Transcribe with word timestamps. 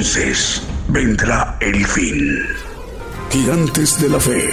Entonces 0.00 0.62
vendrá 0.88 1.58
el 1.60 1.84
fin. 1.84 2.38
Gigantes 3.28 4.00
de 4.00 4.08
la 4.08 4.18
Fe. 4.18 4.48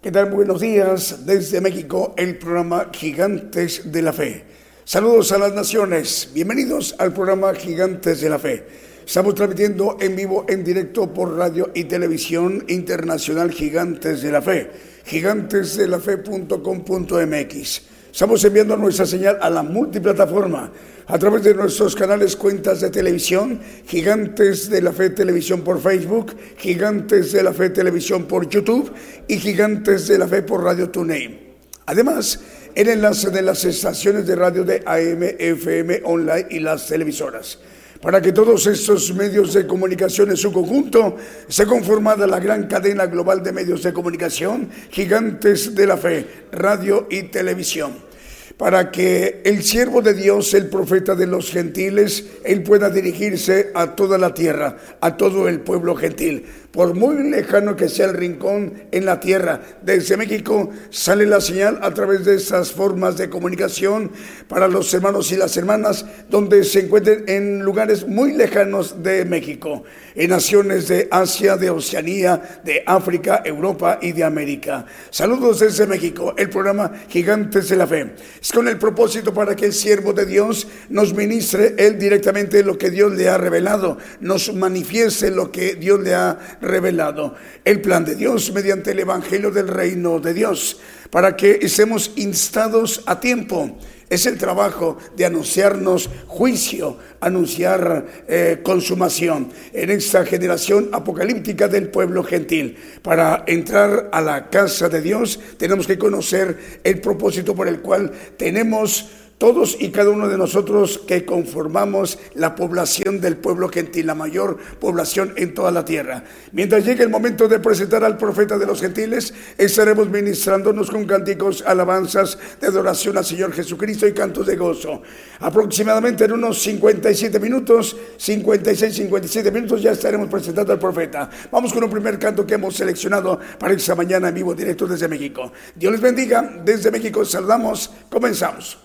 ¿Qué 0.00 0.12
tal? 0.12 0.30
Buenos 0.30 0.60
días 0.60 1.26
desde 1.26 1.60
México, 1.60 2.14
el 2.16 2.38
programa 2.38 2.90
Gigantes 2.92 3.90
de 3.90 4.02
la 4.02 4.12
Fe. 4.12 4.44
Saludos 4.84 5.32
a 5.32 5.38
las 5.38 5.52
naciones, 5.52 6.30
bienvenidos 6.32 6.94
al 7.00 7.12
programa 7.12 7.52
Gigantes 7.54 8.20
de 8.20 8.30
la 8.30 8.38
Fe. 8.38 8.64
Estamos 9.04 9.34
transmitiendo 9.34 9.96
en 10.00 10.14
vivo, 10.14 10.46
en 10.48 10.62
directo 10.62 11.12
por 11.12 11.36
radio 11.36 11.72
y 11.74 11.84
televisión 11.84 12.64
internacional 12.68 13.50
Gigantes 13.50 14.22
de 14.22 14.30
la 14.30 14.40
Fe 14.40 14.93
gigantesdelafe.com.mx. 15.04 17.82
Estamos 18.12 18.44
enviando 18.44 18.76
nuestra 18.76 19.06
señal 19.06 19.38
a 19.40 19.48
la 19.50 19.62
multiplataforma 19.62 20.70
a 21.06 21.18
través 21.18 21.42
de 21.42 21.54
nuestros 21.54 21.96
canales 21.96 22.36
cuentas 22.36 22.80
de 22.80 22.90
televisión, 22.90 23.60
Gigantes 23.86 24.70
de 24.70 24.80
la 24.80 24.92
Fe 24.92 25.10
Televisión 25.10 25.62
por 25.62 25.80
Facebook, 25.80 26.36
Gigantes 26.56 27.32
de 27.32 27.42
la 27.42 27.52
Fe 27.52 27.70
Televisión 27.70 28.24
por 28.24 28.48
YouTube 28.48 28.92
y 29.28 29.38
Gigantes 29.38 30.08
de 30.08 30.18
la 30.18 30.28
Fe 30.28 30.42
por 30.42 30.62
Radio 30.62 30.90
TuneIn. 30.90 31.40
Además, 31.86 32.40
el 32.74 32.88
enlace 32.88 33.30
de 33.30 33.42
las 33.42 33.64
estaciones 33.64 34.26
de 34.26 34.36
radio 34.36 34.64
de 34.64 34.82
AM, 34.86 35.22
FM, 35.38 36.00
online 36.04 36.46
y 36.50 36.60
las 36.60 36.86
televisoras 36.86 37.58
para 38.04 38.20
que 38.20 38.32
todos 38.32 38.66
estos 38.66 39.14
medios 39.14 39.54
de 39.54 39.66
comunicación 39.66 40.28
en 40.28 40.36
su 40.36 40.52
conjunto 40.52 41.16
se 41.48 41.64
conformada 41.64 42.26
la 42.26 42.38
gran 42.38 42.66
cadena 42.68 43.06
global 43.06 43.42
de 43.42 43.50
medios 43.50 43.82
de 43.82 43.94
comunicación, 43.94 44.68
gigantes 44.90 45.74
de 45.74 45.86
la 45.86 45.96
fe, 45.96 46.26
radio 46.52 47.06
y 47.10 47.22
televisión 47.24 48.13
para 48.56 48.90
que 48.90 49.42
el 49.44 49.62
siervo 49.62 50.00
de 50.00 50.14
Dios, 50.14 50.54
el 50.54 50.68
profeta 50.68 51.14
de 51.14 51.26
los 51.26 51.50
gentiles, 51.50 52.24
él 52.44 52.62
pueda 52.62 52.90
dirigirse 52.90 53.70
a 53.74 53.96
toda 53.96 54.18
la 54.18 54.32
tierra, 54.32 54.76
a 55.00 55.16
todo 55.16 55.48
el 55.48 55.60
pueblo 55.60 55.96
gentil 55.96 56.44
por 56.74 56.92
muy 56.92 57.30
lejano 57.30 57.76
que 57.76 57.88
sea 57.88 58.06
el 58.06 58.14
rincón 58.14 58.74
en 58.90 59.06
la 59.06 59.20
tierra. 59.20 59.60
Desde 59.82 60.16
México 60.16 60.70
sale 60.90 61.24
la 61.24 61.40
señal 61.40 61.78
a 61.82 61.94
través 61.94 62.24
de 62.24 62.34
esas 62.34 62.72
formas 62.72 63.16
de 63.16 63.30
comunicación 63.30 64.10
para 64.48 64.66
los 64.66 64.92
hermanos 64.92 65.30
y 65.30 65.36
las 65.36 65.56
hermanas 65.56 66.04
donde 66.28 66.64
se 66.64 66.80
encuentren 66.80 67.24
en 67.28 67.60
lugares 67.60 68.08
muy 68.08 68.32
lejanos 68.32 69.04
de 69.04 69.24
México, 69.24 69.84
en 70.14 70.30
naciones 70.30 70.88
de 70.88 71.08
Asia, 71.10 71.56
de 71.56 71.70
Oceanía, 71.70 72.60
de 72.64 72.82
África, 72.86 73.42
Europa 73.44 73.98
y 74.00 74.12
de 74.12 74.24
América. 74.24 74.86
Saludos 75.10 75.60
desde 75.60 75.86
México, 75.86 76.34
el 76.36 76.50
programa 76.50 76.92
Gigantes 77.08 77.68
de 77.68 77.76
la 77.76 77.86
Fe. 77.86 78.14
Es 78.40 78.52
con 78.52 78.68
el 78.68 78.78
propósito 78.78 79.34
para 79.34 79.56
que 79.56 79.66
el 79.66 79.72
siervo 79.72 80.12
de 80.12 80.26
Dios 80.26 80.66
nos 80.88 81.14
ministre 81.14 81.74
él 81.78 81.98
directamente 81.98 82.62
lo 82.62 82.78
que 82.78 82.90
Dios 82.90 83.12
le 83.12 83.28
ha 83.28 83.38
revelado, 83.38 83.98
nos 84.20 84.52
manifieste 84.54 85.30
lo 85.30 85.50
que 85.50 85.74
Dios 85.74 86.00
le 86.00 86.14
ha 86.14 86.38
revelado 86.60 87.34
el 87.64 87.80
plan 87.80 88.04
de 88.04 88.14
Dios 88.14 88.52
mediante 88.52 88.92
el 88.92 89.00
Evangelio 89.00 89.50
del 89.50 89.68
Reino 89.68 90.20
de 90.20 90.34
Dios, 90.34 90.80
para 91.14 91.36
que 91.36 91.60
estemos 91.62 92.10
instados 92.16 93.00
a 93.06 93.20
tiempo. 93.20 93.78
Es 94.10 94.26
el 94.26 94.36
trabajo 94.36 94.98
de 95.14 95.24
anunciarnos 95.24 96.10
juicio, 96.26 96.98
anunciar 97.20 98.24
eh, 98.26 98.58
consumación 98.64 99.52
en 99.72 99.90
esta 99.90 100.26
generación 100.26 100.88
apocalíptica 100.90 101.68
del 101.68 101.88
pueblo 101.88 102.24
gentil. 102.24 102.76
Para 103.00 103.44
entrar 103.46 104.08
a 104.10 104.20
la 104.20 104.50
casa 104.50 104.88
de 104.88 105.02
Dios 105.02 105.38
tenemos 105.56 105.86
que 105.86 105.98
conocer 105.98 106.80
el 106.82 107.00
propósito 107.00 107.54
por 107.54 107.68
el 107.68 107.80
cual 107.80 108.10
tenemos 108.36 109.08
todos 109.38 109.76
y 109.78 109.90
cada 109.90 110.10
uno 110.10 110.28
de 110.28 110.38
nosotros 110.38 111.00
que 111.06 111.24
conformamos 111.24 112.18
la 112.34 112.54
población 112.54 113.20
del 113.20 113.36
pueblo 113.36 113.68
gentil, 113.68 114.06
la 114.06 114.14
mayor 114.14 114.58
población 114.80 115.32
en 115.36 115.54
toda 115.54 115.70
la 115.70 115.84
tierra. 115.84 116.24
Mientras 116.52 116.84
llegue 116.84 117.02
el 117.02 117.10
momento 117.10 117.48
de 117.48 117.58
presentar 117.58 118.04
al 118.04 118.16
profeta 118.16 118.58
de 118.58 118.66
los 118.66 118.80
gentiles, 118.80 119.34
estaremos 119.58 120.08
ministrándonos 120.08 120.90
con 120.90 121.04
cánticos, 121.04 121.62
alabanzas 121.66 122.38
de 122.60 122.66
adoración 122.66 123.16
al 123.18 123.24
Señor 123.24 123.52
Jesucristo 123.52 124.06
y 124.06 124.12
cantos 124.12 124.46
de 124.46 124.56
gozo. 124.56 125.02
Aproximadamente 125.40 126.24
en 126.24 126.32
unos 126.32 126.62
57 126.62 127.38
minutos, 127.40 127.96
56, 128.16 128.94
57 128.94 129.50
minutos 129.50 129.82
ya 129.82 129.92
estaremos 129.92 130.28
presentando 130.28 130.72
al 130.72 130.78
profeta. 130.78 131.28
Vamos 131.50 131.72
con 131.72 131.84
un 131.84 131.90
primer 131.90 132.18
canto 132.18 132.46
que 132.46 132.54
hemos 132.54 132.76
seleccionado 132.76 133.38
para 133.58 133.74
esta 133.74 133.94
mañana 133.94 134.28
en 134.28 134.34
vivo 134.34 134.54
directo 134.54 134.86
desde 134.86 135.08
México. 135.08 135.52
Dios 135.74 135.92
les 135.92 136.00
bendiga, 136.00 136.60
desde 136.64 136.90
México 136.90 137.24
saludamos, 137.24 137.90
comenzamos. 138.08 138.83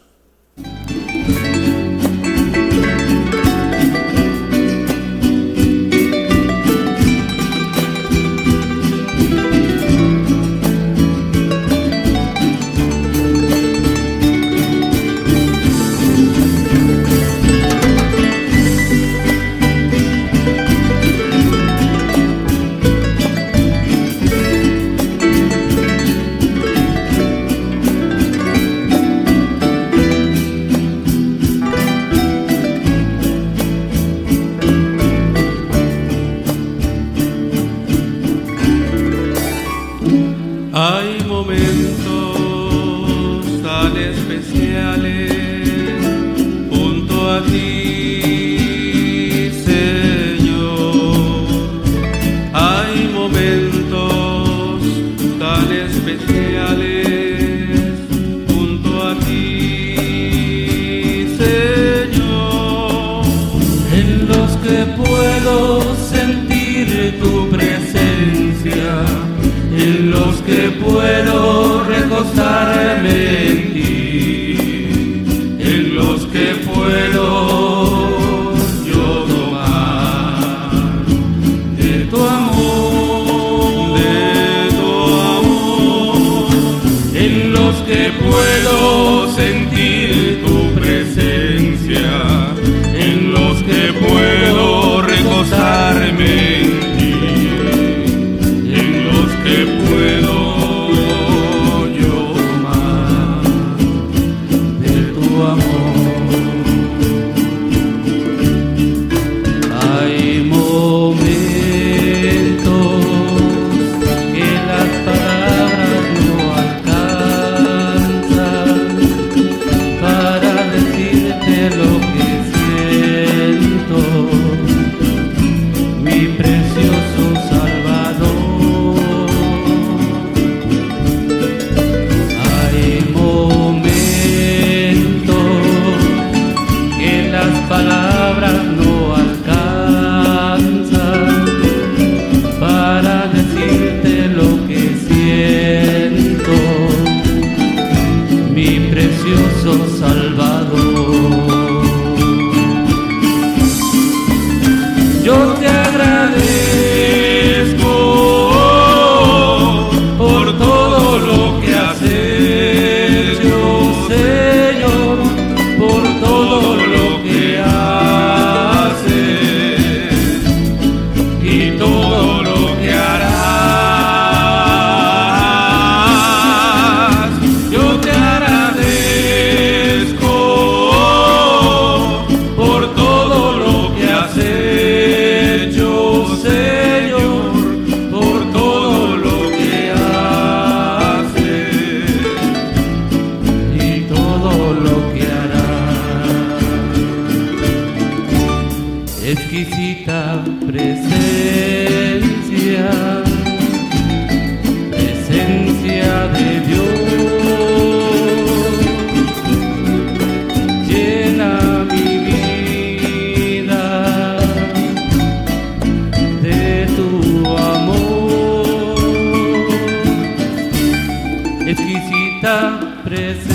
Presencia, 223.09 223.49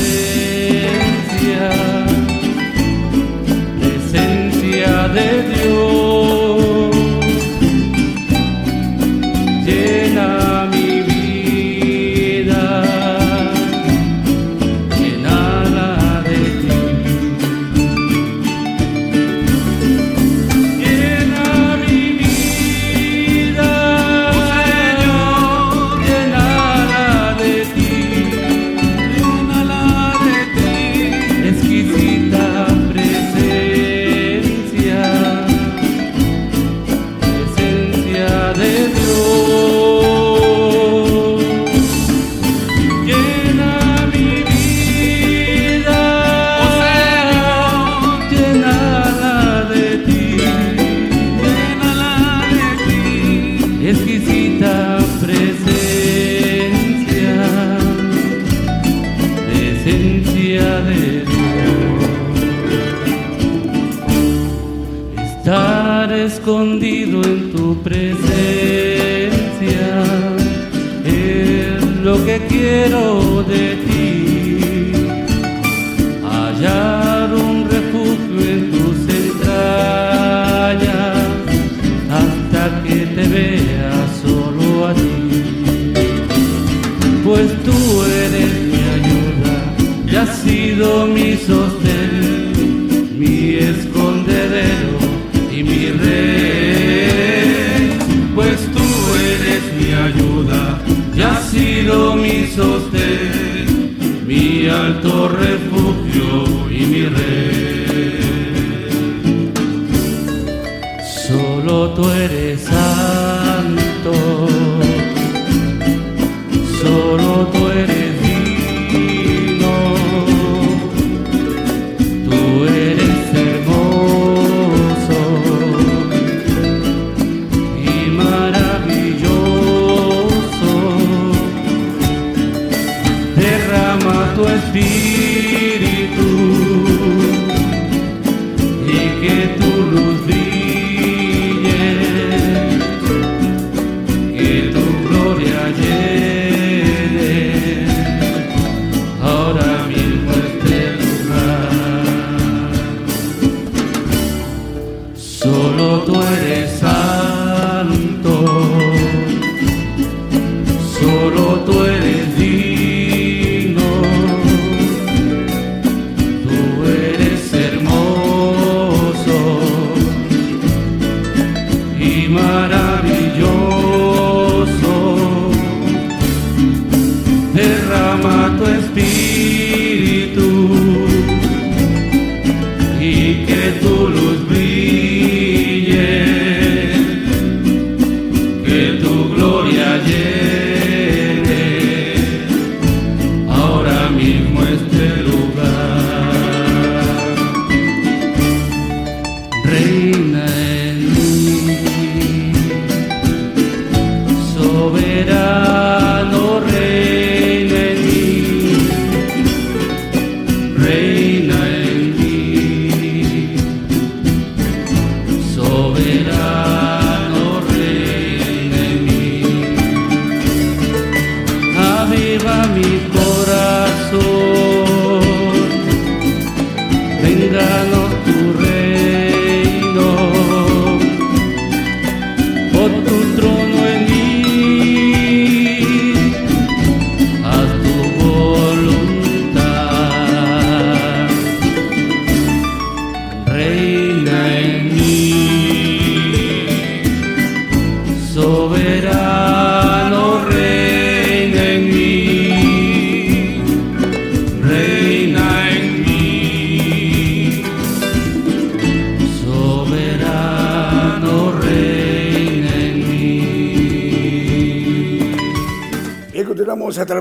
presencia 3.78 5.08
de 5.08 5.42
Dios. 5.54 6.03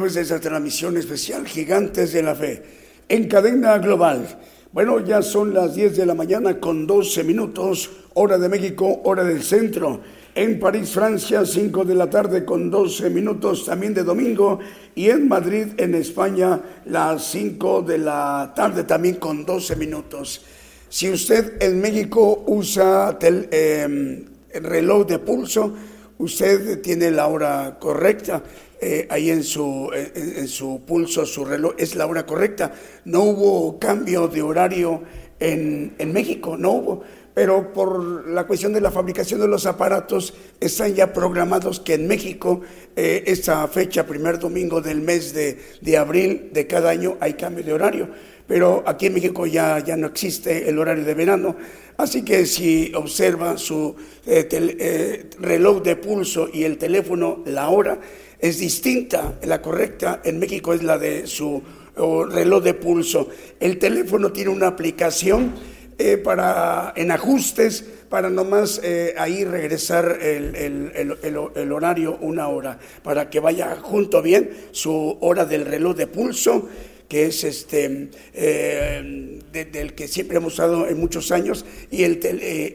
Esa 0.05 0.39
transmisión 0.39 0.98
especial 0.98 1.48
Gigantes 1.48 2.12
de 2.13 2.24
la 2.24 2.36
Fe 2.36 2.63
en 3.10 3.27
cadena 3.27 3.77
global. 3.77 4.39
Bueno, 4.72 5.00
ya 5.00 5.22
son 5.22 5.53
las 5.53 5.75
10 5.75 5.98
de 5.98 6.05
la 6.05 6.15
mañana 6.15 6.60
con 6.60 6.88
12 6.88 7.24
minutos, 7.24 7.91
hora 8.15 8.38
de 8.38 8.50
México, 8.50 9.01
hora 9.03 9.24
del 9.24 9.43
centro. 9.43 10.01
En 10.36 10.60
París, 10.60 10.89
Francia, 10.89 11.45
5 11.45 11.86
de 11.86 11.93
la 11.93 12.10
tarde 12.10 12.43
con 12.43 12.72
12 12.72 13.10
minutos 13.12 13.65
también 13.65 13.93
de 13.93 14.03
domingo. 14.03 14.60
Y 14.95 15.10
en 15.10 15.27
Madrid, 15.27 15.67
en 15.77 15.93
España, 15.93 16.60
las 16.86 17.24
5 17.25 17.83
de 17.83 18.00
la 18.00 18.51
tarde 18.55 18.83
también 18.83 19.15
con 19.15 19.45
12 19.45 19.75
minutos. 19.75 20.41
Si 20.89 21.10
usted 21.10 21.62
en 21.62 21.79
México 21.79 22.43
usa 22.48 23.17
el 23.22 23.48
em, 23.51 24.25
reloj 24.53 25.05
de 25.05 25.19
pulso, 25.19 25.74
usted 26.17 26.81
tiene 26.81 27.12
la 27.12 27.27
hora 27.27 27.77
correcta 27.79 28.41
eh, 28.84 29.08
ahí 29.10 29.30
en 29.30 29.44
su, 29.44 29.90
en, 29.94 30.48
su 30.48 30.82
pulso, 30.86 31.25
su 31.25 31.46
reloj, 31.46 31.74
es 31.78 31.96
la 31.96 32.06
hora 32.06 32.25
correcta. 32.25 32.74
No 33.06 33.24
hubo 33.24 33.80
cambio 33.80 34.28
de 34.28 34.42
horario 34.42 35.04
en, 35.40 35.96
en 35.98 36.13
México, 36.13 36.58
no 36.58 36.72
hubo 36.72 37.04
pero 37.34 37.74
por 37.74 38.28
la 38.28 38.46
cuestión 38.46 38.74
de 38.74 38.82
la 38.82 38.92
fabricación 38.92 39.40
de 39.40 39.48
los 39.48 39.66
aparatos 39.66 40.34
están 40.60 40.94
ya 40.94 41.12
programados 41.13 41.80
que 41.80 41.96
en 41.96 42.08
México 42.08 42.62
eh, 42.96 43.24
esa 43.25 43.68
fecha, 43.68 44.06
primer 44.06 44.38
domingo 44.38 44.82
del 44.82 45.02
mes 45.02 45.34
de, 45.34 45.60
de, 45.82 45.98
abril 45.98 46.50
de 46.54 46.68
cada 46.68 46.92
año, 46.92 47.18
hay 47.20 47.34
cambio 47.34 47.63
de 47.63 47.74
horario. 47.74 48.10
Pero 48.48 48.84
aquí 48.86 49.08
en 49.08 49.16
México 49.16 49.48
ya, 49.48 49.80
ya 49.80 49.96
no 49.98 50.08
existe 50.08 50.70
el 50.70 50.78
horario 50.78 51.06
de 51.06 51.13
verano. 51.13 51.56
Así 51.98 52.24
que 52.24 52.46
si 52.46 52.92
observa 52.94 53.58
su 53.58 53.96
eh, 54.28 54.48
eh, 54.52 55.30
reloj 55.40 55.82
de 55.82 55.96
pulso 55.96 56.50
y 56.52 56.63
el 56.63 56.78
teléfono, 56.78 57.42
la 57.46 57.70
hora 57.70 58.00
es 58.43 58.59
distinta. 58.59 59.39
La 59.43 59.62
correcta 59.62 60.21
en 60.25 60.38
México 60.38 60.73
es 60.73 60.83
la 60.83 60.97
de 60.97 61.27
su 61.27 61.63
reloj 61.95 62.62
de 62.62 62.73
pulso. 62.73 63.29
El 63.57 63.79
teléfono 63.79 64.33
tiene 64.33 64.50
una 64.50 64.67
aplicación 64.67 65.53
eh, 65.97 66.17
para, 66.17 66.91
en 66.97 67.12
ajustes 67.12 67.85
para 68.09 68.29
nomás 68.29 68.81
eh, 68.83 69.15
ahí 69.17 69.45
regresar 69.45 70.19
el, 70.21 71.71
horario 71.71 72.17
una 72.19 72.50
hora, 72.50 72.77
para 73.01 73.29
que 73.29 73.39
vaya 73.39 73.77
junto 73.81 74.21
bien 74.21 74.51
su 74.71 75.17
hora 75.21 75.45
del 75.45 75.65
reloj 75.65 75.95
de 75.95 76.07
pulso 76.07 76.67
que 77.07 77.27
es 77.27 77.43
este, 77.43 78.09
eh, 78.33 79.39
del 79.51 79.93
que 79.93 80.07
siempre 80.07 80.38
hemos 80.38 80.53
usado 80.53 80.88
en 80.88 81.00
muchos 81.00 81.31
años, 81.31 81.63
y 81.91 82.05
el, 82.05 82.19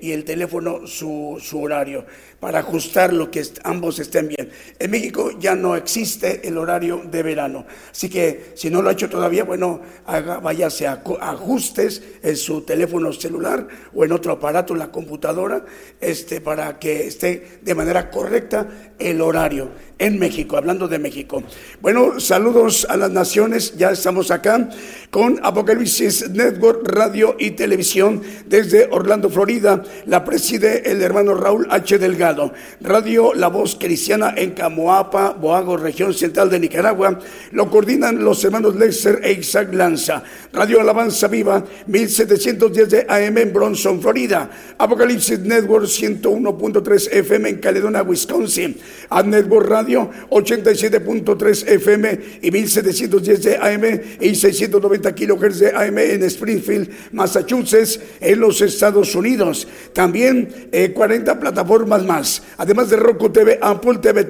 y 0.01 0.13
el 0.13 0.25
teléfono 0.25 0.87
su, 0.87 1.39
su, 1.41 1.61
horario 1.61 2.07
para 2.41 2.61
ajustar 2.61 3.13
lo 3.13 3.31
que 3.31 3.45
ambos 3.65 3.99
estén 3.99 4.29
bien. 4.29 4.51
En 4.79 4.91
México 4.91 5.31
ya 5.39 5.55
no 5.55 5.75
existe 5.77 6.47
el 6.47 6.57
horario 6.57 7.03
de 7.11 7.23
verano, 7.23 7.67
así 7.91 8.09
que 8.09 8.53
si 8.55 8.71
no 8.71 8.81
lo 8.81 8.89
ha 8.89 8.93
hecho 8.93 9.09
todavía, 9.09 9.45
bueno, 9.45 9.81
haga, 10.07 10.39
váyase 10.39 10.87
a 10.87 11.03
ajustes 11.21 12.03
en 12.23 12.37
su 12.37 12.63
teléfono 12.63 13.13
celular 13.13 13.67
o 13.95 14.05
en 14.05 14.13
otro 14.13 14.33
aparato, 14.33 14.75
la 14.75 14.93
computadora, 14.93 15.65
este, 16.01 16.41
para 16.41 16.79
que 16.79 17.07
esté 17.07 17.59
de 17.63 17.75
manera 17.75 18.11
correcta 18.11 18.69
el 18.99 19.21
horario 19.21 19.71
en 19.99 20.19
México, 20.19 20.57
hablando 20.57 20.87
de 20.87 20.99
México. 20.99 21.43
Bueno, 21.81 22.21
saludos 22.21 22.87
a 22.89 22.97
las 22.97 23.11
naciones, 23.11 23.77
ya 23.77 23.91
estamos 23.91 24.31
acá 24.31 24.69
con 25.11 25.41
Apocalipsis 25.43 26.31
Network 26.31 26.87
Radio 26.87 27.35
y 27.39 27.53
Televisión 27.53 28.21
desde 28.47 28.89
Orlando, 28.91 29.31
Florida. 29.31 29.83
La 30.07 30.25
preside 30.25 30.91
el 30.91 31.01
hermano 31.03 31.35
Raúl 31.35 31.67
H. 31.71 31.99
Delgado. 31.99 32.53
Radio 32.81 33.33
La 33.35 33.49
Voz 33.49 33.77
Cristiana 33.77 34.35
en 34.37 34.51
Camoapa, 34.51 35.33
Boago, 35.33 35.77
región 35.77 36.13
central 36.13 36.51
de 36.51 36.61
Nicaragua. 36.61 37.19
Lo 37.53 37.71
coordinan 37.71 38.23
los 38.23 38.45
hermanos 38.45 38.77
Lexer 38.77 39.21
e 39.23 39.33
Isaac 39.33 39.73
Lanza. 39.73 40.23
Radio 40.53 40.81
Alabanza 40.81 41.29
Viva, 41.29 41.65
1710 41.87 42.91
de 42.91 43.07
AM 43.09 43.39
en 43.39 43.53
Bronson, 43.53 44.03
Florida. 44.03 44.51
Apocalipsis 44.77 45.41
Network 45.41 45.87
101.3 45.87 47.09
FM 47.13 47.49
en 47.49 47.59
Caledonia, 47.59 48.03
Wisconsin. 48.03 48.77
A 49.09 49.23
Network 49.23 49.69
Radio 49.69 50.11
87.3 50.31 51.67
FM 51.67 52.19
y 52.43 52.51
1710 52.51 53.43
de 53.43 53.57
AM 53.57 54.01
y 54.21 54.35
690 54.35 54.98
kilohertz 55.01 55.59
de 55.59 55.71
AM 55.71 55.99
en 55.99 56.23
Springfield, 56.25 56.91
Massachusetts, 57.13 58.01
en 58.21 58.41
los 58.41 58.61
Estados 58.61 59.15
Unidos. 59.15 59.67
También 59.93 60.69
40 60.95 61.33
eh, 61.33 61.37
plataformas 61.37 62.05
más, 62.05 62.43
además 62.57 62.91
de 62.91 62.97
Roku 62.97 63.31
TV, 63.31 63.59
Apple 63.61 63.99
TV, 63.99 64.29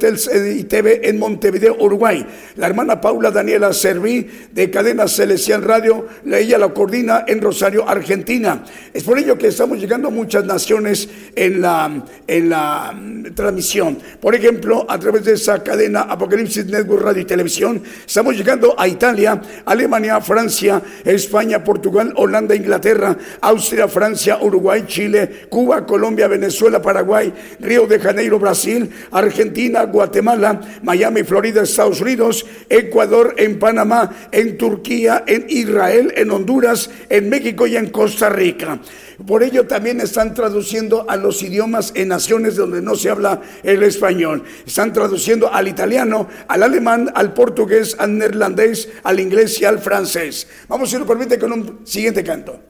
y 0.57 0.65
TV 0.65 1.09
en 1.09 1.19
Montevideo, 1.19 1.77
Uruguay. 1.81 2.27
La 2.57 2.67
hermana 2.67 3.01
Paula 3.01 3.31
Daniela 3.31 3.73
Serví 3.73 4.27
de 4.53 4.71
Cadena 4.71 5.09
Celestial 5.09 5.63
Radio, 5.63 6.07
ella 6.27 6.59
la 6.59 6.69
coordina 6.73 7.25
en 7.27 7.41
Rosario, 7.41 7.89
Argentina. 7.89 8.65
Es 8.93 9.05
por 9.05 9.19
ello 9.19 9.37
que 9.37 9.49
estamos 9.49 9.79
llegando 9.79 10.09
a 10.09 10.11
muchas 10.11 10.45
naciones 10.45 11.09
en 11.35 11.61
la, 11.61 12.05
en 12.27 12.49
la 12.49 12.93
mm, 12.93 13.35
transmisión. 13.35 13.99
Por 14.21 14.35
ejemplo, 14.35 14.87
a 14.89 14.99
través 14.99 15.25
de 15.25 15.35
esa 15.35 15.63
cadena 15.63 16.03
Apocalipsis 16.03 16.67
Network 16.67 17.03
Radio 17.03 17.23
y 17.23 17.25
Televisión, 17.25 17.83
estamos 18.07 18.37
llegando 18.37 18.75
a 18.79 18.89
Italia, 18.89 19.41
Alemania, 19.65 20.21
Francia, 20.21 20.58
España, 21.05 21.63
Portugal, 21.63 22.13
Holanda, 22.17 22.55
Inglaterra, 22.55 23.17
Austria, 23.41 23.89
Francia, 23.89 24.39
Uruguay, 24.41 24.85
Chile, 24.87 25.47
Cuba, 25.49 25.87
Colombia, 25.87 26.29
Venezuela, 26.29 26.83
Paraguay, 26.83 27.33
Río 27.61 27.87
de 27.87 27.99
Janeiro, 27.99 28.39
Brasil, 28.39 28.91
Argentina, 29.11 29.85
Guatemala, 29.85 30.61
Miami, 30.83 31.23
Florida, 31.23 31.63
Estados 31.63 32.01
Unidos, 32.01 32.47
Ecuador, 32.69 33.35
en 33.39 33.59
Panamá, 33.59 34.29
en 34.33 34.59
Turquía, 34.59 35.25
en 35.27 35.47
Israel, 35.49 36.13
en 36.17 36.31
Honduras, 36.31 36.91
en 37.09 37.29
México 37.29 37.67
y 37.67 37.77
en 37.77 37.91
Costa 37.91 38.29
Rica. 38.29 38.81
Por 39.27 39.43
ello 39.43 39.67
también 39.67 40.01
están 40.01 40.33
traduciendo 40.33 41.05
a 41.09 41.17
los 41.17 41.43
idiomas 41.43 41.93
en 41.97 42.09
naciones 42.09 42.55
donde 42.55 42.81
no 42.81 42.95
se 42.95 43.11
habla 43.11 43.41
el 43.65 43.83
español. 43.83 44.45
Están 44.65 44.93
traduciendo 44.93 45.53
al 45.53 45.67
italiano, 45.67 46.29
al 46.47 46.63
alemán, 46.63 47.11
al 47.15 47.35
portugués, 47.35 47.97
al 47.99 48.17
neerlandés, 48.17 48.89
al 49.03 49.19
inglés 49.19 49.61
y 49.61 49.65
al 49.65 49.81
francés. 49.81 50.47
Vamos, 50.69 50.91
si 50.91 50.99
lo 50.99 51.07
permite, 51.07 51.39
con 51.39 51.53
un 51.53 51.87
siguiente 51.87 52.23
canto. 52.23 52.68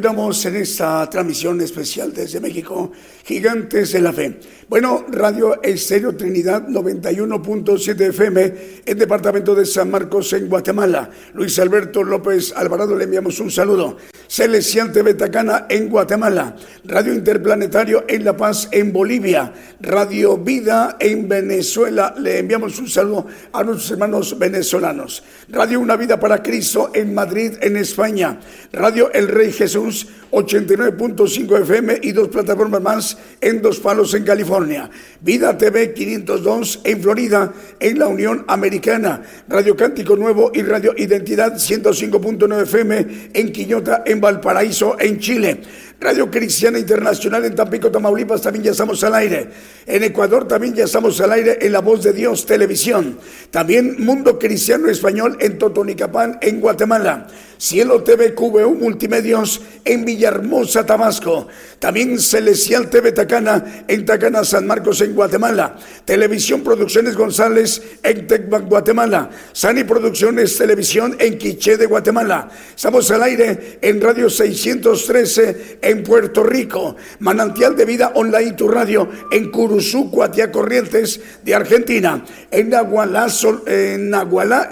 Continuamos 0.00 0.46
en 0.46 0.56
esta 0.56 1.10
transmisión 1.10 1.60
especial 1.60 2.10
desde 2.14 2.40
México, 2.40 2.90
Gigantes 3.22 3.92
de 3.92 4.00
la 4.00 4.14
Fe. 4.14 4.40
Bueno, 4.66 5.04
Radio 5.10 5.62
Estéreo 5.62 6.16
Trinidad 6.16 6.66
91.7 6.68 8.08
FM, 8.08 8.54
en 8.86 8.98
departamento 8.98 9.54
de 9.54 9.66
San 9.66 9.90
Marcos, 9.90 10.32
en 10.32 10.48
Guatemala. 10.48 11.10
Luis 11.34 11.58
Alberto 11.58 12.02
López 12.02 12.54
Alvarado, 12.56 12.96
le 12.96 13.04
enviamos 13.04 13.40
un 13.40 13.50
saludo. 13.50 13.98
Celestial 14.26 14.90
TV 14.92 15.14
Tacana 15.14 15.66
en 15.68 15.88
Guatemala. 15.90 16.56
Radio 16.84 17.12
Interplanetario 17.12 18.04
en 18.08 18.24
La 18.24 18.36
Paz, 18.36 18.68
en 18.70 18.92
Bolivia. 18.92 19.52
Radio 19.80 20.38
Vida 20.38 20.96
en 21.00 21.28
Venezuela. 21.28 22.14
Le 22.16 22.38
enviamos 22.38 22.78
un 22.78 22.88
saludo 22.88 23.26
a 23.52 23.64
nuestros 23.64 23.90
hermanos 23.90 24.38
venezolanos. 24.38 25.24
Radio 25.48 25.80
Una 25.80 25.96
Vida 25.96 26.18
para 26.18 26.42
Cristo 26.42 26.92
en 26.94 27.12
Madrid, 27.12 27.54
en 27.60 27.76
España. 27.76 28.38
Radio 28.72 29.12
El 29.12 29.26
Rey 29.28 29.50
Jesús 29.52 29.89
89.5 30.30 31.62
FM 31.62 31.98
y 32.02 32.12
dos 32.12 32.28
plataformas 32.28 32.80
más 32.80 33.18
en 33.40 33.60
Dos 33.60 33.80
Palos, 33.80 34.14
en 34.14 34.24
California. 34.24 34.90
Vida 35.20 35.56
TV 35.56 35.92
502 35.92 36.80
en 36.84 37.02
Florida, 37.02 37.52
en 37.78 37.98
la 37.98 38.06
Unión 38.06 38.44
Americana. 38.48 39.22
Radio 39.48 39.76
Cántico 39.76 40.16
Nuevo 40.16 40.52
y 40.54 40.62
Radio 40.62 40.94
Identidad 40.96 41.54
105.9 41.54 42.62
FM 42.62 43.06
en 43.34 43.52
Quillota, 43.52 44.02
en 44.06 44.20
Valparaíso, 44.20 44.96
en 44.98 45.18
Chile. 45.18 45.60
Radio 46.00 46.30
Cristiana 46.30 46.78
Internacional 46.78 47.44
en 47.44 47.54
Tampico, 47.54 47.90
Tamaulipas, 47.90 48.40
también 48.40 48.64
ya 48.64 48.70
estamos 48.70 49.04
al 49.04 49.14
aire. 49.16 49.48
En 49.86 50.02
Ecuador 50.02 50.48
también 50.48 50.74
ya 50.74 50.84
estamos 50.84 51.20
al 51.20 51.32
aire 51.32 51.58
en 51.60 51.72
La 51.72 51.80
Voz 51.80 52.02
de 52.02 52.14
Dios 52.14 52.46
Televisión. 52.46 53.18
También 53.50 53.96
Mundo 53.98 54.38
Cristiano 54.38 54.88
Español 54.88 55.36
en 55.40 55.58
Totonicapán, 55.58 56.38
en 56.40 56.58
Guatemala. 56.60 57.26
Cielo 57.60 58.02
TV 58.02 58.34
QVU 58.34 58.74
Multimedios 58.74 59.60
en 59.84 60.06
Villahermosa, 60.06 60.86
Tabasco. 60.86 61.46
También 61.78 62.18
Celestial 62.18 62.88
TV 62.88 63.12
Tacana 63.12 63.84
en 63.86 64.06
Tacana, 64.06 64.44
San 64.44 64.66
Marcos, 64.66 65.02
en 65.02 65.14
Guatemala. 65.14 65.76
Televisión 66.06 66.62
Producciones 66.62 67.16
González 67.16 67.82
en 68.02 68.26
Tecbac, 68.26 68.66
Guatemala. 68.66 69.28
Sani 69.52 69.84
Producciones 69.84 70.56
Televisión 70.56 71.14
en 71.18 71.36
Quiché 71.36 71.76
de 71.76 71.84
Guatemala. 71.84 72.48
Estamos 72.74 73.10
al 73.10 73.24
aire 73.24 73.78
en 73.82 74.00
Radio 74.00 74.30
613 74.30 75.80
en 75.82 76.02
Puerto 76.02 76.42
Rico. 76.42 76.96
Manantial 77.18 77.76
de 77.76 77.84
Vida 77.84 78.12
Online, 78.14 78.52
tu 78.52 78.68
radio 78.68 79.06
en 79.30 79.50
Curuzú, 79.50 80.10
Cuatia 80.10 80.50
Corrientes 80.50 81.20
de 81.44 81.54
Argentina. 81.54 82.24
En 82.50 82.70
Nahualá, 82.70 83.28
Sol- 83.28 83.64
en 83.66 84.10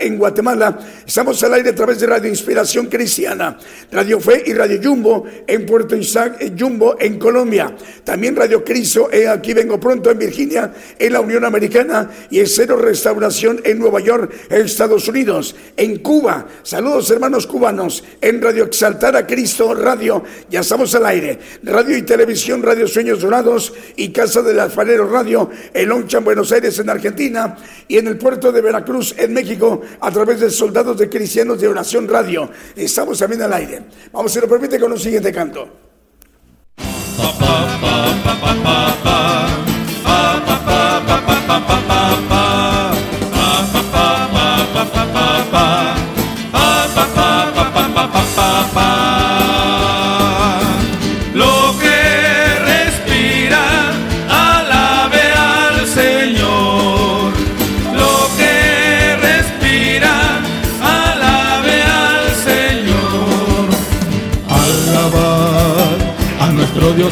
en 0.00 0.16
Guatemala. 0.18 0.78
Estamos 1.06 1.42
al 1.44 1.52
aire 1.52 1.70
a 1.70 1.74
través 1.74 2.00
de 2.00 2.06
Radio 2.06 2.30
Inspiración 2.30 2.77
Cristiana. 2.86 3.58
Radio 3.90 4.20
Fe 4.20 4.44
y 4.46 4.52
Radio 4.52 4.80
Jumbo 4.82 5.24
en 5.46 5.66
Puerto 5.66 5.96
Isaac, 5.96 6.36
eh, 6.40 6.52
Jumbo 6.58 6.96
en 6.98 7.18
Colombia. 7.18 7.74
También 8.04 8.36
Radio 8.36 8.64
Cristo, 8.64 9.08
eh, 9.12 9.28
aquí 9.28 9.54
vengo 9.54 9.80
pronto 9.80 10.10
en 10.10 10.18
Virginia, 10.18 10.72
en 10.98 11.12
la 11.12 11.20
Unión 11.20 11.44
Americana. 11.44 12.10
Y 12.30 12.40
en 12.40 12.46
Cero 12.46 12.76
Restauración 12.76 13.60
en 13.64 13.78
Nueva 13.78 14.00
York, 14.00 14.32
Estados 14.50 15.08
Unidos. 15.08 15.56
En 15.76 15.98
Cuba, 15.98 16.46
saludos 16.62 17.10
hermanos 17.10 17.46
cubanos. 17.46 18.04
En 18.20 18.40
Radio 18.40 18.64
Exaltar 18.64 19.16
a 19.16 19.26
Cristo 19.26 19.74
Radio, 19.74 20.22
ya 20.50 20.60
estamos 20.60 20.94
al 20.94 21.06
aire. 21.06 21.38
Radio 21.62 21.96
y 21.96 22.02
Televisión, 22.02 22.62
Radio 22.62 22.86
Sueños 22.86 23.20
Dorados 23.20 23.72
y 23.96 24.10
Casa 24.10 24.42
del 24.42 24.60
Alfarero 24.60 25.08
Radio, 25.08 25.50
en 25.72 25.88
Loncha, 25.88 26.18
en 26.18 26.24
Buenos 26.24 26.52
Aires, 26.52 26.78
en 26.78 26.90
Argentina. 26.90 27.56
Y 27.86 27.98
en 27.98 28.06
el 28.06 28.18
puerto 28.18 28.52
de 28.52 28.60
Veracruz, 28.60 29.14
en 29.16 29.32
México, 29.32 29.80
a 30.00 30.10
través 30.10 30.40
de 30.40 30.50
Soldados 30.50 30.98
de 30.98 31.08
Cristianos 31.08 31.60
de 31.60 31.68
Oración 31.68 32.08
Radio. 32.08 32.50
Estamos 32.76 33.18
también 33.18 33.42
al 33.42 33.52
aire. 33.52 33.82
Vamos, 34.12 34.32
si 34.32 34.40
lo 34.40 34.48
permite, 34.48 34.78
con 34.78 34.92
un 34.92 34.98
siguiente 34.98 35.32
canto. 35.32 35.88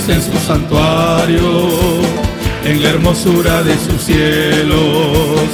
En 0.08 0.22
su 0.22 0.38
santuario, 0.46 1.68
en 2.64 2.80
la 2.80 2.90
hermosura 2.90 3.64
de 3.64 3.74
sus 3.76 4.02
cielos. 4.02 5.48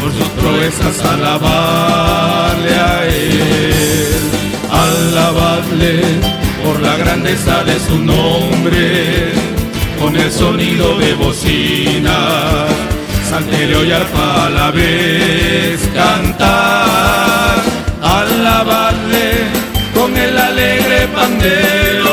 Por 0.00 0.10
sus 0.12 0.28
proezas 0.40 1.04
alabarle 1.04 2.74
a 2.74 3.04
Él, 3.04 4.20
alabadle 4.70 6.00
por 6.64 6.80
la 6.80 6.96
grandeza 6.96 7.64
de 7.64 7.78
su 7.80 7.98
nombre, 7.98 9.32
con 10.00 10.16
el 10.16 10.32
sonido 10.32 10.98
de 10.98 11.12
bocina, 11.12 12.66
salterio 13.28 13.84
y 13.84 13.92
arpa 13.92 14.46
a 14.46 14.50
la 14.50 14.70
vez 14.70 15.80
cantar, 15.94 17.62
alabadle 18.02 19.32
con 19.94 20.16
el 20.16 20.38
alegre 20.38 21.08
pandero, 21.14 22.07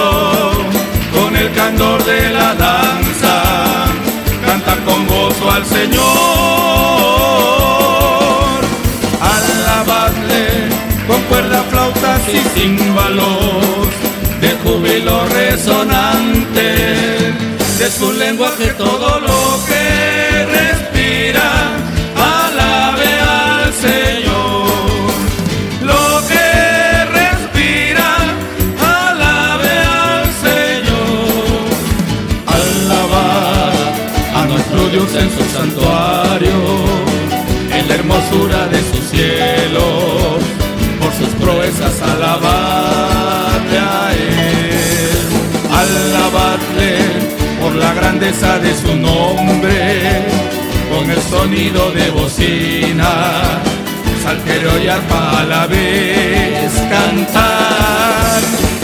candor 1.65 2.03
de 2.05 2.29
la 2.29 2.53
danza, 2.53 3.33
cantar 4.45 4.79
con 4.83 5.07
gozo 5.07 5.49
al 5.51 5.65
Señor, 5.65 6.03
alabadle 9.35 10.45
con 11.07 11.21
cuerda, 11.23 11.63
flautas 11.71 12.21
y 12.29 12.39
címbalos, 12.53 13.87
de 14.41 14.51
júbilo 14.61 15.25
resonante, 15.39 16.67
de 17.79 17.91
su 17.97 18.13
lenguaje 18.13 18.67
todo 18.77 19.19
lo 19.21 19.65
que 19.65 20.14
hermosura 38.15 38.67
de 38.67 38.79
sus 38.79 39.09
cielos, 39.09 40.43
por 40.99 41.13
sus 41.13 41.33
proezas 41.35 42.01
alabarle 42.01 43.77
a 43.77 44.11
Él. 44.13 45.19
Alabadle 45.71 46.97
por 47.61 47.75
la 47.75 47.93
grandeza 47.93 48.59
de 48.59 48.73
su 48.75 48.95
nombre, 48.95 50.25
con 50.89 51.09
el 51.09 51.21
sonido 51.23 51.91
de 51.91 52.09
bocina 52.11 53.61
saltero 54.23 54.71
y 54.83 54.87
arpa 54.87 55.41
a 55.41 55.43
la 55.43 55.67
vez 55.67 56.71
cantar, 56.89 58.41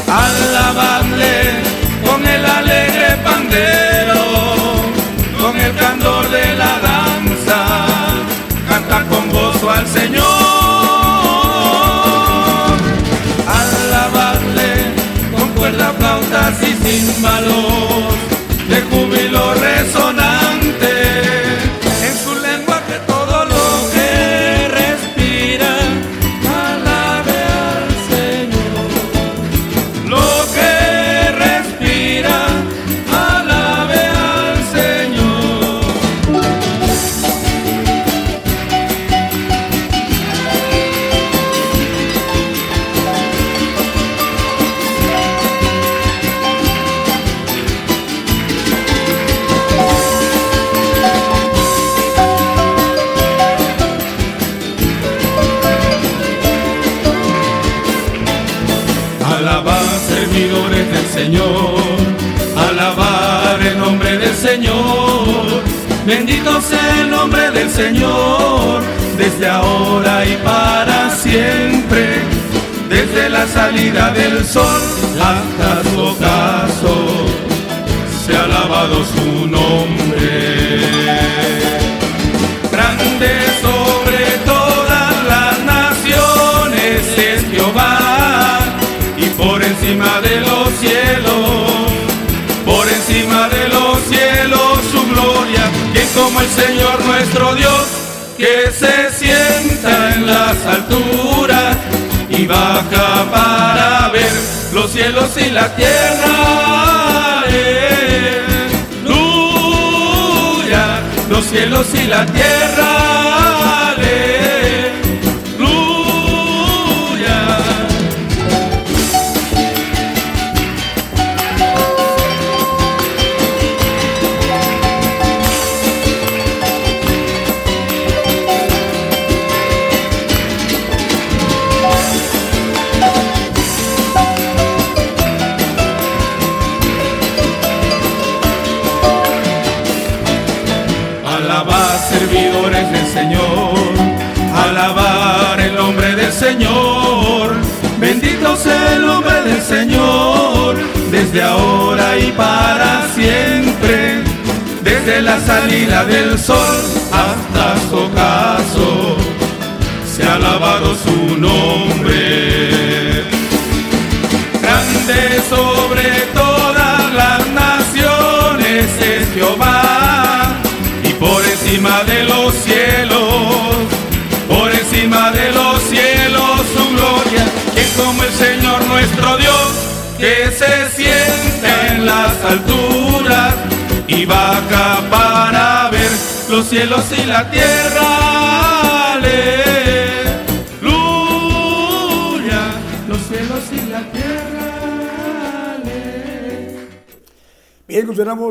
alabadle 0.07 1.63
al 9.81 9.87
Señor, 9.87 10.23
alabadle 13.47 14.93
con 15.35 15.49
cuerda, 15.55 15.91
flautas 15.97 16.61
y 16.61 16.73
címbalos, 16.83 18.20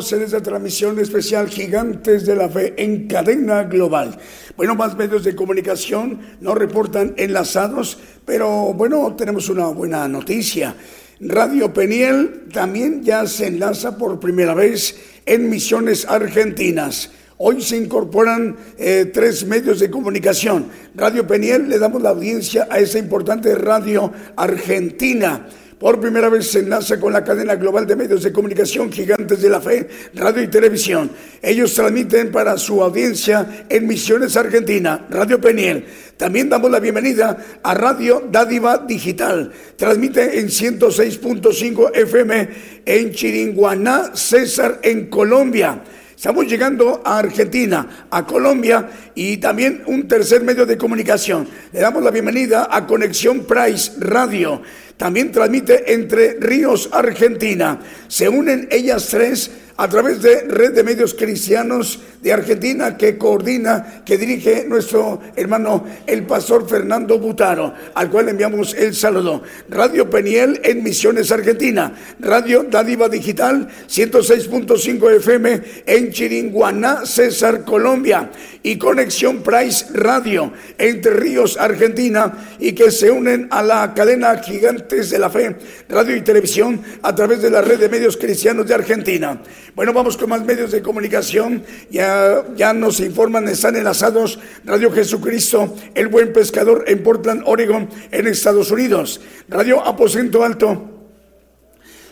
Continuamos 0.00 0.12
en 0.30 0.34
esta 0.34 0.50
transmisión 0.50 0.98
especial 0.98 1.50
Gigantes 1.50 2.24
de 2.24 2.34
la 2.34 2.48
Fe 2.48 2.72
en 2.78 3.06
cadena 3.06 3.64
global. 3.64 4.16
Bueno, 4.56 4.74
más 4.74 4.96
medios 4.96 5.24
de 5.24 5.36
comunicación 5.36 6.20
nos 6.40 6.56
reportan 6.56 7.12
enlazados, 7.18 7.98
pero 8.24 8.72
bueno, 8.72 9.14
tenemos 9.14 9.50
una 9.50 9.66
buena 9.66 10.08
noticia. 10.08 10.74
Radio 11.20 11.74
Peniel 11.74 12.46
también 12.50 13.02
ya 13.02 13.26
se 13.26 13.48
enlaza 13.48 13.98
por 13.98 14.18
primera 14.18 14.54
vez 14.54 14.96
en 15.26 15.50
Misiones 15.50 16.06
Argentinas. 16.06 17.10
Hoy 17.36 17.60
se 17.60 17.76
incorporan 17.76 18.56
eh, 18.78 19.10
tres 19.12 19.44
medios 19.44 19.80
de 19.80 19.90
comunicación. 19.90 20.68
Radio 20.94 21.26
Peniel 21.26 21.68
le 21.68 21.78
damos 21.78 22.00
la 22.00 22.10
audiencia 22.10 22.68
a 22.70 22.78
esa 22.78 22.98
importante 22.98 23.54
radio 23.54 24.10
argentina. 24.36 25.46
Por 25.80 25.98
primera 25.98 26.28
vez 26.28 26.46
se 26.46 26.58
enlaza 26.58 27.00
con 27.00 27.10
la 27.10 27.24
cadena 27.24 27.54
global 27.54 27.86
de 27.86 27.96
medios 27.96 28.22
de 28.22 28.30
comunicación 28.30 28.92
Gigantes 28.92 29.40
de 29.40 29.48
la 29.48 29.62
Fe, 29.62 29.88
radio 30.12 30.42
y 30.42 30.48
televisión. 30.48 31.10
Ellos 31.40 31.72
transmiten 31.72 32.30
para 32.30 32.58
su 32.58 32.82
audiencia 32.82 33.64
en 33.66 33.86
Misiones 33.86 34.36
Argentina, 34.36 35.06
Radio 35.08 35.40
Peniel. 35.40 35.86
También 36.18 36.50
damos 36.50 36.70
la 36.70 36.80
bienvenida 36.80 37.34
a 37.62 37.72
Radio 37.72 38.28
Dádiva 38.30 38.76
Digital. 38.76 39.52
Transmite 39.76 40.38
en 40.38 40.48
106.5 40.48 41.96
FM 41.96 42.48
en 42.84 43.12
Chiringuaná, 43.12 44.14
César, 44.14 44.80
en 44.82 45.08
Colombia. 45.08 45.82
Estamos 46.14 46.46
llegando 46.46 47.00
a 47.02 47.20
Argentina, 47.20 48.06
a 48.10 48.26
Colombia 48.26 48.90
y 49.14 49.38
también 49.38 49.82
un 49.86 50.06
tercer 50.06 50.42
medio 50.42 50.66
de 50.66 50.76
comunicación. 50.76 51.48
Le 51.72 51.80
damos 51.80 52.02
la 52.02 52.10
bienvenida 52.10 52.68
a 52.70 52.86
Conexión 52.86 53.46
Price 53.46 53.92
Radio. 53.98 54.60
También 55.00 55.32
transmite 55.32 55.94
entre 55.94 56.36
Ríos, 56.38 56.90
Argentina. 56.92 57.80
Se 58.06 58.28
unen 58.28 58.68
ellas 58.70 59.08
tres 59.08 59.50
a 59.78 59.88
través 59.88 60.20
de 60.20 60.42
Red 60.42 60.74
de 60.74 60.84
Medios 60.84 61.14
Cristianos 61.14 62.00
de 62.20 62.34
Argentina 62.34 62.98
que 62.98 63.16
coordina, 63.16 64.02
que 64.04 64.18
dirige 64.18 64.66
nuestro 64.68 65.22
hermano 65.34 65.86
el 66.06 66.24
pastor 66.24 66.68
Fernando 66.68 67.18
Butaro, 67.18 67.72
al 67.94 68.10
cual 68.10 68.28
enviamos 68.28 68.74
el 68.74 68.94
saludo. 68.94 69.42
Radio 69.70 70.10
Peniel 70.10 70.60
en 70.62 70.82
Misiones 70.82 71.32
Argentina, 71.32 71.94
Radio 72.18 72.64
Dádiva 72.64 73.08
Digital 73.08 73.68
106.5 73.88 75.16
FM 75.16 75.62
en 75.86 76.12
Chiringuaná, 76.12 77.06
César, 77.06 77.64
Colombia 77.64 78.30
y 78.62 78.76
Conexión 78.76 79.42
Price 79.42 79.86
Radio 79.92 80.52
entre 80.78 81.12
Ríos, 81.12 81.56
Argentina 81.58 82.56
y 82.58 82.72
que 82.72 82.90
se 82.90 83.10
unen 83.10 83.48
a 83.50 83.62
la 83.62 83.94
cadena 83.94 84.36
Gigantes 84.38 85.10
de 85.10 85.18
la 85.18 85.30
Fe, 85.30 85.56
radio 85.88 86.16
y 86.16 86.20
televisión 86.22 86.80
a 87.02 87.14
través 87.14 87.42
de 87.42 87.50
la 87.50 87.62
red 87.62 87.78
de 87.78 87.88
medios 87.88 88.16
cristianos 88.16 88.66
de 88.66 88.74
Argentina. 88.74 89.40
Bueno, 89.74 89.92
vamos 89.92 90.16
con 90.16 90.28
más 90.28 90.44
medios 90.44 90.72
de 90.72 90.82
comunicación. 90.82 91.62
Ya, 91.90 92.44
ya 92.56 92.72
nos 92.72 93.00
informan, 93.00 93.48
están 93.48 93.76
enlazados 93.76 94.38
Radio 94.64 94.92
Jesucristo, 94.92 95.76
el 95.94 96.08
buen 96.08 96.32
pescador 96.32 96.84
en 96.86 97.02
Portland, 97.02 97.42
Oregon, 97.46 97.88
en 98.10 98.26
Estados 98.26 98.70
Unidos. 98.70 99.20
Radio 99.48 99.80
Aposento 99.84 100.44
Alto 100.44 100.99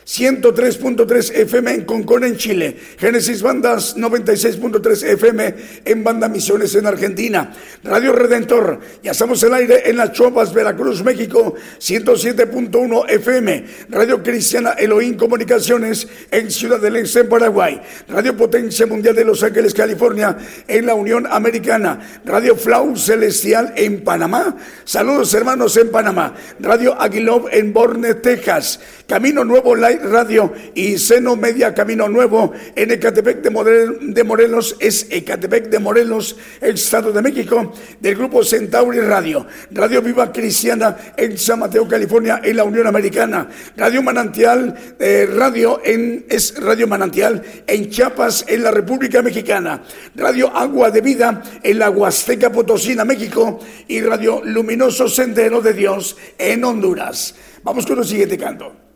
103.3 0.08 1.34
FM 1.34 1.70
en 1.70 1.84
Concón, 1.84 2.24
en 2.24 2.38
Chile. 2.38 2.74
Génesis 2.96 3.42
Bandas 3.42 3.94
96.3 3.94 5.06
FM 5.06 5.54
en 5.84 6.02
Banda 6.02 6.30
Misiones 6.30 6.74
en 6.76 6.86
Argentina. 6.86 7.52
Radio 7.84 8.12
Redentor, 8.12 8.80
ya 9.02 9.10
estamos 9.10 9.42
en 9.42 9.52
aire 9.52 9.82
en 9.90 9.98
Las 9.98 10.12
Chuapas, 10.12 10.54
Veracruz, 10.54 11.04
México, 11.04 11.54
107.1 11.78 13.04
FM. 13.06 13.64
Radio 13.90 14.22
Cristiana 14.22 14.70
Elohim 14.70 15.14
Comunicaciones 15.14 16.08
en 16.30 16.50
Ciudad 16.50 16.80
del 16.80 16.96
Este, 16.96 17.20
en 17.20 17.28
Paraguay. 17.28 17.78
Radio 18.08 18.34
Potencia 18.34 18.86
Mundial 18.86 19.14
de 19.14 19.26
Los 19.26 19.42
Ángeles, 19.42 19.74
California, 19.74 20.38
en 20.66 20.86
la 20.86 20.94
Unión 20.94 21.26
Americana. 21.30 22.00
Radio 22.24 22.56
Flau 22.56 22.96
Celestial 22.96 23.74
en 23.76 24.02
Panamá. 24.02 24.56
Saludos 24.84 25.34
hermanos 25.34 25.76
en 25.76 25.90
Panamá. 25.90 26.34
Radio 26.60 26.98
Aguilov 26.98 27.48
en 27.52 27.74
Borne, 27.74 28.14
Texas. 28.14 28.80
Camino 29.06 29.44
Nuevo 29.44 29.74
Live 29.74 29.97
Radio 30.02 30.52
y 30.74 30.98
Seno 30.98 31.36
Media 31.36 31.74
Camino 31.74 32.08
Nuevo 32.08 32.52
en 32.74 32.90
Ecatepec 32.90 33.42
de, 33.42 34.24
Morelos, 34.24 34.76
es 34.80 35.06
Ecatepec 35.10 35.68
de 35.68 35.78
Morelos, 35.78 36.36
Estado 36.60 37.12
de 37.12 37.22
México, 37.22 37.72
del 38.00 38.14
grupo 38.16 38.42
Centauri 38.44 39.00
Radio, 39.00 39.46
Radio 39.70 40.02
Viva 40.02 40.32
Cristiana 40.32 40.96
en 41.16 41.38
San 41.38 41.60
Mateo, 41.60 41.86
California, 41.86 42.40
en 42.42 42.56
la 42.56 42.64
Unión 42.64 42.86
Americana, 42.86 43.48
Radio 43.76 44.02
Manantial, 44.02 44.74
eh, 44.98 45.28
Radio 45.34 45.80
en, 45.84 46.26
es 46.28 46.54
Radio 46.60 46.86
Manantial 46.86 47.42
en 47.66 47.90
Chiapas, 47.90 48.44
en 48.48 48.62
la 48.62 48.70
República 48.70 49.22
Mexicana, 49.22 49.82
Radio 50.14 50.48
Agua 50.54 50.90
de 50.90 51.00
Vida 51.00 51.42
en 51.62 51.78
la 51.78 51.90
Huasteca 51.90 52.50
Potosina, 52.50 53.04
México, 53.04 53.60
y 53.86 54.00
Radio 54.00 54.40
Luminoso 54.44 55.08
Sendero 55.08 55.60
de 55.60 55.72
Dios 55.72 56.16
en 56.38 56.64
Honduras. 56.64 57.34
Vamos 57.62 57.86
con 57.86 57.98
el 57.98 58.04
siguiente 58.04 58.38
canto. 58.38 58.87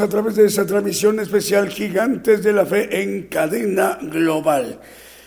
A 0.00 0.06
través 0.06 0.36
de 0.36 0.44
esa 0.44 0.66
transmisión 0.66 1.18
especial 1.18 1.70
Gigantes 1.70 2.42
de 2.42 2.52
la 2.52 2.66
Fe 2.66 3.02
en 3.02 3.22
cadena 3.28 3.98
global. 4.02 4.80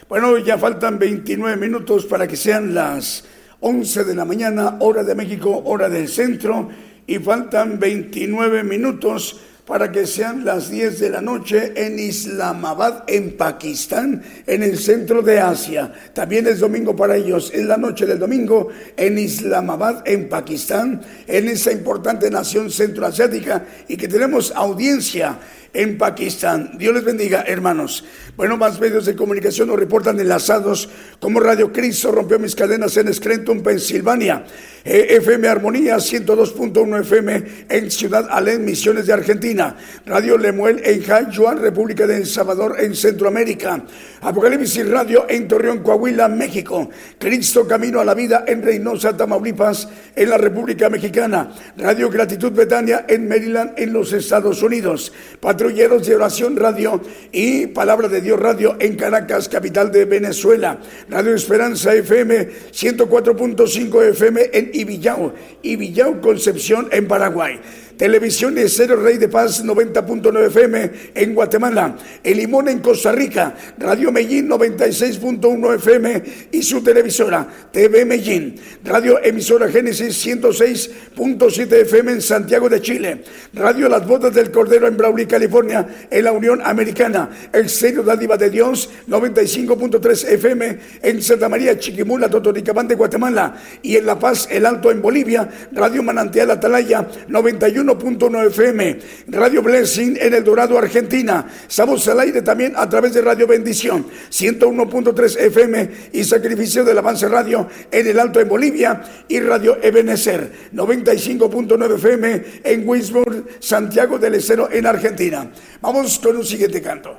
Bueno, 0.07 0.37
ya 0.37 0.57
faltan 0.59 0.99
29 0.99 1.57
minutos 1.57 2.05
para 2.05 2.27
que 2.27 2.37
sean 2.37 2.75
las 2.75 3.25
11 3.59 4.03
de 4.03 4.15
la 4.15 4.23
mañana, 4.23 4.77
hora 4.79 5.03
de 5.03 5.15
México, 5.15 5.63
hora 5.65 5.89
del 5.89 6.07
centro, 6.07 6.69
y 7.07 7.17
faltan 7.17 7.79
29 7.79 8.63
minutos 8.63 9.41
para 9.65 9.91
que 9.91 10.05
sean 10.05 10.43
las 10.43 10.69
10 10.69 10.99
de 10.99 11.09
la 11.09 11.21
noche 11.21 11.73
en 11.75 11.99
Islamabad, 11.99 13.03
en 13.07 13.37
Pakistán, 13.37 14.21
en 14.47 14.63
el 14.63 14.77
centro 14.77 15.21
de 15.21 15.39
Asia. 15.39 15.93
También 16.13 16.47
es 16.47 16.59
domingo 16.59 16.95
para 16.95 17.15
ellos, 17.15 17.51
es 17.53 17.65
la 17.65 17.77
noche 17.77 18.05
del 18.05 18.19
domingo 18.19 18.69
en 18.97 19.17
Islamabad, 19.17 20.03
en 20.05 20.27
Pakistán, 20.27 21.01
en 21.27 21.47
esa 21.47 21.71
importante 21.71 22.29
nación 22.29 22.71
centroasiática 22.71 23.65
y 23.87 23.97
que 23.97 24.07
tenemos 24.07 24.51
audiencia 24.55 25.39
en 25.73 25.97
Pakistán. 25.97 26.71
Dios 26.77 26.93
les 26.93 27.03
bendiga, 27.03 27.43
hermanos. 27.47 28.03
Bueno, 28.35 28.57
más 28.57 28.79
medios 28.79 29.05
de 29.05 29.15
comunicación 29.15 29.67
nos 29.67 29.79
reportan 29.79 30.19
enlazados 30.19 30.89
como 31.19 31.39
Radio 31.39 31.71
Cristo 31.71 32.11
rompió 32.11 32.39
mis 32.39 32.55
cadenas 32.55 32.95
en 32.97 33.13
Scranton, 33.13 33.61
Pensilvania. 33.61 34.45
Eh, 34.83 35.17
FM 35.17 35.47
Armonía 35.47 35.97
102.1 35.97 37.01
FM 37.01 37.43
en 37.69 37.91
Ciudad 37.91 38.27
Alén, 38.31 38.65
Misiones 38.65 39.05
de 39.05 39.13
Argentina. 39.13 39.75
Radio 40.07 40.39
Lemuel 40.39 40.81
en 40.83 41.03
Juan, 41.05 41.59
República 41.59 42.07
de 42.07 42.17
El 42.17 42.25
Salvador 42.25 42.77
en 42.79 42.95
Centroamérica. 42.95 43.83
Apocalipsis 44.21 44.89
Radio 44.89 45.27
en 45.29 45.47
Torreón, 45.47 45.83
Coahuila, 45.83 46.27
México. 46.27 46.89
Cristo 47.19 47.67
Camino 47.67 47.99
a 47.99 48.05
la 48.05 48.15
Vida 48.15 48.43
en 48.47 48.63
Reynosa, 48.63 49.15
Tamaulipas, 49.15 49.87
en 50.15 50.29
la 50.29 50.39
República 50.39 50.89
Mexicana. 50.89 51.51
Radio 51.77 52.09
Gratitud 52.09 52.51
Betania 52.51 53.05
en 53.07 53.27
Maryland, 53.27 53.73
en 53.77 53.93
los 53.93 54.13
Estados 54.13 54.63
Unidos. 54.63 55.13
Patrulleros 55.61 56.07
de 56.07 56.15
Oración 56.15 56.55
Radio 56.55 56.99
y 57.31 57.67
Palabra 57.67 58.07
de 58.07 58.19
Dios 58.19 58.39
Radio 58.39 58.77
en 58.79 58.95
Caracas, 58.95 59.47
capital 59.47 59.91
de 59.91 60.05
Venezuela. 60.05 60.79
Radio 61.07 61.35
Esperanza 61.35 61.93
FM 61.93 62.49
104.5 62.71 64.09
FM 64.09 64.49
en 64.53 64.71
Ibillao, 64.73 65.35
Ibillao 65.61 66.19
Concepción 66.19 66.89
en 66.91 67.07
Paraguay. 67.07 67.61
Televisión 67.97 68.55
Cero 68.67 68.95
Rey 68.95 69.17
de 69.17 69.27
Paz 69.27 69.63
90.9 69.63 70.47
FM 70.47 70.91
en 71.15 71.33
Guatemala, 71.33 71.95
El 72.23 72.37
Limón 72.37 72.67
en 72.67 72.79
Costa 72.79 73.11
Rica, 73.11 73.55
Radio 73.77 74.11
Medellín 74.11 74.49
96.1 74.49 75.75
FM 75.75 76.23
y 76.51 76.63
su 76.63 76.83
televisora 76.83 77.47
TV 77.71 78.05
Medellín, 78.05 78.55
Radio 78.83 79.23
Emisora 79.23 79.69
Génesis 79.69 80.25
106.7 80.25 81.73
FM 81.73 82.11
en 82.13 82.21
Santiago 82.21 82.69
de 82.69 82.81
Chile, 82.81 83.23
Radio 83.53 83.89
Las 83.89 84.05
Bodas 84.05 84.33
del 84.33 84.51
Cordero 84.51 84.87
en 84.87 84.97
Brawley, 84.97 85.25
California, 85.25 86.07
en 86.09 86.23
la 86.23 86.31
Unión 86.31 86.61
Americana, 86.63 87.29
El 87.51 87.69
Serio 87.69 88.03
Dádiva 88.03 88.37
de 88.37 88.49
Dios 88.49 88.89
95.3 89.07 90.27
FM 90.33 90.79
en 91.01 91.21
Santa 91.21 91.49
María, 91.49 91.77
Chiquimula, 91.77 92.29
Totoricabán 92.29 92.87
de 92.87 92.95
Guatemala. 92.95 93.55
Y 93.81 93.97
en 93.97 94.05
La 94.05 94.17
Paz, 94.19 94.47
El 94.51 94.65
Alto 94.65 94.91
en 94.91 95.01
Bolivia, 95.01 95.49
Radio 95.71 96.03
Manantial 96.03 96.51
Atalaya 96.51 97.07
91 97.27 97.80
1.9 97.83 98.47
FM, 98.47 98.99
Radio 99.27 99.61
Blessing 99.61 100.17
en 100.19 100.33
El 100.33 100.43
Dorado, 100.43 100.77
Argentina. 100.77 101.47
Estamos 101.67 102.07
al 102.07 102.19
aire 102.19 102.41
también 102.41 102.73
a 102.75 102.87
través 102.89 103.13
de 103.13 103.21
Radio 103.21 103.47
Bendición, 103.47 104.05
101.3 104.29 105.39
FM 105.39 105.89
y 106.13 106.23
Sacrificio 106.23 106.83
del 106.83 106.97
Avance 106.97 107.27
Radio 107.27 107.67
en 107.91 108.07
El 108.07 108.19
Alto 108.19 108.39
en 108.39 108.47
Bolivia 108.47 109.01
y 109.27 109.39
Radio 109.39 109.77
Ebenezer, 109.81 110.51
95.9 110.73 111.95
FM 111.95 112.43
en 112.63 112.87
Winsburg, 112.87 113.45
Santiago 113.59 114.17
del 114.17 114.35
Estero 114.35 114.69
en 114.71 114.85
Argentina. 114.85 115.51
Vamos 115.81 116.19
con 116.19 116.37
un 116.37 116.45
siguiente 116.45 116.81
canto. 116.81 117.17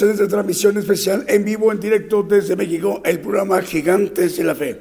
En 0.00 0.10
esta 0.10 0.28
transmisión 0.28 0.76
especial 0.76 1.24
en 1.26 1.44
vivo, 1.44 1.72
en 1.72 1.80
directo 1.80 2.22
desde 2.22 2.54
México, 2.54 3.00
el 3.04 3.18
programa 3.18 3.60
Gigantes 3.62 4.36
de 4.36 4.44
la 4.44 4.54
Fe. 4.54 4.80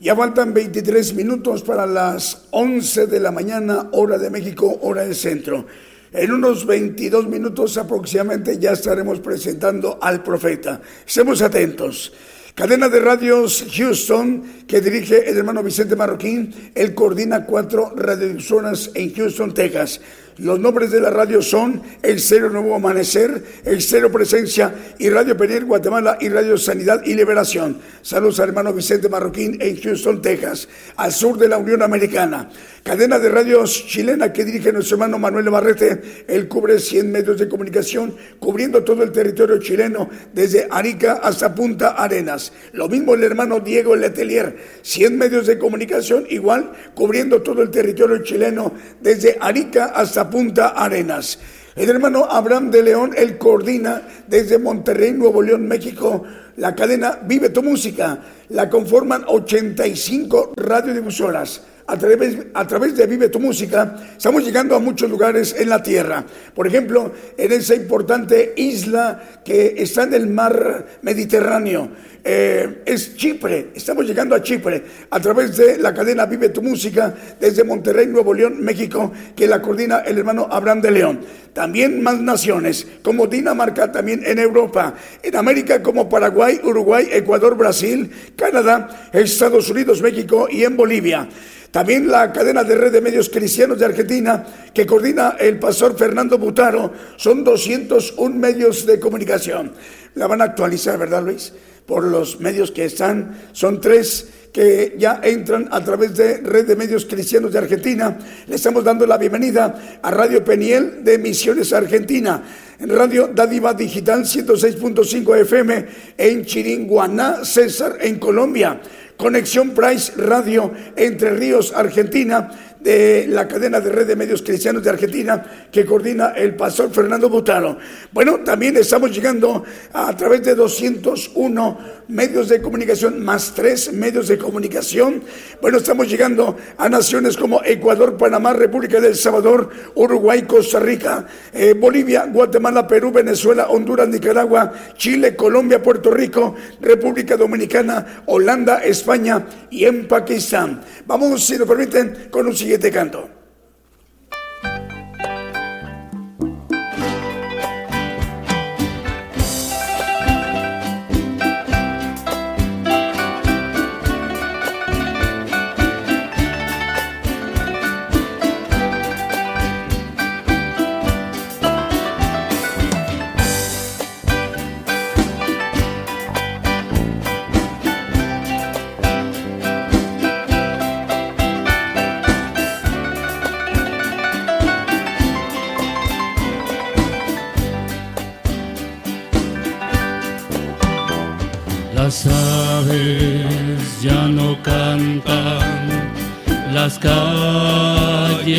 Ya 0.00 0.14
faltan 0.14 0.54
23 0.54 1.14
minutos 1.14 1.62
para 1.62 1.86
las 1.86 2.46
11 2.50 3.08
de 3.08 3.18
la 3.18 3.32
mañana, 3.32 3.88
hora 3.92 4.16
de 4.16 4.30
México, 4.30 4.78
hora 4.82 5.02
del 5.02 5.16
centro. 5.16 5.66
En 6.12 6.30
unos 6.30 6.66
22 6.66 7.26
minutos 7.26 7.76
aproximadamente 7.78 8.58
ya 8.58 8.72
estaremos 8.72 9.18
presentando 9.18 9.98
al 10.00 10.22
profeta. 10.22 10.80
Estemos 11.04 11.42
atentos. 11.42 12.12
Cadena 12.54 12.88
de 12.88 13.00
radios 13.00 13.66
Houston, 13.74 14.44
que 14.68 14.80
dirige 14.80 15.28
el 15.28 15.36
hermano 15.36 15.64
Vicente 15.64 15.96
Marroquín, 15.96 16.70
él 16.76 16.94
coordina 16.94 17.44
cuatro 17.44 17.92
radiodifusoras 17.96 18.92
en 18.94 19.12
Houston, 19.14 19.52
Texas. 19.52 20.00
Los 20.38 20.58
nombres 20.58 20.90
de 20.90 21.00
la 21.00 21.10
radio 21.10 21.40
son 21.40 21.80
El 22.02 22.18
Cero 22.18 22.50
Nuevo 22.50 22.74
Amanecer, 22.74 23.42
El 23.64 23.80
Cero 23.80 24.10
Presencia 24.10 24.74
y 24.98 25.08
Radio 25.08 25.36
Peniel 25.36 25.64
Guatemala 25.64 26.18
y 26.20 26.28
Radio 26.28 26.58
Sanidad 26.58 27.02
y 27.04 27.14
Liberación. 27.14 27.78
Saludos 28.02 28.40
al 28.40 28.48
hermano 28.48 28.72
Vicente 28.72 29.08
Marroquín 29.08 29.56
en 29.60 29.80
Houston, 29.80 30.20
Texas, 30.20 30.68
al 30.96 31.12
sur 31.12 31.38
de 31.38 31.48
la 31.48 31.58
Unión 31.58 31.82
Americana. 31.82 32.50
Cadena 32.84 33.18
de 33.18 33.30
radios 33.30 33.86
chilena 33.86 34.30
que 34.30 34.44
dirige 34.44 34.70
nuestro 34.70 34.96
hermano 34.96 35.18
Manuel 35.18 35.48
Barrete. 35.48 36.02
Él 36.28 36.48
cubre 36.48 36.78
100 36.78 37.10
medios 37.10 37.38
de 37.38 37.48
comunicación, 37.48 38.14
cubriendo 38.38 38.84
todo 38.84 39.02
el 39.02 39.10
territorio 39.10 39.56
chileno, 39.58 40.10
desde 40.34 40.68
Arica 40.70 41.14
hasta 41.14 41.54
Punta 41.54 41.92
Arenas. 41.92 42.52
Lo 42.72 42.90
mismo 42.90 43.14
el 43.14 43.24
hermano 43.24 43.60
Diego 43.60 43.96
Letelier, 43.96 44.58
100 44.82 45.16
medios 45.16 45.46
de 45.46 45.56
comunicación, 45.56 46.26
igual 46.28 46.72
cubriendo 46.94 47.40
todo 47.40 47.62
el 47.62 47.70
territorio 47.70 48.22
chileno, 48.22 48.74
desde 49.00 49.38
Arica 49.40 49.86
hasta 49.86 50.28
Punta 50.28 50.68
Arenas. 50.68 51.38
El 51.76 51.88
hermano 51.88 52.26
Abraham 52.26 52.70
de 52.70 52.82
León, 52.82 53.12
él 53.16 53.38
coordina 53.38 54.02
desde 54.28 54.58
Monterrey, 54.58 55.12
Nuevo 55.12 55.40
León, 55.40 55.66
México, 55.66 56.22
la 56.58 56.74
cadena 56.74 57.18
Vive 57.24 57.48
tu 57.48 57.62
Música. 57.62 58.20
La 58.50 58.68
conforman 58.68 59.24
85 59.26 60.52
radiodifusoras. 60.54 61.62
A 61.86 61.98
través, 61.98 62.38
a 62.54 62.66
través 62.66 62.96
de 62.96 63.06
Vive 63.06 63.28
tu 63.28 63.38
Música, 63.38 63.96
estamos 64.16 64.42
llegando 64.42 64.74
a 64.74 64.78
muchos 64.78 65.10
lugares 65.10 65.54
en 65.58 65.68
la 65.68 65.82
tierra. 65.82 66.24
Por 66.54 66.66
ejemplo, 66.66 67.12
en 67.36 67.52
esa 67.52 67.74
importante 67.74 68.54
isla 68.56 69.40
que 69.44 69.74
está 69.76 70.04
en 70.04 70.14
el 70.14 70.26
mar 70.26 70.86
Mediterráneo, 71.02 71.90
eh, 72.26 72.80
es 72.86 73.18
Chipre. 73.18 73.68
Estamos 73.74 74.06
llegando 74.06 74.34
a 74.34 74.42
Chipre 74.42 74.82
a 75.10 75.20
través 75.20 75.58
de 75.58 75.76
la 75.76 75.92
cadena 75.92 76.24
Vive 76.24 76.48
tu 76.48 76.62
Música 76.62 77.14
desde 77.38 77.64
Monterrey, 77.64 78.06
Nuevo 78.06 78.32
León, 78.32 78.64
México, 78.64 79.12
que 79.36 79.46
la 79.46 79.60
coordina 79.60 79.98
el 79.98 80.16
hermano 80.16 80.48
Abraham 80.50 80.80
de 80.80 80.90
León. 80.90 81.20
También 81.52 82.02
más 82.02 82.18
naciones, 82.18 82.86
como 83.02 83.26
Dinamarca, 83.26 83.92
también 83.92 84.22
en 84.24 84.38
Europa, 84.38 84.94
en 85.22 85.36
América 85.36 85.82
como 85.82 86.08
Paraguay, 86.08 86.60
Uruguay, 86.64 87.10
Ecuador, 87.12 87.58
Brasil, 87.58 88.10
Canadá, 88.36 89.10
Estados 89.12 89.68
Unidos, 89.68 90.00
México 90.00 90.48
y 90.50 90.64
en 90.64 90.78
Bolivia. 90.78 91.28
También 91.74 92.06
la 92.06 92.30
cadena 92.30 92.62
de 92.62 92.76
red 92.76 92.92
de 92.92 93.00
medios 93.00 93.28
cristianos 93.28 93.80
de 93.80 93.84
Argentina, 93.84 94.46
que 94.72 94.86
coordina 94.86 95.34
el 95.40 95.58
pastor 95.58 95.98
Fernando 95.98 96.38
Butaro, 96.38 96.92
son 97.16 97.42
201 97.42 98.32
medios 98.36 98.86
de 98.86 99.00
comunicación. 99.00 99.72
La 100.14 100.28
van 100.28 100.40
a 100.40 100.44
actualizar, 100.44 100.96
¿verdad, 100.96 101.24
Luis? 101.24 101.52
Por 101.84 102.04
los 102.04 102.38
medios 102.38 102.70
que 102.70 102.84
están, 102.84 103.48
son 103.50 103.80
tres 103.80 104.28
que 104.52 104.94
ya 104.96 105.18
entran 105.24 105.68
a 105.72 105.82
través 105.82 106.14
de 106.14 106.36
Red 106.36 106.68
de 106.68 106.76
Medios 106.76 107.06
Cristianos 107.06 107.50
de 107.50 107.58
Argentina. 107.58 108.16
Le 108.46 108.54
estamos 108.54 108.84
dando 108.84 109.04
la 109.04 109.18
bienvenida 109.18 109.98
a 110.00 110.10
Radio 110.12 110.44
Peniel 110.44 111.02
de 111.02 111.18
Misiones 111.18 111.72
Argentina, 111.72 112.40
en 112.78 112.88
Radio 112.88 113.30
Dádiva 113.34 113.74
Digital 113.74 114.24
106.5 114.24 115.40
FM 115.40 115.86
en 116.16 116.44
Chiringuaná, 116.44 117.44
César, 117.44 117.98
en 118.00 118.20
Colombia. 118.20 118.80
Conexión 119.16 119.70
Price 119.70 120.12
Radio 120.16 120.72
Entre 120.96 121.30
Ríos, 121.30 121.72
Argentina, 121.74 122.50
de 122.84 123.26
la 123.28 123.48
cadena 123.48 123.80
de 123.80 123.90
red 123.90 124.06
de 124.06 124.14
medios 124.14 124.42
cristianos 124.42 124.84
de 124.84 124.90
Argentina 124.90 125.42
que 125.72 125.86
coordina 125.86 126.34
el 126.36 126.54
pastor 126.54 126.92
Fernando 126.92 127.30
Butaro. 127.30 127.78
Bueno, 128.12 128.40
también 128.44 128.76
estamos 128.76 129.10
llegando 129.10 129.64
a 129.94 130.14
través 130.14 130.42
de 130.42 130.54
201 130.54 131.78
medios 132.08 132.50
de 132.50 132.60
comunicación 132.60 133.24
más 133.24 133.54
tres 133.54 133.90
medios 133.90 134.28
de 134.28 134.36
comunicación. 134.36 135.22
Bueno, 135.62 135.78
estamos 135.78 136.10
llegando 136.10 136.58
a 136.76 136.90
naciones 136.90 137.38
como 137.38 137.62
Ecuador, 137.64 138.18
Panamá, 138.18 138.52
República 138.52 139.00
del 139.00 139.16
Salvador, 139.16 139.70
Uruguay, 139.94 140.42
Costa 140.42 140.78
Rica, 140.78 141.26
eh, 141.54 141.72
Bolivia, 141.72 142.26
Guatemala, 142.26 142.86
Perú, 142.86 143.10
Venezuela, 143.10 143.68
Honduras, 143.70 144.08
Nicaragua, 144.08 144.70
Chile, 144.98 145.34
Colombia, 145.34 145.82
Puerto 145.82 146.10
Rico, 146.10 146.54
República 146.82 147.38
Dominicana, 147.38 148.24
Holanda, 148.26 148.84
España 148.84 149.46
y 149.70 149.86
en 149.86 150.06
Pakistán. 150.06 150.82
Vamos, 151.06 151.42
si 151.42 151.56
nos 151.56 151.66
permiten, 151.66 152.28
con 152.30 152.46
un 152.46 152.54
siguiente 152.54 152.73
canto. 152.90 153.33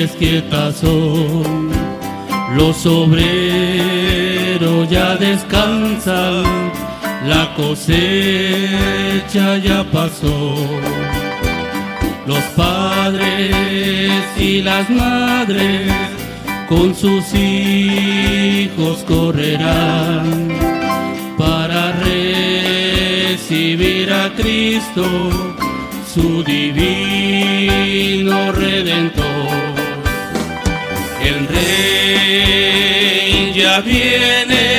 Calles 0.06 0.16
quietas 0.18 0.76
son, 0.76 1.72
los 2.56 2.86
obreros 2.86 3.28
ya 4.90 5.16
descansan, 5.16 6.44
la 7.28 7.54
cosecha 7.56 9.58
ya 9.58 9.84
pasó. 9.92 10.56
Los 12.28 12.44
padres 12.56 14.24
y 14.38 14.62
las 14.62 14.88
madres 14.90 15.92
con 16.68 16.96
sus 16.96 17.24
hijos 17.36 19.04
correrán 19.08 20.50
para 21.38 21.94
recibir 23.32 24.12
a 24.12 24.34
Cristo, 24.36 25.06
su 26.14 26.44
divino 26.44 28.52
redentor. 28.52 29.35
Rey 31.56 33.52
ya 33.56 33.82
viene, 33.82 34.75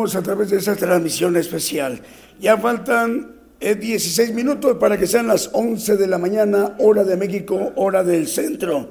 A 0.00 0.22
través 0.22 0.48
de 0.48 0.56
esta 0.56 0.74
transmisión 0.74 1.36
especial. 1.36 2.00
Ya 2.40 2.56
faltan 2.56 3.34
eh, 3.60 3.74
16 3.74 4.32
minutos 4.32 4.78
para 4.78 4.96
que 4.96 5.06
sean 5.06 5.26
las 5.26 5.50
11 5.52 5.98
de 5.98 6.06
la 6.06 6.16
mañana, 6.16 6.74
hora 6.78 7.04
de 7.04 7.18
México, 7.18 7.72
hora 7.76 8.02
del 8.02 8.26
centro. 8.26 8.90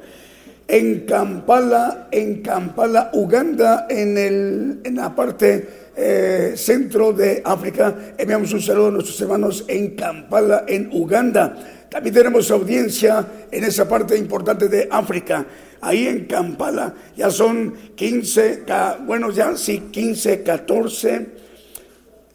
En 0.68 1.07
Kampala, 1.07 2.10
en 2.12 2.43
Kampala, 2.43 3.10
Uganda, 3.14 3.88
en, 3.89 4.20
el, 4.20 4.82
en 4.84 4.95
la 4.97 5.16
parte 5.16 5.68
eh, 5.95 6.53
centro 6.55 7.12
de 7.12 7.41
África, 7.43 8.14
enviamos 8.16 8.53
un 8.53 8.62
saludo 8.62 8.89
a 8.89 8.91
nuestros 8.91 9.20
hermanos 9.20 9.66
en 9.68 9.95
Kampala, 9.95 10.66
en 10.68 10.89
Uganda. 10.93 11.88
También 11.89 12.14
tenemos 12.14 12.51
audiencia 12.51 13.26
en 13.49 13.64
esa 13.64 13.89
parte 13.89 14.16
importante 14.16 14.68
de 14.68 14.88
África. 14.91 15.43
Ahí 15.82 16.07
en 16.07 16.25
Kampala 16.25 16.93
ya 17.15 17.30
son 17.32 17.73
15, 17.95 18.63
ca- 18.67 18.99
bueno, 19.05 19.32
ya 19.32 19.55
sí, 19.55 19.84
15, 19.91 20.43
14 20.43 21.27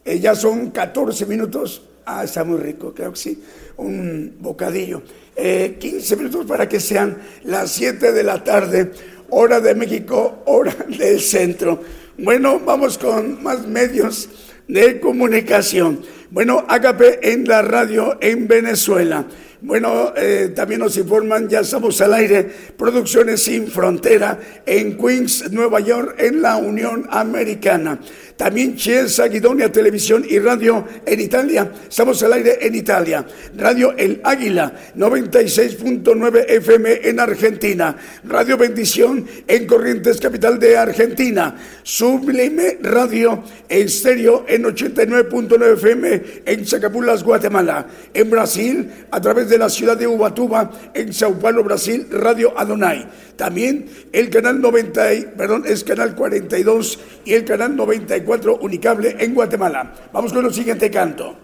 Eh, 0.07 0.18
ya 0.20 0.34
son 0.34 0.70
14 0.70 1.24
minutos. 1.26 1.82
Ah, 2.05 2.24
está 2.24 2.45
muy 2.45 2.59
rico, 2.59 2.92
creo 2.92 3.12
que 3.12 3.18
sí. 3.18 3.42
Un 3.78 4.36
bocadillo. 4.38 5.03
15 5.34 6.16
minutos 6.16 6.45
para 6.47 6.68
que 6.68 6.78
sean 6.78 7.16
las 7.45 7.70
7 7.72 8.12
de 8.12 8.22
la 8.22 8.45
tarde, 8.45 8.92
hora 9.30 9.61
de 9.61 9.74
México, 9.74 10.42
hora 10.45 10.74
del 10.99 11.20
centro. 11.20 11.80
Bueno, 12.18 12.61
vamos 12.61 12.99
con 12.99 13.42
más 13.42 13.66
medios 13.66 14.28
de 14.68 15.01
comunicación. 15.01 16.03
Bueno, 16.30 16.64
Agape 16.68 17.32
en 17.32 17.45
la 17.49 17.62
radio 17.62 18.18
en 18.20 18.47
Venezuela. 18.47 19.24
Bueno, 19.67 20.12
eh, 20.15 20.53
también 20.55 20.81
nos 20.81 20.95
informan, 20.99 21.49
ya 21.49 21.61
estamos 21.61 21.99
al 22.03 22.12
aire, 22.12 22.45
Producciones 22.77 23.45
Sin 23.45 23.67
Frontera 23.69 24.39
en 24.67 24.99
Queens, 24.99 25.51
Nueva 25.53 25.81
York, 25.81 26.17
en 26.19 26.43
la 26.43 26.59
Unión 26.59 27.07
Americana. 27.09 27.99
También 28.37 28.74
Chiesa, 28.74 29.28
Guidonia 29.28 29.70
Televisión 29.70 30.24
y 30.28 30.41
Radio 30.41 30.85
en 31.07 31.20
Italia. 31.20 31.70
Estamos 31.89 32.20
al 32.24 32.32
aire 32.32 32.59
en 32.61 32.74
Italia. 32.74 33.24
Radio 33.57 33.95
El 33.97 34.20
Águila, 34.24 34.72
96.9 34.97 36.45
FM 36.49 37.01
en 37.05 37.20
Argentina. 37.20 37.97
Radio 38.24 38.59
Bendición 38.59 39.24
en 39.47 39.66
Corrientes, 39.66 40.20
capital 40.20 40.59
de 40.59 40.76
Argentina. 40.76 41.55
Sublime 41.85 42.78
Radio 42.82 43.45
Estéreo 43.68 44.45
en 44.49 44.64
89.9 44.64 45.74
FM 45.74 46.22
en 46.45 46.64
Chacapulas, 46.64 47.22
Guatemala. 47.22 47.87
En 48.12 48.30
Brasil, 48.30 48.91
a 49.12 49.20
través 49.20 49.49
de 49.49 49.59
la 49.59 49.68
ciudad 49.68 49.97
de 49.97 50.09
Ubatuba, 50.09 50.72
en 50.93 51.12
Sao 51.12 51.39
Paulo, 51.39 51.62
Brasil, 51.62 52.09
Radio 52.11 52.53
Adonai. 52.59 53.07
También 53.37 53.87
el 54.12 54.30
canal 54.30 54.61
90, 54.61 55.03
perdón, 55.37 55.64
es 55.66 55.82
canal 55.82 56.14
42 56.14 57.01
y 57.24 57.35
el 57.35 57.45
canal 57.45 57.74
94 57.74 58.24
Unicable 58.61 59.16
en 59.18 59.35
Guatemala. 59.35 59.93
Vamos 60.12 60.33
con 60.33 60.45
el 60.45 60.53
siguiente 60.53 60.91
canto. 60.91 61.37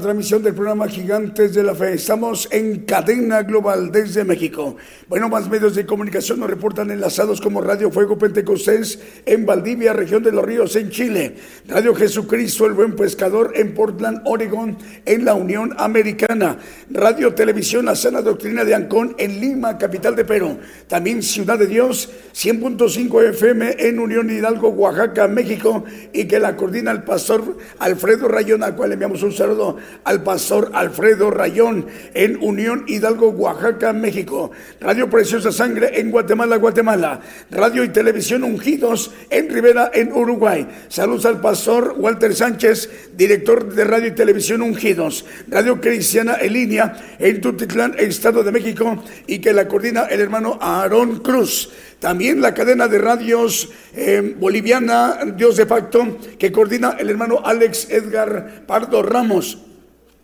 Transmisión 0.00 0.42
del 0.42 0.54
programa 0.54 0.88
Gigantes 0.88 1.54
de 1.54 1.62
la 1.62 1.74
Fe. 1.74 1.94
Estamos 1.94 2.48
en 2.50 2.84
cadena 2.84 3.42
global 3.42 3.92
desde 3.92 4.24
México. 4.24 4.76
Bueno, 5.08 5.28
más 5.28 5.48
medios 5.48 5.74
de 5.74 5.86
comunicación 5.86 6.40
nos 6.40 6.50
reportan 6.50 6.90
enlazados 6.90 7.40
como 7.40 7.60
Radio 7.60 7.90
Fuego 7.90 8.18
Pentecostés 8.18 8.98
en 9.26 9.46
Valdivia, 9.46 9.92
región 9.92 10.22
de 10.22 10.32
los 10.32 10.44
Ríos, 10.44 10.74
en 10.76 10.90
Chile. 10.90 11.36
Radio 11.68 11.94
Jesucristo, 11.94 12.66
el 12.66 12.72
Buen 12.72 12.96
Pescador 12.96 13.52
en 13.54 13.74
Portland, 13.74 14.22
Oregon, 14.24 14.76
en 15.04 15.24
la 15.24 15.34
Unión 15.34 15.74
Americana. 15.78 16.58
Radio 16.90 17.34
Televisión 17.34 17.84
La 17.84 17.94
Sana 17.94 18.22
Doctrina 18.22 18.64
de 18.64 18.74
Ancón 18.74 19.14
en 19.18 19.40
Lima, 19.40 19.78
capital 19.78 20.16
de 20.16 20.24
Perú. 20.24 20.58
También 20.88 21.22
Ciudad 21.22 21.58
de 21.58 21.66
Dios, 21.66 22.10
100.5 22.34 23.28
FM 23.30 23.76
en 23.78 23.98
Unión 23.98 24.30
Hidalgo, 24.30 24.70
Oaxaca, 24.70 25.28
México. 25.28 25.84
Y 26.12 26.24
que 26.24 26.38
la 26.38 26.56
coordina 26.56 26.90
el 26.90 27.02
pastor 27.02 27.56
Alfredo 27.78 28.28
Rayón, 28.28 28.62
al 28.62 28.76
cual 28.76 28.92
enviamos 28.92 29.22
un 29.22 29.32
saludo 29.32 29.76
al 30.04 30.22
pastor 30.22 30.70
Alfredo 30.74 31.30
Rayón 31.30 31.86
en 32.14 32.38
Unión 32.42 32.84
Hidalgo, 32.86 33.30
Oaxaca, 33.30 33.92
México. 33.92 34.50
Radio 34.80 35.08
Preciosa 35.08 35.52
Sangre 35.52 36.00
en 36.00 36.10
Guatemala, 36.10 36.56
Guatemala. 36.56 37.20
Radio 37.50 37.84
y 37.84 37.88
Televisión 37.88 38.44
Ungidos 38.44 39.12
en 39.30 39.50
Rivera, 39.50 39.90
en 39.92 40.12
Uruguay. 40.12 40.66
Saludos 40.88 41.26
al 41.26 41.40
pastor 41.40 41.94
Walter 41.98 42.34
Sánchez, 42.34 43.10
director 43.16 43.72
de 43.74 43.84
Radio 43.84 44.08
y 44.08 44.14
Televisión 44.14 44.62
Ungidos. 44.62 45.24
Radio 45.48 45.80
Cristiana 45.80 46.36
en 46.40 46.52
línea 46.52 47.16
en 47.18 47.40
Tutitlán, 47.40 47.94
Estado 47.98 48.42
de 48.42 48.52
México, 48.52 49.02
y 49.26 49.38
que 49.38 49.52
la 49.52 49.68
coordina 49.68 50.04
el 50.04 50.20
hermano 50.20 50.58
Aarón 50.60 51.20
Cruz. 51.20 51.70
También 51.98 52.40
la 52.40 52.54
cadena 52.54 52.88
de 52.88 52.98
radios 52.98 53.68
eh, 53.94 54.34
boliviana 54.38 55.18
Dios 55.36 55.56
de 55.56 55.66
Pacto 55.66 56.18
que 56.38 56.50
coordina 56.50 56.96
el 56.98 57.10
hermano 57.10 57.40
Alex 57.44 57.88
Edgar 57.90 58.64
Pardo 58.66 59.02
Ramos. 59.02 59.58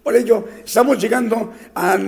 Por 0.06 0.14
ello, 0.14 0.44
estamos 0.64 1.02
llegando 1.02 1.52
a 1.74 1.98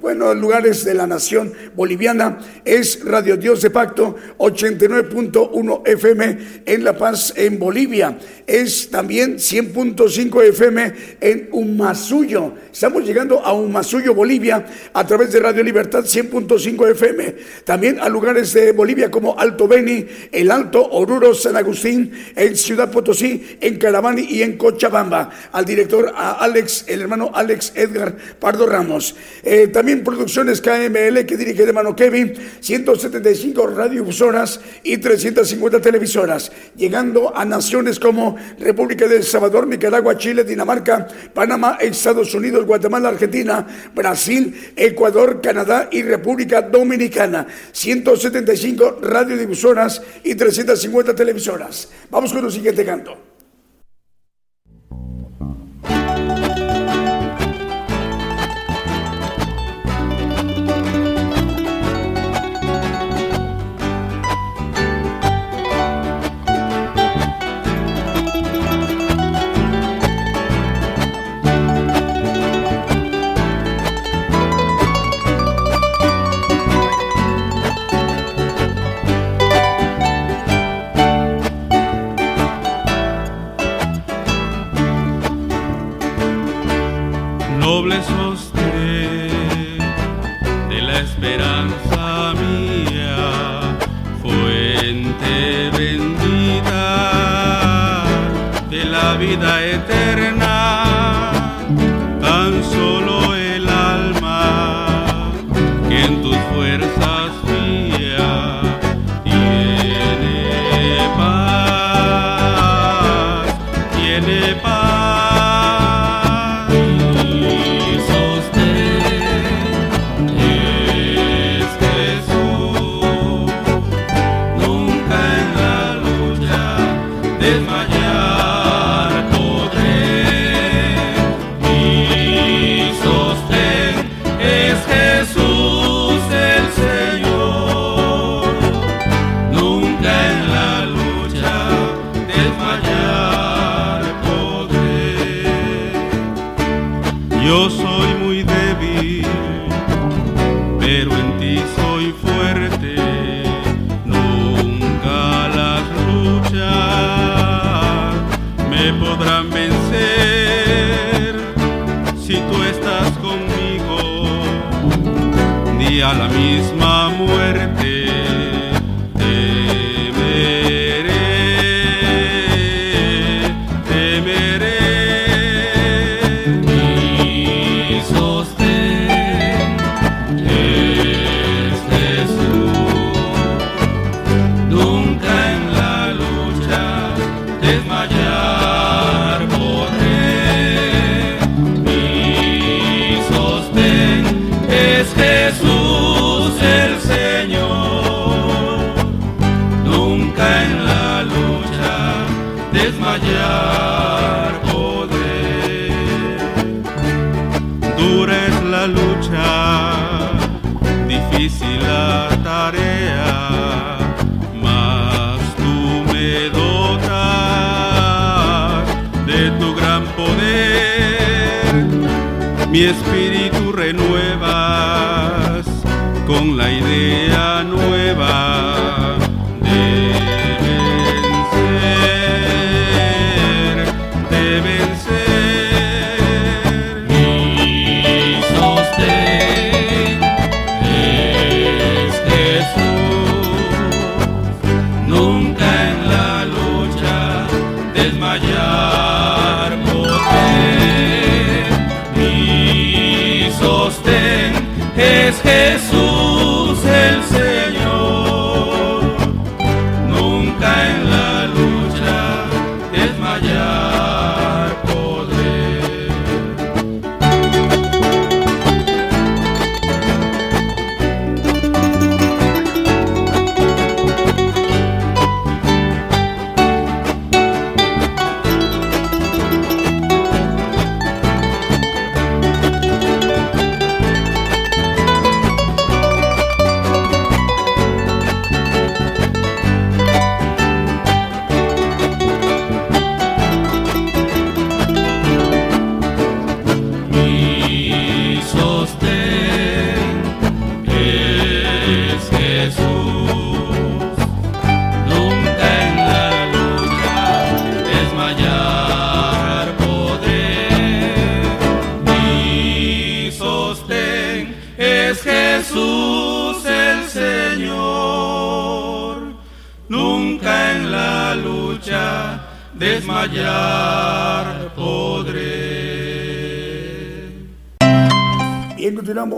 bueno, 0.00 0.34
lugares 0.34 0.84
de 0.84 0.94
la 0.94 1.06
nación 1.06 1.52
boliviana. 1.74 2.38
Es 2.64 3.04
Radio 3.04 3.36
Dios 3.36 3.62
de 3.62 3.70
Pacto 3.70 4.16
89.1 4.38 5.82
FM 5.84 6.38
en 6.66 6.84
La 6.84 6.96
Paz, 6.96 7.32
en 7.36 7.58
Bolivia. 7.58 8.18
Es 8.46 8.90
también 8.90 9.36
100.5 9.36 10.42
FM 10.44 10.92
en 11.20 11.48
Umasuyo. 11.52 12.54
Estamos 12.72 13.04
llegando 13.04 13.40
a 13.40 13.52
Umasuyo, 13.52 14.14
Bolivia, 14.14 14.64
a 14.92 15.06
través 15.06 15.32
de 15.32 15.40
Radio 15.40 15.62
Libertad 15.62 16.04
100.5 16.04 16.90
FM. 16.90 17.34
También 17.64 17.98
a 17.98 18.08
lugares 18.08 18.52
de 18.52 18.72
Bolivia 18.72 19.10
como 19.10 19.38
Alto 19.38 19.66
Beni, 19.66 20.06
El 20.30 20.50
Alto, 20.50 20.84
Oruro, 20.84 21.34
San 21.34 21.56
Agustín, 21.56 22.12
en 22.34 22.56
Ciudad 22.56 22.90
Potosí, 22.90 23.56
en 23.60 23.78
Caravani 23.78 24.22
y 24.22 24.42
en 24.42 24.56
Cochabamba. 24.56 25.30
Al 25.52 25.64
director, 25.64 26.12
Alex, 26.14 26.84
el 26.86 27.02
hermano 27.02 27.32
Alex 27.36 27.72
Edgar 27.74 28.16
Pardo 28.38 28.66
Ramos. 28.66 29.14
Eh, 29.42 29.68
también 29.68 30.02
Producciones 30.02 30.60
KML 30.60 31.24
que 31.26 31.36
dirige 31.36 31.62
el 31.62 31.68
hermano 31.68 31.94
Kevin, 31.94 32.34
175 32.60 33.66
radiodifusoras 33.66 34.60
y 34.82 34.98
350 34.98 35.80
televisoras, 35.80 36.52
llegando 36.76 37.36
a 37.36 37.44
naciones 37.44 38.00
como 38.00 38.36
República 38.58 39.06
de 39.06 39.16
El 39.16 39.24
Salvador, 39.24 39.66
Nicaragua, 39.66 40.16
Chile, 40.16 40.44
Dinamarca, 40.44 41.06
Panamá, 41.32 41.78
Estados 41.80 42.34
Unidos, 42.34 42.66
Guatemala, 42.66 43.08
Argentina, 43.08 43.66
Brasil, 43.94 44.72
Ecuador, 44.76 45.40
Canadá 45.40 45.88
y 45.90 46.02
República 46.02 46.62
Dominicana. 46.62 47.46
175 47.72 48.98
radiodifusoras 49.02 50.02
y 50.24 50.34
350 50.34 51.14
televisoras. 51.14 51.88
Vamos 52.10 52.32
con 52.32 52.44
el 52.44 52.52
siguiente 52.52 52.84
canto. 52.84 53.25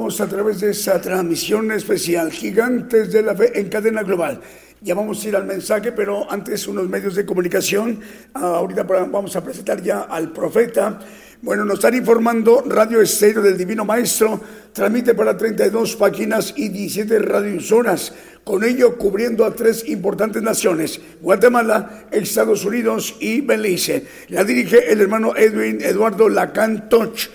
A 0.08 0.26
través 0.26 0.60
de 0.60 0.70
esa 0.70 0.98
transmisión 1.00 1.70
especial, 1.70 2.32
Gigantes 2.32 3.12
de 3.12 3.22
la 3.22 3.36
Fe 3.36 3.60
en 3.60 3.68
cadena 3.68 4.02
global. 4.02 4.40
Ya 4.80 4.94
vamos 4.94 5.22
a 5.22 5.28
ir 5.28 5.36
al 5.36 5.44
mensaje, 5.44 5.92
pero 5.92 6.30
antes 6.30 6.66
unos 6.66 6.88
medios 6.88 7.14
de 7.14 7.26
comunicación. 7.26 8.00
Ah, 8.32 8.56
ahorita 8.56 8.84
vamos 8.84 9.36
a 9.36 9.44
presentar 9.44 9.82
ya 9.82 10.02
al 10.02 10.32
profeta. 10.32 10.98
Bueno, 11.42 11.66
nos 11.66 11.74
están 11.74 11.94
informando 11.94 12.64
Radio 12.66 13.02
Estéreo 13.02 13.42
del 13.42 13.58
Divino 13.58 13.84
Maestro, 13.84 14.40
transmite 14.72 15.14
para 15.14 15.36
32 15.36 15.94
páginas 15.96 16.54
y 16.56 16.70
17 16.70 17.18
radiosoras, 17.18 18.14
con 18.44 18.64
ello 18.64 18.96
cubriendo 18.96 19.44
a 19.44 19.54
tres 19.54 19.86
importantes 19.88 20.42
naciones, 20.42 21.00
Guatemala, 21.20 22.06
Estados 22.10 22.64
Unidos 22.64 23.14
y 23.20 23.42
Belice. 23.42 24.06
La 24.28 24.42
dirige 24.42 24.90
el 24.90 25.02
hermano 25.02 25.36
Edwin 25.36 25.82
Eduardo 25.82 26.30
Lacan 26.30 26.88
Toch. 26.88 27.28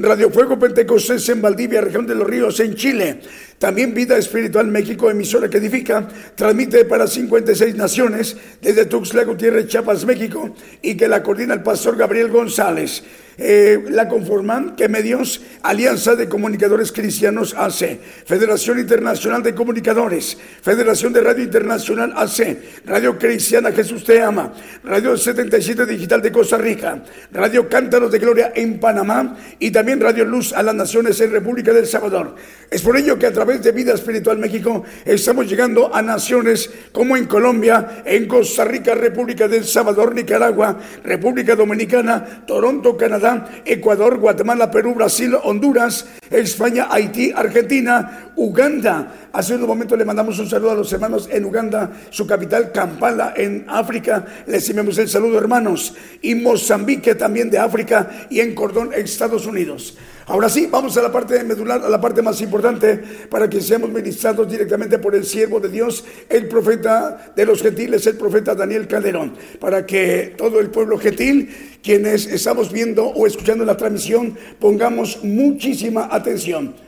Radio 0.00 0.30
Fuego 0.30 0.56
Pentecostés 0.56 1.28
en 1.28 1.42
Valdivia, 1.42 1.80
región 1.80 2.06
de 2.06 2.14
los 2.14 2.26
ríos, 2.26 2.60
en 2.60 2.74
Chile. 2.76 3.20
También 3.58 3.92
Vida 3.92 4.16
Espiritual 4.16 4.68
México, 4.68 5.10
emisora 5.10 5.48
que 5.48 5.58
edifica, 5.58 6.06
transmite 6.36 6.84
para 6.84 7.06
56 7.06 7.74
naciones 7.74 8.36
desde 8.62 8.86
Tuxtla 8.86 9.24
Gutiérrez, 9.24 9.66
Chiapas, 9.66 10.04
México, 10.04 10.54
y 10.80 10.96
que 10.96 11.08
la 11.08 11.22
coordina 11.22 11.54
el 11.54 11.62
pastor 11.62 11.96
Gabriel 11.96 12.28
González. 12.28 13.02
Eh, 13.40 13.84
la 13.90 14.08
conforman 14.08 14.74
que 14.74 14.88
medios 14.88 15.40
Alianza 15.62 16.16
de 16.16 16.28
Comunicadores 16.28 16.90
Cristianos 16.90 17.54
AC, 17.56 18.00
Federación 18.26 18.80
Internacional 18.80 19.44
de 19.44 19.54
Comunicadores, 19.54 20.36
Federación 20.60 21.12
de 21.12 21.20
Radio 21.20 21.44
Internacional 21.44 22.12
AC, 22.16 22.58
Radio 22.84 23.16
Cristiana 23.16 23.70
Jesús 23.70 24.02
Te 24.02 24.20
Ama, 24.20 24.52
Radio 24.82 25.16
77 25.16 25.86
Digital 25.86 26.20
de 26.20 26.32
Costa 26.32 26.58
Rica, 26.58 27.04
Radio 27.30 27.68
Cántaros 27.68 28.10
de 28.10 28.18
Gloria 28.18 28.52
en 28.56 28.80
Panamá 28.80 29.36
y 29.60 29.70
también 29.70 30.00
Radio 30.00 30.24
Luz 30.24 30.52
a 30.52 30.64
las 30.64 30.74
Naciones 30.74 31.20
en 31.20 31.30
República 31.30 31.72
del 31.72 31.86
Salvador. 31.86 32.34
Es 32.68 32.82
por 32.82 32.96
ello 32.96 33.20
que 33.20 33.26
a 33.26 33.32
través 33.32 33.47
de 33.56 33.72
Vida 33.72 33.94
Espiritual 33.94 34.36
México 34.36 34.84
estamos 35.06 35.48
llegando 35.48 35.94
a 35.94 36.02
naciones 36.02 36.70
como 36.92 37.16
en 37.16 37.24
Colombia, 37.24 38.02
en 38.04 38.28
Costa 38.28 38.62
Rica, 38.62 38.94
República 38.94 39.48
del 39.48 39.64
Salvador, 39.64 40.14
Nicaragua, 40.14 40.78
República 41.02 41.56
Dominicana, 41.56 42.44
Toronto, 42.46 42.94
Canadá, 42.98 43.62
Ecuador, 43.64 44.18
Guatemala, 44.18 44.70
Perú, 44.70 44.94
Brasil, 44.94 45.34
Honduras, 45.42 46.06
España, 46.30 46.88
Haití, 46.90 47.32
Argentina, 47.34 48.32
Uganda. 48.36 49.14
Hace 49.32 49.54
unos 49.54 49.68
momentos 49.68 49.96
le 49.96 50.04
mandamos 50.04 50.38
un 50.38 50.48
saludo 50.48 50.72
a 50.72 50.74
los 50.74 50.92
hermanos 50.92 51.26
en 51.32 51.46
Uganda, 51.46 51.90
su 52.10 52.26
capital 52.26 52.70
Kampala, 52.70 53.32
en 53.34 53.64
África. 53.66 54.26
Les 54.46 54.68
enviamos 54.68 54.98
el 54.98 55.08
saludo, 55.08 55.38
hermanos. 55.38 55.94
Y 56.20 56.34
Mozambique 56.34 57.14
también 57.14 57.48
de 57.48 57.58
África 57.58 58.26
y 58.28 58.40
en 58.40 58.54
Cordón, 58.54 58.92
Estados 58.92 59.46
Unidos. 59.46 59.96
Ahora 60.28 60.50
sí, 60.50 60.68
vamos 60.70 60.94
a 60.98 61.00
la 61.00 61.10
parte 61.10 61.42
medular, 61.42 61.82
a 61.82 61.88
la 61.88 61.98
parte 61.98 62.20
más 62.20 62.38
importante, 62.42 63.02
para 63.30 63.48
que 63.48 63.62
seamos 63.62 63.90
ministrados 63.90 64.46
directamente 64.46 64.98
por 64.98 65.14
el 65.14 65.24
siervo 65.24 65.58
de 65.58 65.70
Dios, 65.70 66.04
el 66.28 66.48
profeta 66.48 67.32
de 67.34 67.46
los 67.46 67.62
gentiles, 67.62 68.06
el 68.06 68.18
profeta 68.18 68.54
Daniel 68.54 68.86
Calderón, 68.86 69.32
para 69.58 69.86
que 69.86 70.34
todo 70.36 70.60
el 70.60 70.68
pueblo 70.68 70.98
gentil, 70.98 71.48
quienes 71.82 72.26
estamos 72.26 72.70
viendo 72.70 73.06
o 73.06 73.26
escuchando 73.26 73.64
la 73.64 73.78
transmisión, 73.78 74.36
pongamos 74.60 75.24
muchísima 75.24 76.08
atención. 76.12 76.87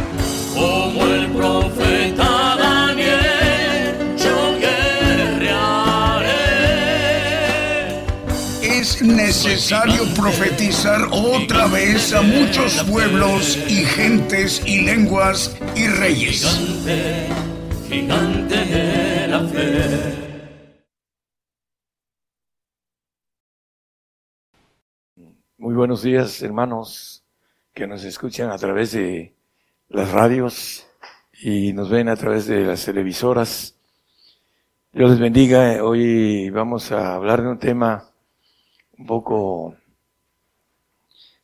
Necesario 9.41 10.03
profetizar 10.13 11.07
otra 11.11 11.67
vez 11.67 12.13
a 12.13 12.21
muchos 12.21 12.83
pueblos 12.83 13.57
y 13.67 13.85
gentes 13.85 14.61
y 14.65 14.81
lenguas 14.81 15.57
y 15.75 15.87
reyes. 15.87 16.43
Gigante, 16.43 17.27
gigante 17.87 18.65
de 18.65 19.27
la 19.27 19.39
fe. 19.47 20.31
Muy 25.57 25.75
buenos 25.75 26.03
días, 26.03 26.41
hermanos, 26.41 27.23
que 27.73 27.87
nos 27.87 28.03
escuchan 28.03 28.51
a 28.51 28.57
través 28.57 28.91
de 28.91 29.33
las 29.91 30.11
radios 30.11 30.87
y 31.41 31.73
nos 31.73 31.89
ven 31.89 32.07
a 32.07 32.15
través 32.15 32.45
de 32.45 32.61
las 32.61 32.85
televisoras. 32.85 33.75
Dios 34.93 35.11
les 35.11 35.19
bendiga. 35.19 35.83
Hoy 35.83 36.49
vamos 36.49 36.93
a 36.93 37.15
hablar 37.15 37.41
de 37.41 37.49
un 37.49 37.59
tema 37.59 38.09
un 38.97 39.05
poco 39.05 39.75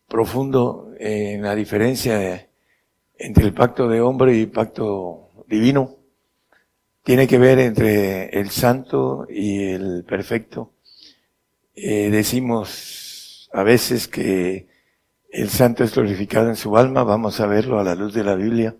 profundo 0.07 0.91
en 0.97 1.41
la 1.41 1.55
diferencia 1.55 2.47
entre 3.17 3.43
el 3.43 3.53
pacto 3.53 3.89
de 3.89 3.99
hombre 3.99 4.37
y 4.37 4.45
pacto 4.45 5.29
divino. 5.47 5.97
Tiene 7.03 7.27
que 7.27 7.37
ver 7.37 7.59
entre 7.59 8.29
el 8.29 8.49
santo 8.49 9.27
y 9.29 9.71
el 9.71 10.05
perfecto. 10.05 10.71
Eh, 11.75 12.09
decimos 12.09 13.49
a 13.51 13.63
veces 13.63 14.07
que 14.07 14.66
el 15.37 15.49
santo 15.49 15.83
es 15.83 15.93
glorificado 15.93 16.49
en 16.49 16.55
su 16.55 16.75
alma, 16.77 17.03
vamos 17.03 17.39
a 17.39 17.45
verlo 17.45 17.79
a 17.79 17.83
la 17.83 17.93
luz 17.93 18.11
de 18.11 18.23
la 18.23 18.33
Biblia, 18.33 18.75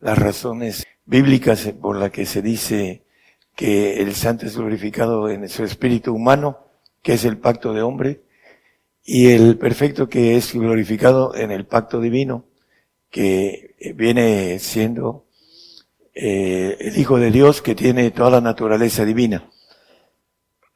las 0.00 0.16
razones 0.16 0.86
bíblicas 1.04 1.74
por 1.78 1.96
las 1.96 2.10
que 2.10 2.24
se 2.24 2.40
dice 2.40 3.02
que 3.54 4.00
el 4.00 4.14
santo 4.14 4.46
es 4.46 4.56
glorificado 4.56 5.28
en 5.28 5.46
su 5.46 5.62
espíritu 5.62 6.14
humano, 6.14 6.68
que 7.02 7.12
es 7.12 7.26
el 7.26 7.36
pacto 7.36 7.74
de 7.74 7.82
hombre, 7.82 8.22
y 9.04 9.28
el 9.28 9.58
perfecto 9.58 10.08
que 10.08 10.36
es 10.36 10.54
glorificado 10.54 11.34
en 11.34 11.50
el 11.50 11.66
pacto 11.66 12.00
divino, 12.00 12.46
que 13.10 13.74
viene 13.94 14.58
siendo 14.60 15.26
eh, 16.14 16.78
el 16.80 16.98
Hijo 16.98 17.18
de 17.18 17.30
Dios 17.30 17.60
que 17.60 17.74
tiene 17.74 18.10
toda 18.10 18.30
la 18.30 18.40
naturaleza 18.40 19.04
divina. 19.04 19.50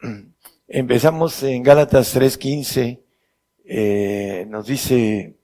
Empezamos 0.69 1.43
en 1.45 1.63
Gálatas 1.63 2.15
3.15, 2.15 3.08
eh, 3.71 4.47
nos 4.49 4.67
dice 4.67 5.37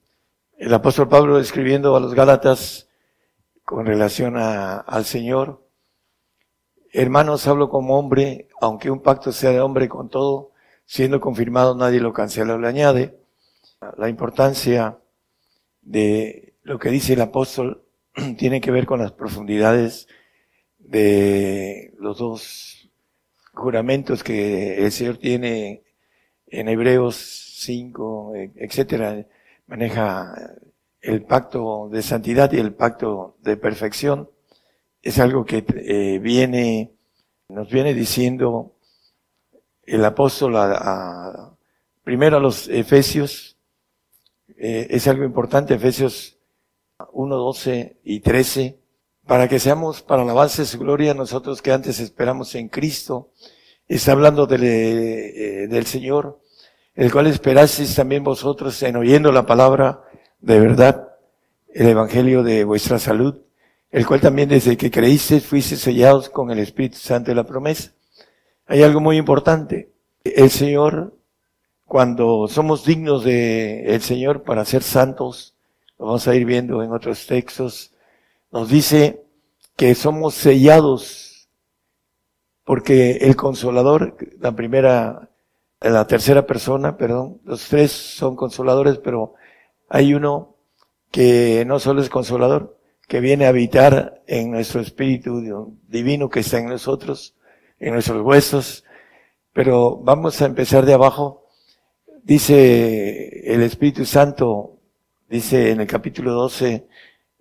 el 0.57 0.73
apóstol 0.73 1.07
Pablo 1.07 1.39
escribiendo 1.39 1.95
a 1.95 1.99
los 1.99 2.15
Gálatas 2.15 2.89
con 3.63 3.85
relación 3.85 4.35
a, 4.35 4.77
al 4.77 5.05
Señor, 5.05 5.63
hermanos, 6.91 7.45
hablo 7.47 7.69
como 7.69 7.99
hombre, 7.99 8.47
aunque 8.59 8.89
un 8.89 9.03
pacto 9.03 9.31
sea 9.31 9.51
de 9.51 9.61
hombre 9.61 9.87
con 9.87 10.09
todo, 10.09 10.53
siendo 10.87 11.21
confirmado 11.21 11.75
nadie 11.75 11.99
lo 11.99 12.13
cancela 12.13 12.55
o 12.55 12.57
le 12.57 12.67
añade. 12.67 13.15
La 13.95 14.09
importancia 14.09 14.97
de 15.83 16.55
lo 16.63 16.79
que 16.79 16.89
dice 16.89 17.13
el 17.13 17.21
apóstol 17.21 17.83
tiene 18.39 18.59
que 18.59 18.71
ver 18.71 18.87
con 18.87 19.01
las 19.01 19.11
profundidades 19.11 20.07
de 20.79 21.93
los 21.99 22.17
dos 22.17 22.89
juramentos 23.53 24.23
que 24.23 24.83
el 24.83 24.91
Señor 24.91 25.17
tiene 25.17 25.83
en 26.47 26.69
Hebreos 26.69 27.44
5, 27.57 28.33
etcétera. 28.55 29.25
Maneja 29.67 30.35
el 31.01 31.23
pacto 31.23 31.89
de 31.91 32.01
santidad 32.01 32.51
y 32.51 32.57
el 32.57 32.73
pacto 32.73 33.37
de 33.41 33.57
perfección. 33.57 34.29
Es 35.01 35.19
algo 35.19 35.45
que 35.45 35.63
eh, 35.67 36.19
viene, 36.19 36.93
nos 37.49 37.69
viene 37.69 37.93
diciendo 37.93 38.73
el 39.83 40.03
apóstol 40.03 40.55
a, 40.57 41.55
primero 42.03 42.37
a 42.37 42.39
los 42.39 42.67
Efesios, 42.67 43.57
eh, 44.57 44.87
es 44.89 45.07
algo 45.07 45.23
importante, 45.23 45.75
Efesios 45.75 46.39
1, 47.11 47.35
12 47.35 47.99
y 48.03 48.19
13, 48.21 48.79
para 49.27 49.47
que 49.47 49.59
seamos 49.59 50.01
para 50.01 50.25
la 50.25 50.33
base 50.33 50.63
de 50.63 50.67
su 50.67 50.79
gloria 50.79 51.13
nosotros 51.13 51.61
que 51.61 51.71
antes 51.71 51.99
esperamos 51.99 52.55
en 52.55 52.69
Cristo. 52.69 53.31
Está 53.87 54.13
hablando 54.13 54.47
eh, 54.51 55.67
del 55.69 55.85
Señor, 55.85 56.39
el 56.95 57.11
cual 57.11 57.27
esperasteis 57.27 57.93
también 57.95 58.23
vosotros 58.23 58.81
en 58.83 58.95
oyendo 58.95 59.31
la 59.31 59.45
palabra 59.45 60.01
de 60.39 60.59
verdad, 60.59 61.09
el 61.73 61.89
Evangelio 61.89 62.41
de 62.41 62.63
vuestra 62.63 62.99
salud, 62.99 63.41
el 63.91 64.05
cual 64.05 64.21
también 64.21 64.49
desde 64.49 64.77
que 64.77 64.91
creísteis 64.91 65.45
fuisteis 65.45 65.81
sellados 65.81 66.29
con 66.29 66.51
el 66.51 66.59
Espíritu 66.59 66.97
Santo 66.97 67.31
de 67.31 67.35
la 67.35 67.43
promesa. 67.43 67.91
Hay 68.65 68.81
algo 68.81 68.99
muy 68.99 69.17
importante. 69.17 69.91
El 70.23 70.49
Señor, 70.49 71.17
cuando 71.85 72.47
somos 72.47 72.85
dignos 72.85 73.23
de 73.23 73.93
el 73.93 74.01
Señor 74.01 74.43
para 74.43 74.65
ser 74.65 74.81
santos, 74.81 75.55
lo 75.97 76.07
vamos 76.07 76.27
a 76.27 76.35
ir 76.35 76.45
viendo 76.45 76.81
en 76.81 76.91
otros 76.91 77.27
textos, 77.27 77.93
nos 78.51 78.69
dice 78.69 79.21
que 79.75 79.95
somos 79.95 80.33
sellados 80.33 81.49
porque 82.63 83.17
el 83.21 83.35
consolador, 83.35 84.17
la 84.39 84.55
primera, 84.55 85.24
la 85.93 86.07
tercera 86.07 86.45
persona, 86.45 86.97
perdón, 86.97 87.39
los 87.43 87.67
tres 87.67 87.91
son 87.91 88.35
consoladores, 88.35 88.97
pero 88.97 89.33
hay 89.89 90.13
uno 90.13 90.55
que 91.11 91.63
no 91.65 91.79
solo 91.79 92.01
es 92.01 92.09
consolador, 92.09 92.77
que 93.07 93.19
viene 93.19 93.45
a 93.45 93.49
habitar 93.49 94.23
en 94.27 94.51
nuestro 94.51 94.81
espíritu 94.81 95.77
divino 95.87 96.29
que 96.29 96.39
está 96.39 96.59
en 96.59 96.67
nosotros, 96.67 97.35
en 97.79 97.93
nuestros 97.93 98.21
huesos, 98.21 98.83
pero 99.53 99.97
vamos 99.97 100.41
a 100.41 100.45
empezar 100.45 100.85
de 100.85 100.93
abajo. 100.93 101.45
Dice 102.23 103.53
el 103.53 103.61
Espíritu 103.61 104.05
Santo 104.05 104.75
Dice 105.27 105.71
en 105.71 105.81
el 105.81 105.87
capítulo 105.87 106.33
12 106.33 106.85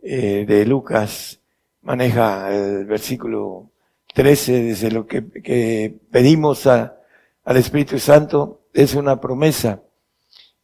eh, 0.03 0.45
de 0.49 0.65
Lucas, 0.65 1.39
maneja 1.83 2.51
el 2.51 2.87
versículo 2.87 3.71
13, 4.15 4.63
desde 4.63 4.91
lo 4.91 5.07
que 5.07 5.21
pedimos 6.11 6.67
a, 6.67 6.97
al 7.45 7.57
Espíritu 7.57 7.99
Santo, 7.99 8.63
es 8.73 8.95
una 8.95 9.21
promesa. 9.21 9.83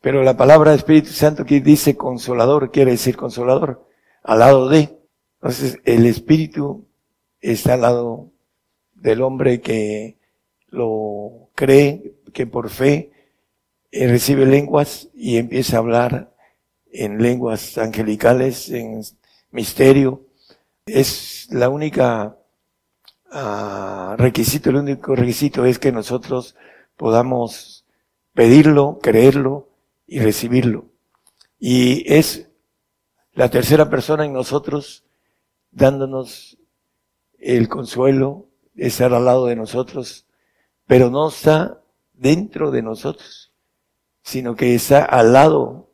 Pero 0.00 0.22
la 0.22 0.36
palabra 0.36 0.74
Espíritu 0.74 1.10
Santo 1.10 1.44
que 1.44 1.60
dice 1.60 1.96
consolador, 1.96 2.70
quiere 2.70 2.92
decir 2.92 3.16
consolador, 3.16 3.86
al 4.22 4.38
lado 4.38 4.68
de. 4.68 4.98
Entonces, 5.40 5.78
el 5.84 6.06
Espíritu 6.06 6.86
está 7.40 7.74
al 7.74 7.82
lado 7.82 8.30
del 8.94 9.22
hombre 9.22 9.60
que 9.60 10.18
lo 10.68 11.50
cree, 11.54 12.14
que 12.32 12.46
por 12.46 12.70
fe 12.70 13.12
eh, 13.90 14.08
recibe 14.08 14.46
lenguas 14.46 15.08
y 15.14 15.36
empieza 15.36 15.76
a 15.76 15.80
hablar 15.80 16.34
en 16.92 17.22
lenguas 17.22 17.78
angelicales, 17.78 18.70
en 18.70 19.02
misterio. 19.50 20.26
Es 20.86 21.48
la 21.50 21.68
única 21.68 22.36
uh, 23.32 24.16
requisito, 24.16 24.70
el 24.70 24.76
único 24.76 25.14
requisito 25.14 25.64
es 25.64 25.78
que 25.78 25.92
nosotros 25.92 26.56
podamos 27.00 27.86
pedirlo, 28.34 28.98
creerlo 29.00 29.70
y 30.06 30.18
recibirlo. 30.18 30.84
Y 31.58 32.04
es 32.12 32.50
la 33.32 33.48
tercera 33.48 33.88
persona 33.88 34.26
en 34.26 34.34
nosotros 34.34 35.06
dándonos 35.70 36.58
el 37.38 37.70
consuelo, 37.70 38.48
de 38.74 38.88
estar 38.88 39.14
al 39.14 39.24
lado 39.24 39.46
de 39.46 39.56
nosotros, 39.56 40.26
pero 40.86 41.08
no 41.08 41.30
está 41.30 41.80
dentro 42.12 42.70
de 42.70 42.82
nosotros, 42.82 43.54
sino 44.22 44.54
que 44.54 44.74
está 44.74 45.02
al 45.02 45.32
lado 45.32 45.88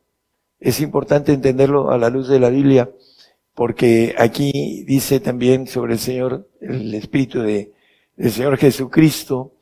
es 0.58 0.80
importante 0.80 1.32
entenderlo 1.32 1.92
a 1.92 1.98
la 1.98 2.10
luz 2.10 2.26
de 2.26 2.40
la 2.40 2.50
Biblia, 2.50 2.90
porque 3.54 4.16
aquí 4.18 4.82
dice 4.88 5.20
también 5.20 5.68
sobre 5.68 5.92
el 5.92 6.00
Señor, 6.00 6.50
el 6.60 6.92
Espíritu 6.94 7.42
de, 7.42 7.72
del 8.16 8.32
Señor 8.32 8.56
Jesucristo, 8.56 9.52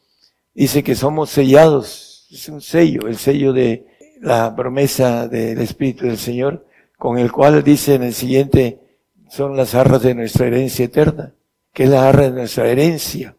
dice 0.54 0.82
que 0.82 0.94
somos 0.94 1.30
sellados, 1.30 2.28
es 2.30 2.48
un 2.48 2.60
sello, 2.60 3.06
el 3.06 3.16
sello 3.16 3.52
de 3.52 3.86
la 4.20 4.54
promesa 4.56 5.28
del 5.28 5.60
Espíritu 5.60 6.06
del 6.06 6.18
Señor, 6.18 6.66
con 6.96 7.18
el 7.18 7.30
cual 7.30 7.62
dice 7.62 7.94
en 7.94 8.04
el 8.04 8.14
siguiente, 8.14 8.80
son 9.28 9.56
las 9.56 9.74
arras 9.74 10.02
de 10.02 10.14
nuestra 10.14 10.46
herencia 10.46 10.84
eterna, 10.84 11.34
que 11.72 11.84
es 11.84 11.90
la 11.90 12.08
arra 12.08 12.22
de 12.22 12.30
nuestra 12.30 12.68
herencia, 12.68 13.36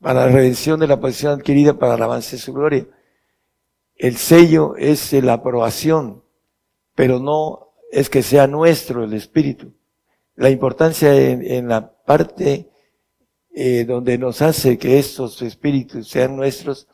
para 0.00 0.26
la 0.26 0.32
redención 0.32 0.80
de 0.80 0.86
la 0.86 1.00
posición 1.00 1.38
adquirida 1.38 1.78
para 1.78 1.94
el 1.94 2.02
avance 2.02 2.36
de 2.36 2.42
su 2.42 2.52
gloria. 2.52 2.86
El 3.96 4.16
sello 4.16 4.76
es 4.76 5.12
la 5.12 5.34
aprobación, 5.34 6.24
pero 6.94 7.18
no 7.18 7.72
es 7.90 8.08
que 8.08 8.22
sea 8.22 8.46
nuestro 8.46 9.04
el 9.04 9.12
espíritu. 9.12 9.74
La 10.34 10.50
importancia 10.50 11.14
en, 11.14 11.68
la 11.68 11.92
parte 12.04 12.70
eh, 13.54 13.84
donde 13.84 14.16
nos 14.16 14.40
hace 14.40 14.78
que 14.78 14.98
estos 14.98 15.42
espíritus 15.42 16.08
sean 16.08 16.36
nuestros 16.36 16.88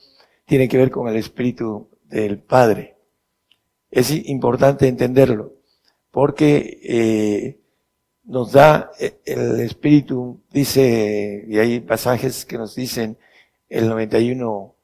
tiene 0.45 0.69
que 0.69 0.79
ver 0.79 0.91
con 0.91 1.07
el 1.09 1.17
espíritu 1.17 1.89
del 2.05 2.39
Padre. 2.39 2.97
Es 3.91 4.11
importante 4.11 4.89
entenderlo, 4.89 5.55
porque 6.11 6.81
eh, 6.83 7.61
nos 8.25 8.53
da 8.53 8.91
eh, 8.99 9.21
el 9.25 9.61
espíritu, 9.61 10.43
dice, 10.51 11.45
y 11.47 11.59
hay 11.59 11.81
pasajes 11.81 12.45
que 12.45 12.59
nos 12.59 12.75
dicen 12.75 13.19
el 13.69 13.89
91, 13.89 14.75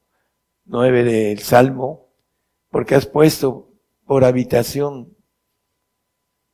9 0.66 1.04
del 1.04 1.38
Salmo, 1.40 2.08
porque 2.70 2.94
has 2.94 3.06
puesto 3.06 3.68
por 4.06 4.24
habitación 4.24 5.16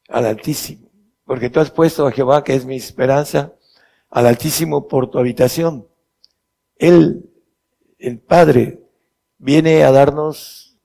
al 0.08 0.26
Altísimo. 0.26 0.88
Porque 1.24 1.50
tú 1.50 1.60
has 1.60 1.70
puesto 1.70 2.06
a 2.06 2.12
Jehová, 2.12 2.42
que 2.42 2.54
es 2.54 2.64
mi 2.64 2.76
esperanza, 2.76 3.54
al 4.10 4.26
Altísimo 4.26 4.88
por 4.88 5.10
tu 5.10 5.18
habitación. 5.18 5.86
Él, 6.76 7.30
el 7.98 8.18
Padre, 8.18 8.82
viene 9.38 9.84
a 9.84 9.92
darnos 9.92 10.76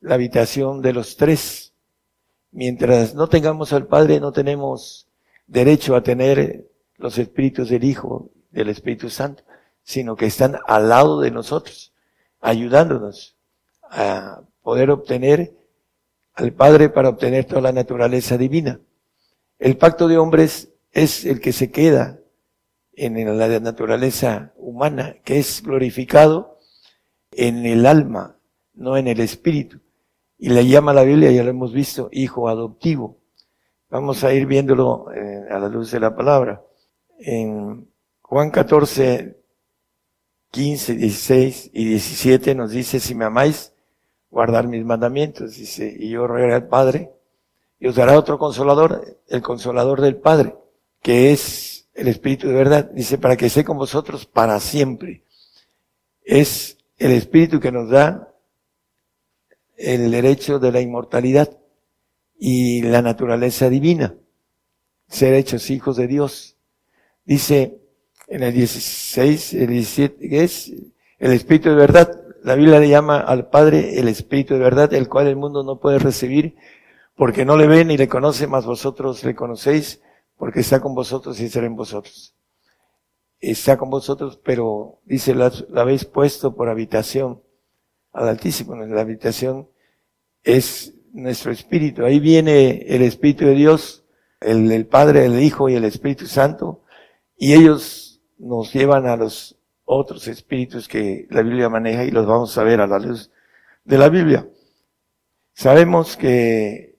la 0.00 0.16
habitación 0.16 0.82
de 0.82 0.92
los 0.92 1.16
tres. 1.16 1.72
Mientras 2.50 3.14
no 3.14 3.28
tengamos 3.28 3.72
al 3.72 3.86
Padre, 3.86 4.20
no 4.20 4.32
tenemos 4.32 5.08
derecho 5.46 5.94
a 5.94 6.02
tener 6.02 6.68
los 6.96 7.18
espíritus 7.18 7.68
del 7.68 7.84
Hijo, 7.84 8.30
del 8.50 8.68
Espíritu 8.68 9.10
Santo, 9.10 9.44
sino 9.82 10.16
que 10.16 10.26
están 10.26 10.56
al 10.66 10.88
lado 10.88 11.20
de 11.20 11.30
nosotros, 11.30 11.92
ayudándonos 12.40 13.36
a 13.82 14.42
poder 14.62 14.90
obtener 14.90 15.54
al 16.34 16.52
Padre 16.52 16.88
para 16.88 17.10
obtener 17.10 17.44
toda 17.44 17.60
la 17.60 17.72
naturaleza 17.72 18.36
divina. 18.36 18.80
El 19.58 19.76
pacto 19.76 20.08
de 20.08 20.18
hombres 20.18 20.70
es 20.92 21.24
el 21.24 21.40
que 21.40 21.52
se 21.52 21.70
queda 21.70 22.18
en 22.96 23.38
la 23.38 23.60
naturaleza 23.60 24.52
humana, 24.56 25.16
que 25.24 25.38
es 25.38 25.62
glorificado 25.62 26.58
en 27.32 27.66
el 27.66 27.86
alma, 27.86 28.38
no 28.74 28.96
en 28.96 29.08
el 29.08 29.20
espíritu. 29.20 29.80
y 30.36 30.50
le 30.50 30.66
llama 30.66 30.92
la 30.92 31.04
Biblia, 31.04 31.30
ya 31.30 31.44
lo 31.44 31.50
hemos 31.50 31.72
visto, 31.72 32.08
hijo 32.12 32.48
adoptivo. 32.48 33.18
Vamos 33.88 34.24
a 34.24 34.32
ir 34.34 34.46
viéndolo 34.46 35.06
eh, 35.12 35.46
a 35.50 35.58
la 35.58 35.68
luz 35.68 35.92
de 35.92 36.00
la 36.00 36.14
palabra. 36.14 36.62
En 37.18 37.88
Juan 38.20 38.50
14, 38.50 39.36
15, 40.50 40.94
16 40.94 41.70
y 41.72 41.84
17 41.84 42.54
nos 42.54 42.72
dice, 42.72 43.00
si 43.00 43.14
me 43.14 43.24
amáis, 43.24 43.72
guardar 44.30 44.66
mis 44.66 44.84
mandamientos. 44.84 45.56
Dice, 45.56 45.94
y 45.98 46.10
yo 46.10 46.26
rogaré 46.26 46.54
al 46.54 46.66
Padre, 46.68 47.12
y 47.78 47.86
os 47.86 47.94
dará 47.94 48.18
otro 48.18 48.38
consolador, 48.38 49.18
el 49.28 49.42
consolador 49.42 50.00
del 50.00 50.16
Padre, 50.16 50.56
que 51.00 51.32
es 51.32 51.73
el 51.94 52.08
Espíritu 52.08 52.48
de 52.48 52.54
verdad. 52.54 52.90
Dice, 52.92 53.18
para 53.18 53.36
que 53.36 53.46
esté 53.46 53.64
con 53.64 53.78
vosotros 53.78 54.26
para 54.26 54.58
siempre. 54.60 55.22
Es 56.22 56.78
el 56.98 57.12
Espíritu 57.12 57.60
que 57.60 57.72
nos 57.72 57.90
da 57.90 58.34
el 59.76 60.10
derecho 60.10 60.58
de 60.58 60.72
la 60.72 60.80
inmortalidad 60.80 61.56
y 62.38 62.82
la 62.82 63.02
naturaleza 63.02 63.68
divina, 63.68 64.14
ser 65.08 65.34
hechos 65.34 65.70
hijos 65.70 65.96
de 65.96 66.06
Dios. 66.06 66.56
Dice 67.24 67.80
en 68.28 68.42
el 68.42 68.52
16, 68.52 69.54
el 69.54 69.68
17, 69.68 70.28
que 70.28 70.44
es 70.44 70.72
el 71.18 71.32
Espíritu 71.32 71.70
de 71.70 71.76
verdad. 71.76 72.20
La 72.42 72.54
Biblia 72.54 72.78
le 72.78 72.88
llama 72.88 73.20
al 73.20 73.48
Padre 73.48 73.98
el 73.98 74.08
Espíritu 74.08 74.54
de 74.54 74.60
verdad, 74.60 74.92
el 74.92 75.08
cual 75.08 75.26
el 75.26 75.36
mundo 75.36 75.62
no 75.62 75.80
puede 75.80 75.98
recibir 75.98 76.56
porque 77.16 77.44
no 77.44 77.56
le 77.56 77.66
ve 77.66 77.84
ni 77.84 77.96
le 77.96 78.08
conoce, 78.08 78.46
más 78.46 78.66
vosotros 78.66 79.22
le 79.24 79.34
conocéis 79.34 80.00
porque 80.36 80.60
está 80.60 80.80
con 80.80 80.94
vosotros 80.94 81.40
y 81.40 81.48
será 81.48 81.66
en 81.66 81.76
vosotros. 81.76 82.34
Está 83.40 83.76
con 83.76 83.90
vosotros, 83.90 84.40
pero 84.42 85.00
dice, 85.04 85.34
la, 85.34 85.52
habéis 85.76 86.04
puesto 86.04 86.54
por 86.54 86.68
habitación 86.68 87.42
al 88.12 88.28
Altísimo. 88.28 88.74
La 88.74 89.00
habitación 89.00 89.68
es 90.42 90.94
nuestro 91.12 91.52
espíritu. 91.52 92.04
Ahí 92.04 92.20
viene 92.20 92.84
el 92.86 93.02
Espíritu 93.02 93.44
de 93.44 93.54
Dios, 93.54 94.04
el 94.40 94.86
Padre, 94.86 95.26
el 95.26 95.40
Hijo 95.40 95.68
y 95.68 95.74
el 95.74 95.84
Espíritu 95.84 96.26
Santo, 96.26 96.82
y 97.36 97.54
ellos 97.54 98.20
nos 98.38 98.72
llevan 98.72 99.06
a 99.06 99.16
los 99.16 99.56
otros 99.84 100.28
espíritus 100.28 100.88
que 100.88 101.26
la 101.30 101.42
Biblia 101.42 101.68
maneja 101.68 102.04
y 102.04 102.10
los 102.10 102.26
vamos 102.26 102.56
a 102.56 102.64
ver 102.64 102.80
a 102.80 102.86
la 102.86 102.98
luz 102.98 103.30
de 103.84 103.98
la 103.98 104.08
Biblia. 104.08 104.48
Sabemos 105.52 106.16
que 106.16 106.93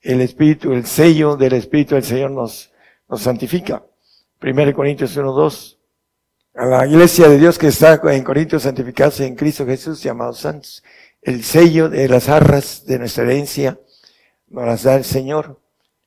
el 0.00 0.20
Espíritu, 0.20 0.72
el 0.72 0.86
sello 0.86 1.36
del 1.36 1.54
Espíritu 1.54 1.94
del 1.94 2.04
Señor 2.04 2.30
nos, 2.30 2.72
nos 3.08 3.20
santifica. 3.22 3.84
1 4.42 4.74
Corintios 4.74 5.16
1, 5.16 5.32
2. 5.32 5.78
A 6.54 6.66
la 6.66 6.86
iglesia 6.86 7.28
de 7.28 7.38
Dios 7.38 7.58
que 7.58 7.68
está 7.68 8.00
en 8.12 8.24
Corintios 8.24 8.62
santificados 8.62 9.20
en 9.20 9.34
Cristo 9.34 9.64
Jesús, 9.66 10.02
llamados 10.02 10.38
santos 10.38 10.82
el 11.22 11.44
sello 11.44 11.88
de 11.88 12.08
las 12.08 12.28
arras 12.28 12.84
de 12.86 12.98
nuestra 12.98 13.24
herencia 13.24 13.78
nos 14.48 14.64
las 14.64 14.82
da 14.82 14.96
el 14.96 15.04
Señor. 15.04 15.60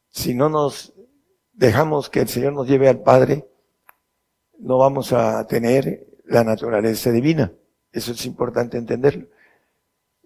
Si 0.10 0.34
no 0.34 0.50
nos 0.50 0.94
dejamos 1.54 2.10
que 2.10 2.22
el 2.22 2.28
Señor 2.28 2.54
nos 2.54 2.68
lleve 2.68 2.90
al 2.90 3.02
Padre, 3.02 3.48
no 4.58 4.78
vamos 4.78 5.14
a 5.14 5.46
tener 5.48 6.08
la 6.26 6.44
naturaleza 6.44 7.12
divina. 7.12 7.52
Eso 7.92 8.14
es 8.14 8.26
importante 8.26 8.78
entenderlo. 8.78 9.28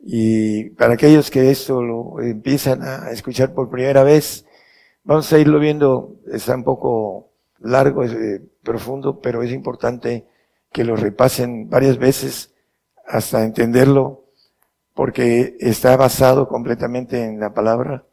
Y 0.08 0.70
para 0.70 0.94
aquellos 0.94 1.32
que 1.32 1.50
esto 1.50 1.82
lo 1.82 2.22
empiezan 2.22 2.84
a 2.84 3.10
escuchar 3.10 3.56
por 3.56 3.72
primera 3.72 4.04
vez, 4.04 4.46
vamos 5.04 5.34
a 5.34 5.40
irlo 5.40 5.60
viendo, 5.60 6.18
está 6.32 6.54
un 6.56 6.64
poco 6.64 7.32
largo, 7.58 8.04
eh, 8.04 8.40
profundo, 8.62 9.20
pero 9.20 9.42
es 9.42 9.52
importante 9.52 10.28
que 10.72 10.84
lo 10.84 10.96
repasen 10.96 11.72
varias 11.72 11.98
veces 11.98 12.54
hasta 13.08 13.44
entenderlo 13.44 14.26
porque 14.94 15.58
está 15.60 15.98
basado 15.98 16.48
completamente 16.48 17.24
en 17.24 17.40
la 17.40 17.56
palabra 17.56 18.06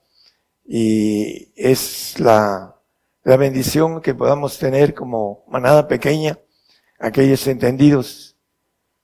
y 0.64 1.52
es 1.56 2.18
la, 2.18 2.76
la 3.22 3.36
bendición 3.36 4.00
que 4.00 4.14
podamos 4.14 4.58
tener 4.58 4.94
como 4.94 5.44
manada 5.46 5.88
pequeña, 5.88 6.38
aquellos 6.98 7.46
entendidos 7.46 8.38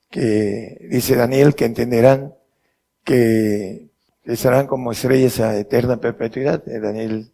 que 0.09 0.89
dice 0.91 1.17
Daniel 1.17 1.55
que 1.55 1.67
entenderán 1.67 2.38
que 3.09 3.89
estarán 4.25 4.67
como 4.67 4.93
estrellas 4.93 5.41
a 5.41 5.57
eterna 5.57 5.97
perpetuidad. 5.97 6.63
Daniel 6.67 7.33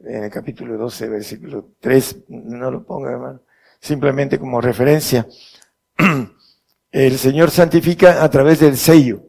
en 0.00 0.28
capítulo 0.28 0.76
12, 0.76 1.08
versículo 1.08 1.70
3, 1.78 2.24
no 2.28 2.68
lo 2.72 2.84
ponga 2.84 3.12
hermano, 3.12 3.40
simplemente 3.78 4.40
como 4.40 4.60
referencia. 4.60 5.28
El 6.90 7.16
Señor 7.16 7.52
santifica 7.52 8.24
a 8.24 8.28
través 8.28 8.58
del 8.58 8.76
sello. 8.76 9.22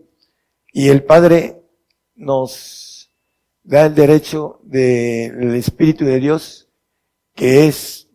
Y 0.71 0.89
el 0.89 1.03
Padre 1.03 1.61
nos 2.15 3.11
da 3.63 3.85
el 3.85 3.95
derecho 3.95 4.59
del 4.63 5.55
Espíritu 5.55 6.05
de 6.05 6.19
Dios, 6.19 6.67
que 7.33 7.65
es 7.65 8.07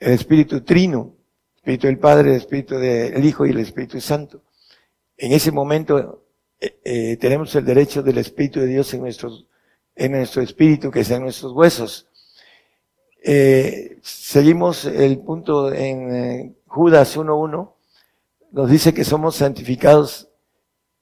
el 0.00 0.12
Espíritu 0.12 0.62
Trino, 0.62 1.16
Espíritu 1.56 1.86
del 1.86 1.98
Padre, 1.98 2.34
Espíritu 2.34 2.78
del 2.78 3.24
Hijo 3.24 3.46
y 3.46 3.50
el 3.50 3.60
Espíritu 3.60 4.00
Santo. 4.00 4.42
En 5.16 5.32
ese 5.32 5.50
momento 5.50 6.27
eh, 6.60 6.78
eh, 6.84 7.16
tenemos 7.18 7.54
el 7.54 7.64
derecho 7.64 8.02
del 8.02 8.18
Espíritu 8.18 8.60
de 8.60 8.66
Dios 8.66 8.92
en 8.94 9.00
nuestros, 9.00 9.46
en 9.94 10.12
nuestro 10.12 10.42
espíritu, 10.42 10.90
que 10.90 11.04
sea 11.04 11.16
en 11.16 11.24
nuestros 11.24 11.52
huesos. 11.52 12.08
Eh, 13.22 13.98
seguimos 14.02 14.84
el 14.84 15.18
punto 15.18 15.72
en 15.72 16.56
Judas 16.66 17.16
1.1, 17.16 17.72
nos 18.52 18.70
dice 18.70 18.94
que 18.94 19.04
somos 19.04 19.36
santificados 19.36 20.28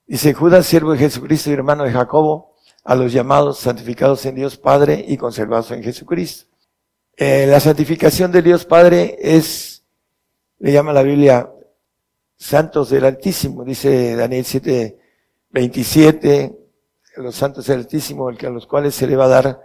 Dice 0.07 0.35
Judas, 0.35 0.67
siervo 0.67 0.93
de 0.93 0.99
Jesucristo 0.99 1.51
y 1.51 1.55
hermano 1.55 1.83
de 1.83 1.91
Jacobo, 1.91 2.55
a 2.85 2.95
los 2.95 3.13
llamados, 3.13 3.59
santificados 3.59 4.25
en 4.25 4.37
Dios 4.37 4.57
Padre 4.57 5.05
y 5.07 5.17
conservados 5.17 5.73
en 5.73 5.83
Jesucristo. 5.83 6.47
Eh, 7.17 7.47
la 7.49 7.59
santificación 7.59 8.31
de 8.31 8.41
Dios 8.41 8.65
Padre 8.65 9.17
es, 9.21 9.83
le 10.61 10.71
llama 10.71 10.93
la 10.93 11.03
Biblia, 11.03 11.51
santos 12.37 12.91
del 12.91 13.05
Altísimo, 13.05 13.65
dice 13.65 14.15
Daniel 14.15 14.45
7, 14.45 14.97
27, 15.57 16.55
los 17.17 17.35
santos 17.35 17.67
del 17.67 17.79
Altísimo, 17.79 18.29
a 18.29 18.51
los 18.51 18.67
cuales 18.67 18.95
se 18.95 19.07
le 19.07 19.17
va 19.17 19.25
a 19.25 19.29
dar 19.29 19.63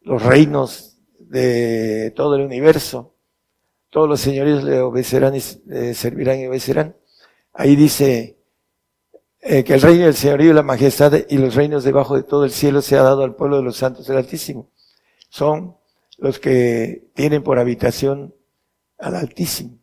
los 0.00 0.20
reinos 0.20 0.98
de 1.20 2.12
todo 2.16 2.34
el 2.34 2.42
universo. 2.42 3.14
Todos 3.88 4.08
los 4.08 4.20
señores 4.20 4.64
le 4.64 4.80
obedecerán 4.80 5.36
y 5.36 5.42
le 5.66 5.94
servirán 5.94 6.40
y 6.40 6.48
obedecerán. 6.48 6.96
Ahí 7.52 7.76
dice, 7.76 8.40
eh, 9.40 9.62
que 9.62 9.74
el 9.74 9.80
reino 9.80 10.06
del 10.06 10.14
señorío 10.14 10.50
y 10.50 10.54
la 10.54 10.64
majestad 10.64 11.12
y 11.28 11.38
los 11.38 11.54
reinos 11.54 11.84
debajo 11.84 12.16
de 12.16 12.24
todo 12.24 12.44
el 12.44 12.50
cielo 12.50 12.82
se 12.82 12.96
ha 12.96 13.04
dado 13.04 13.22
al 13.22 13.36
pueblo 13.36 13.58
de 13.58 13.62
los 13.62 13.76
santos 13.76 14.08
del 14.08 14.16
Altísimo. 14.16 14.72
Son 15.28 15.76
los 16.16 16.40
que 16.40 17.12
tienen 17.14 17.44
por 17.44 17.60
habitación 17.60 18.34
al 18.98 19.14
Altísimo, 19.14 19.78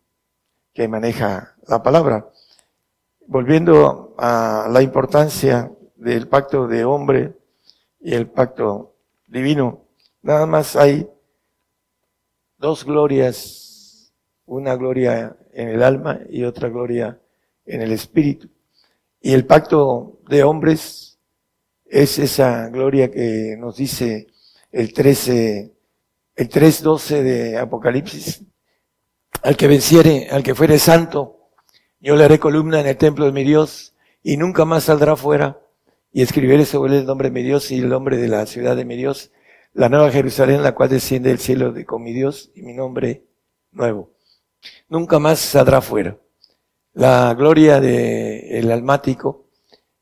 que 0.73 0.89
maneja 0.89 1.55
la 1.65 1.81
palabra. 1.81 2.29
Volviendo 3.27 4.13
a 4.17 4.67
la 4.71 4.81
importancia 4.83 5.71
del 5.95 6.27
pacto 6.27 6.67
de 6.67 6.85
hombre 6.85 7.33
y 7.99 8.13
el 8.13 8.27
pacto 8.27 8.93
divino, 9.27 9.81
nada 10.21 10.45
más 10.45 10.75
hay 10.75 11.09
dos 12.59 12.85
glorias, 12.85 14.13
una 14.45 14.75
gloria 14.75 15.35
en 15.53 15.69
el 15.69 15.81
alma 15.81 16.19
y 16.29 16.43
otra 16.43 16.69
gloria 16.69 17.19
en 17.65 17.81
el 17.81 17.91
espíritu. 17.91 18.47
Y 19.21 19.33
el 19.33 19.45
pacto 19.45 20.19
de 20.29 20.43
hombres 20.43 21.17
es 21.85 22.19
esa 22.19 22.69
gloria 22.69 23.09
que 23.09 23.55
nos 23.57 23.77
dice 23.77 24.27
el 24.71 24.93
13, 24.93 25.73
el 26.35 26.49
3.12 26.49 27.21
de 27.23 27.57
Apocalipsis. 27.57 28.43
Al 29.41 29.57
que 29.57 29.67
venciere, 29.67 30.27
al 30.29 30.43
que 30.43 30.53
fuere 30.53 30.77
santo, 30.77 31.34
yo 32.05 32.15
le 32.15 32.23
haré 32.23 32.37
columna 32.37 32.79
en 32.79 32.85
el 32.85 32.97
templo 32.97 33.25
de 33.25 33.31
mi 33.31 33.43
Dios 33.43 33.95
y 34.21 34.37
nunca 34.37 34.63
más 34.63 34.83
saldrá 34.83 35.15
fuera 35.15 35.59
y 36.13 36.21
escribiré 36.21 36.63
sobre 36.63 36.99
el 36.99 37.05
nombre 37.07 37.29
de 37.29 37.33
mi 37.33 37.41
Dios 37.41 37.71
y 37.71 37.79
el 37.79 37.89
nombre 37.89 38.17
de 38.17 38.27
la 38.27 38.45
ciudad 38.45 38.75
de 38.75 38.85
mi 38.85 38.95
Dios, 38.95 39.31
la 39.73 39.89
nueva 39.89 40.11
Jerusalén, 40.11 40.61
la 40.61 40.75
cual 40.75 40.89
desciende 40.89 41.29
del 41.29 41.39
cielo 41.39 41.71
de 41.71 41.83
con 41.83 42.03
mi 42.03 42.13
Dios 42.13 42.51
y 42.53 42.61
mi 42.61 42.73
nombre 42.73 43.23
nuevo. 43.71 44.11
Nunca 44.87 45.17
más 45.17 45.39
saldrá 45.39 45.81
fuera. 45.81 46.15
La 46.93 47.33
gloria 47.33 47.81
del 47.81 48.71
almático 48.71 49.47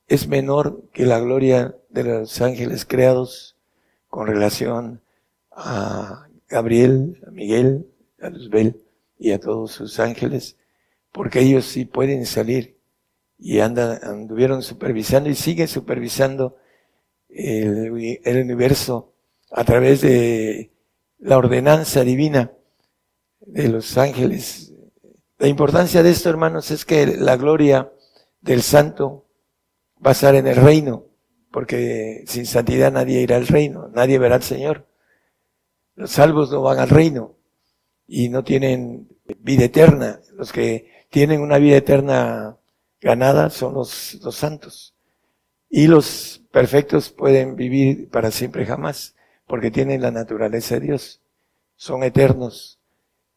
es 0.05 0.27
menor 0.27 0.83
que 0.91 1.05
la 1.05 1.21
gloria 1.21 1.73
de 1.89 2.03
los 2.03 2.41
ángeles 2.41 2.83
creados 2.83 3.55
con 4.09 4.27
relación 4.27 4.99
a 5.51 6.27
Gabriel, 6.49 7.23
a 7.25 7.31
Miguel, 7.31 7.87
a 8.21 8.29
Luzbel 8.29 8.83
y 9.17 9.31
a 9.31 9.39
todos 9.39 9.71
sus 9.71 10.01
ángeles, 10.01 10.57
porque 11.13 11.39
ellos 11.39 11.63
sí 11.63 11.85
pueden 11.85 12.25
salir 12.25 12.77
y 13.39 13.61
andan, 13.61 14.03
anduvieron 14.03 14.61
supervisando 14.61 15.29
y 15.29 15.35
siguen 15.35 15.69
supervisando 15.69 16.57
el, 17.29 18.19
el 18.23 18.41
universo 18.41 19.13
a 19.51 19.63
través 19.63 20.01
de 20.01 20.71
la 21.19 21.37
ordenanza 21.37 22.03
divina 22.03 22.51
de 23.39 23.69
los 23.69 23.97
ángeles 23.97 24.73
la 25.43 25.49
importancia 25.49 26.01
de 26.03 26.09
esto, 26.09 26.29
hermanos, 26.29 26.71
es 26.71 26.85
que 26.85 27.05
la 27.05 27.35
gloria 27.35 27.91
del 28.39 28.61
santo 28.61 29.25
va 29.95 30.11
a 30.11 30.13
estar 30.13 30.35
en 30.35 30.47
el 30.47 30.55
reino 30.55 31.07
porque 31.51 32.23
sin 32.27 32.45
santidad 32.45 32.93
nadie 32.93 33.19
irá 33.19 33.35
al 33.35 33.47
reino, 33.47 33.89
nadie 33.89 34.19
verá 34.19 34.35
al 34.35 34.43
Señor. 34.43 34.87
Los 35.95 36.11
salvos 36.11 36.49
no 36.49 36.61
van 36.61 36.79
al 36.79 36.87
reino 36.87 37.35
y 38.07 38.29
no 38.29 38.45
tienen 38.45 39.09
vida 39.39 39.65
eterna. 39.65 40.21
Los 40.31 40.53
que 40.53 40.92
tienen 41.13 41.41
una 41.41 41.59
vida 41.59 41.77
eterna 41.77 42.57
ganada 42.99 43.51
son 43.51 43.75
los, 43.75 44.15
los 44.23 44.35
santos. 44.35 44.95
Y 45.69 45.85
los 45.85 46.41
perfectos 46.51 47.11
pueden 47.11 47.55
vivir 47.55 48.09
para 48.09 48.31
siempre 48.31 48.65
jamás, 48.65 49.13
porque 49.45 49.69
tienen 49.69 50.01
la 50.01 50.09
naturaleza 50.09 50.73
de 50.73 50.87
Dios. 50.87 51.21
Son 51.75 52.01
eternos. 52.01 52.79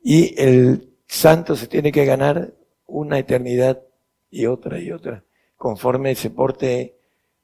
Y 0.03 0.41
el 0.41 0.89
santo 1.07 1.55
se 1.55 1.67
tiene 1.67 1.93
que 1.93 2.07
ganar 2.07 2.55
una 2.87 3.19
eternidad 3.19 3.83
y 4.31 4.47
otra 4.47 4.81
y 4.81 4.91
otra, 4.91 5.25
conforme 5.59 6.15
se 6.15 6.31
porte 6.31 6.97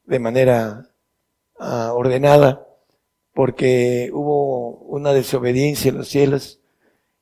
de 0.07 0.19
manera 0.19 0.95
ah, 1.59 1.93
ordenada, 1.93 2.67
porque 3.35 4.09
hubo 4.15 4.79
una 4.79 5.13
desobediencia 5.13 5.91
en 5.91 5.99
los 5.99 6.09
cielos 6.09 6.61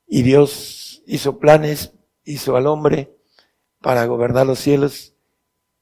y 0.07 0.23
Dios 0.23 1.03
hizo 1.07 1.41
planes, 1.41 1.93
hizo 2.25 2.57
al 2.57 2.67
hombre 2.67 3.17
para 3.81 4.05
gobernar 4.07 4.47
los 4.47 4.59
cielos, 4.59 5.15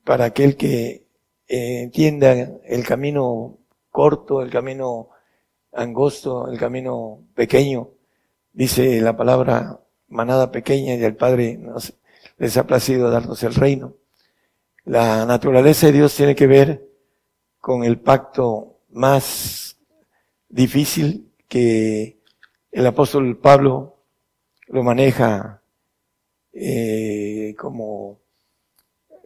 para 0.05 0.27
aquel 0.27 0.57
que 0.57 1.07
eh, 1.49 1.83
entienda 1.83 2.33
el 2.65 2.85
camino 2.87 3.59
corto, 3.91 4.43
el 4.43 4.51
camino 4.51 5.09
angosto, 5.73 6.51
el 6.51 6.59
camino 6.59 7.25
pequeño. 7.35 7.91
Dice 8.53 9.01
la 9.01 9.17
palabra 9.17 9.81
manada 10.09 10.51
pequeña 10.51 10.95
y 10.95 11.05
el 11.05 11.17
Padre 11.17 11.57
nos, 11.59 11.95
les 12.39 12.57
ha 12.57 12.67
placido 12.67 13.11
darnos 13.11 13.43
el 13.43 13.55
reino. 13.55 13.95
La 14.85 15.27
naturaleza 15.27 15.87
de 15.87 15.93
Dios 15.93 16.15
tiene 16.15 16.35
que 16.35 16.47
ver 16.47 16.89
con 17.61 17.85
el 17.85 18.01
pacto 18.01 18.79
más 18.91 19.77
difícil 20.49 21.31
que 21.47 22.19
el 22.71 22.87
apóstol 22.87 23.39
Pablo 23.39 24.03
lo 24.67 24.83
maneja 24.83 25.63
eh, 26.53 27.55
como 27.59 28.19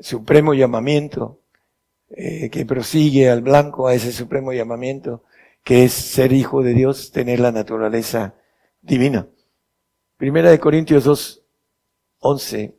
supremo 0.00 0.54
llamamiento, 0.54 1.40
eh, 2.10 2.50
que 2.50 2.66
prosigue 2.66 3.30
al 3.30 3.40
blanco 3.40 3.88
a 3.88 3.94
ese 3.94 4.12
supremo 4.12 4.52
llamamiento, 4.52 5.22
que 5.64 5.84
es 5.84 5.92
ser 5.92 6.32
hijo 6.32 6.62
de 6.62 6.74
Dios, 6.74 7.12
tener 7.12 7.40
la 7.40 7.52
naturaleza 7.52 8.34
divina. 8.80 9.26
Primera 10.16 10.50
de 10.50 10.58
Corintios 10.58 11.04
2, 11.04 11.42
11, 12.18 12.74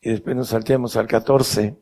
y 0.00 0.10
después 0.10 0.34
nos 0.34 0.48
salteamos 0.48 0.96
al 0.96 1.06
14, 1.06 1.76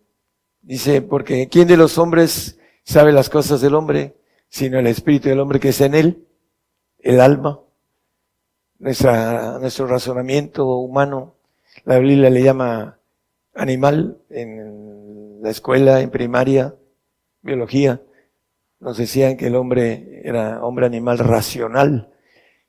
dice, 0.63 1.03
porque 1.03 1.49
¿quién 1.49 1.69
de 1.69 1.77
los 1.77 1.97
hombres 1.99 2.59
sabe 2.85 3.13
las 3.13 3.31
cosas 3.31 3.61
del 3.61 3.75
hombre, 3.75 4.17
sino 4.49 4.79
el 4.79 4.87
espíritu 4.87 5.29
del 5.29 5.41
hombre 5.41 5.61
que 5.61 5.71
es 5.71 5.81
en 5.81 5.95
él, 5.95 6.27
el 6.99 7.21
alma? 7.21 7.61
Nuestra, 8.79 9.59
nuestro 9.59 9.87
razonamiento 9.87 10.67
humano, 10.67 11.35
la 11.85 11.99
Biblia 11.99 12.31
le 12.31 12.43
llama 12.43 12.99
animal 13.55 14.19
en 14.31 15.43
la 15.43 15.51
escuela, 15.51 16.01
en 16.01 16.11
primaria, 16.11 16.75
biología, 17.43 18.03
nos 18.81 18.97
decían 18.97 19.37
que 19.37 19.49
el 19.49 19.57
hombre 19.57 20.23
era 20.25 20.65
hombre 20.65 20.87
animal 20.87 21.19
racional 21.19 22.09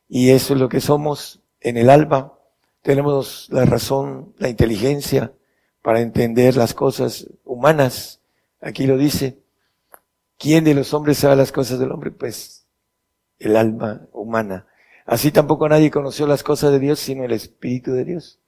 y 0.09 0.31
eso 0.31 0.53
es 0.53 0.59
lo 0.59 0.67
que 0.67 0.81
somos 0.81 1.41
en 1.61 1.77
el 1.77 1.89
alma. 1.89 2.33
Tenemos 2.81 3.47
la 3.49 3.65
razón, 3.65 4.33
la 4.37 4.49
inteligencia 4.49 5.31
para 5.81 6.01
entender 6.01 6.57
las 6.57 6.73
cosas 6.73 7.27
humanas. 7.45 8.19
Aquí 8.59 8.87
lo 8.87 8.97
dice. 8.97 9.37
¿Quién 10.37 10.63
de 10.63 10.73
los 10.73 10.93
hombres 10.93 11.19
sabe 11.19 11.35
las 11.35 11.51
cosas 11.51 11.79
del 11.79 11.91
hombre? 11.91 12.11
Pues 12.11 12.65
el 13.39 13.55
alma 13.55 14.07
humana. 14.11 14.67
Así 15.05 15.31
tampoco 15.31 15.69
nadie 15.69 15.91
conoció 15.91 16.27
las 16.27 16.43
cosas 16.43 16.71
de 16.71 16.79
Dios 16.79 16.99
sino 16.99 17.23
el 17.23 17.31
Espíritu 17.31 17.93
de 17.93 18.03
Dios. 18.03 18.40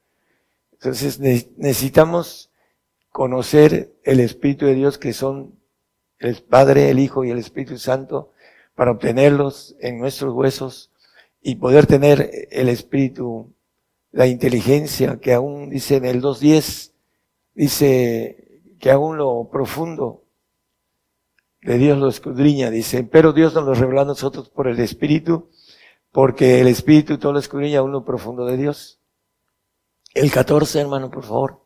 Entonces 0.83 1.17
necesitamos 1.57 2.51
conocer 3.09 3.93
el 4.03 4.19
Espíritu 4.19 4.65
de 4.65 4.75
Dios 4.75 4.97
que 4.97 5.13
son 5.13 5.57
el 6.19 6.43
Padre, 6.43 6.89
el 6.89 6.99
Hijo 6.99 7.23
y 7.23 7.31
el 7.31 7.37
Espíritu 7.37 7.77
Santo 7.77 8.33
para 8.75 8.91
obtenerlos 8.91 9.77
en 9.79 9.97
nuestros 9.97 10.33
huesos 10.33 10.91
y 11.41 11.55
poder 11.55 11.85
tener 11.85 12.49
el 12.51 12.67
Espíritu, 12.67 13.53
la 14.11 14.27
inteligencia 14.27 15.21
que 15.21 15.31
aún 15.31 15.69
dice 15.69 15.95
en 15.95 16.03
el 16.03 16.21
2.10, 16.21 16.91
dice 17.53 18.61
que 18.77 18.91
aún 18.91 19.15
lo 19.15 19.47
profundo 19.49 20.25
de 21.61 21.77
Dios 21.77 21.97
lo 21.97 22.09
escudriña, 22.09 22.69
dice, 22.69 23.05
pero 23.05 23.31
Dios 23.31 23.53
nos 23.53 23.63
lo 23.63 23.73
reveló 23.73 24.01
a 24.01 24.05
nosotros 24.05 24.49
por 24.49 24.67
el 24.67 24.81
Espíritu, 24.81 25.49
porque 26.11 26.59
el 26.59 26.67
Espíritu 26.67 27.19
todo 27.19 27.31
lo 27.31 27.39
escudriña 27.39 27.79
aún 27.79 27.93
lo 27.93 28.03
profundo 28.03 28.45
de 28.45 28.57
Dios. 28.57 28.99
El 30.13 30.31
14, 30.31 30.79
hermano, 30.79 31.09
por 31.09 31.23
favor. 31.23 31.63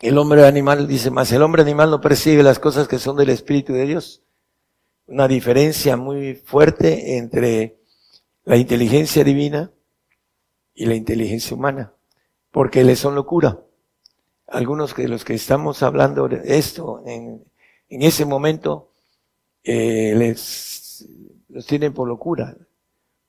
El 0.00 0.18
hombre 0.18 0.46
animal 0.46 0.86
dice 0.86 1.10
más, 1.10 1.32
el 1.32 1.42
hombre 1.42 1.62
animal 1.62 1.90
no 1.90 2.00
percibe 2.00 2.42
las 2.42 2.58
cosas 2.58 2.86
que 2.86 2.98
son 2.98 3.16
del 3.16 3.30
Espíritu 3.30 3.72
de 3.72 3.86
Dios. 3.86 4.22
Una 5.06 5.26
diferencia 5.26 5.96
muy 5.96 6.34
fuerte 6.34 7.16
entre 7.16 7.78
la 8.44 8.56
inteligencia 8.56 9.24
divina 9.24 9.72
y 10.74 10.84
la 10.84 10.94
inteligencia 10.94 11.56
humana, 11.56 11.94
porque 12.50 12.84
le 12.84 12.96
son 12.96 13.14
locura. 13.14 13.60
Algunos 14.48 14.94
de 14.94 15.08
los 15.08 15.24
que 15.24 15.34
estamos 15.34 15.82
hablando 15.82 16.28
de 16.28 16.58
esto 16.58 17.02
en, 17.06 17.44
en 17.88 18.02
ese 18.02 18.26
momento 18.26 18.92
eh, 19.64 20.14
les 20.16 21.08
los 21.48 21.66
tienen 21.66 21.94
por 21.94 22.06
locura, 22.06 22.56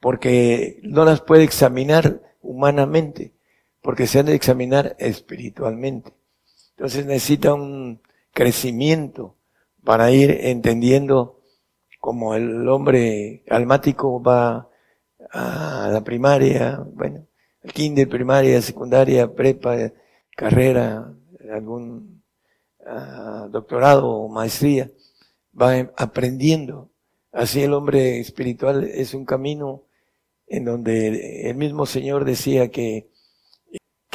porque 0.02 0.80
no 0.84 1.06
las 1.06 1.22
puede 1.22 1.44
examinar 1.44 2.22
humanamente, 2.42 3.34
porque 3.82 4.08
se 4.08 4.20
han 4.20 4.26
de 4.26 4.36
examinar 4.36 4.96
espiritualmente. 5.00 6.14
Entonces 6.72 7.06
necesita 7.06 7.54
un 7.54 8.02
crecimiento 8.32 9.36
para 9.84 10.12
ir 10.12 10.30
entendiendo 10.42 11.40
cómo 12.00 12.36
el 12.36 12.68
hombre 12.70 13.44
almático 13.50 14.22
va 14.22 14.70
a 15.32 15.90
la 15.92 16.04
primaria, 16.04 16.84
bueno, 16.94 17.26
el 17.62 17.74
kinder, 17.74 18.08
primaria, 18.08 18.62
secundaria, 18.62 19.34
prepa, 19.34 19.92
carrera, 20.36 21.14
algún 21.52 22.24
uh, 22.80 23.50
doctorado 23.50 24.08
o 24.10 24.30
maestría, 24.30 24.90
va 25.60 25.92
aprendiendo. 25.98 26.92
Así 27.32 27.64
el 27.64 27.74
hombre 27.74 28.20
espiritual 28.20 28.84
es 28.84 29.14
un 29.14 29.26
camino 29.26 29.84
en 30.48 30.66
donde 30.66 31.50
el 31.50 31.56
mismo 31.56 31.86
Señor 31.86 32.24
decía 32.26 32.70
que 32.70 33.10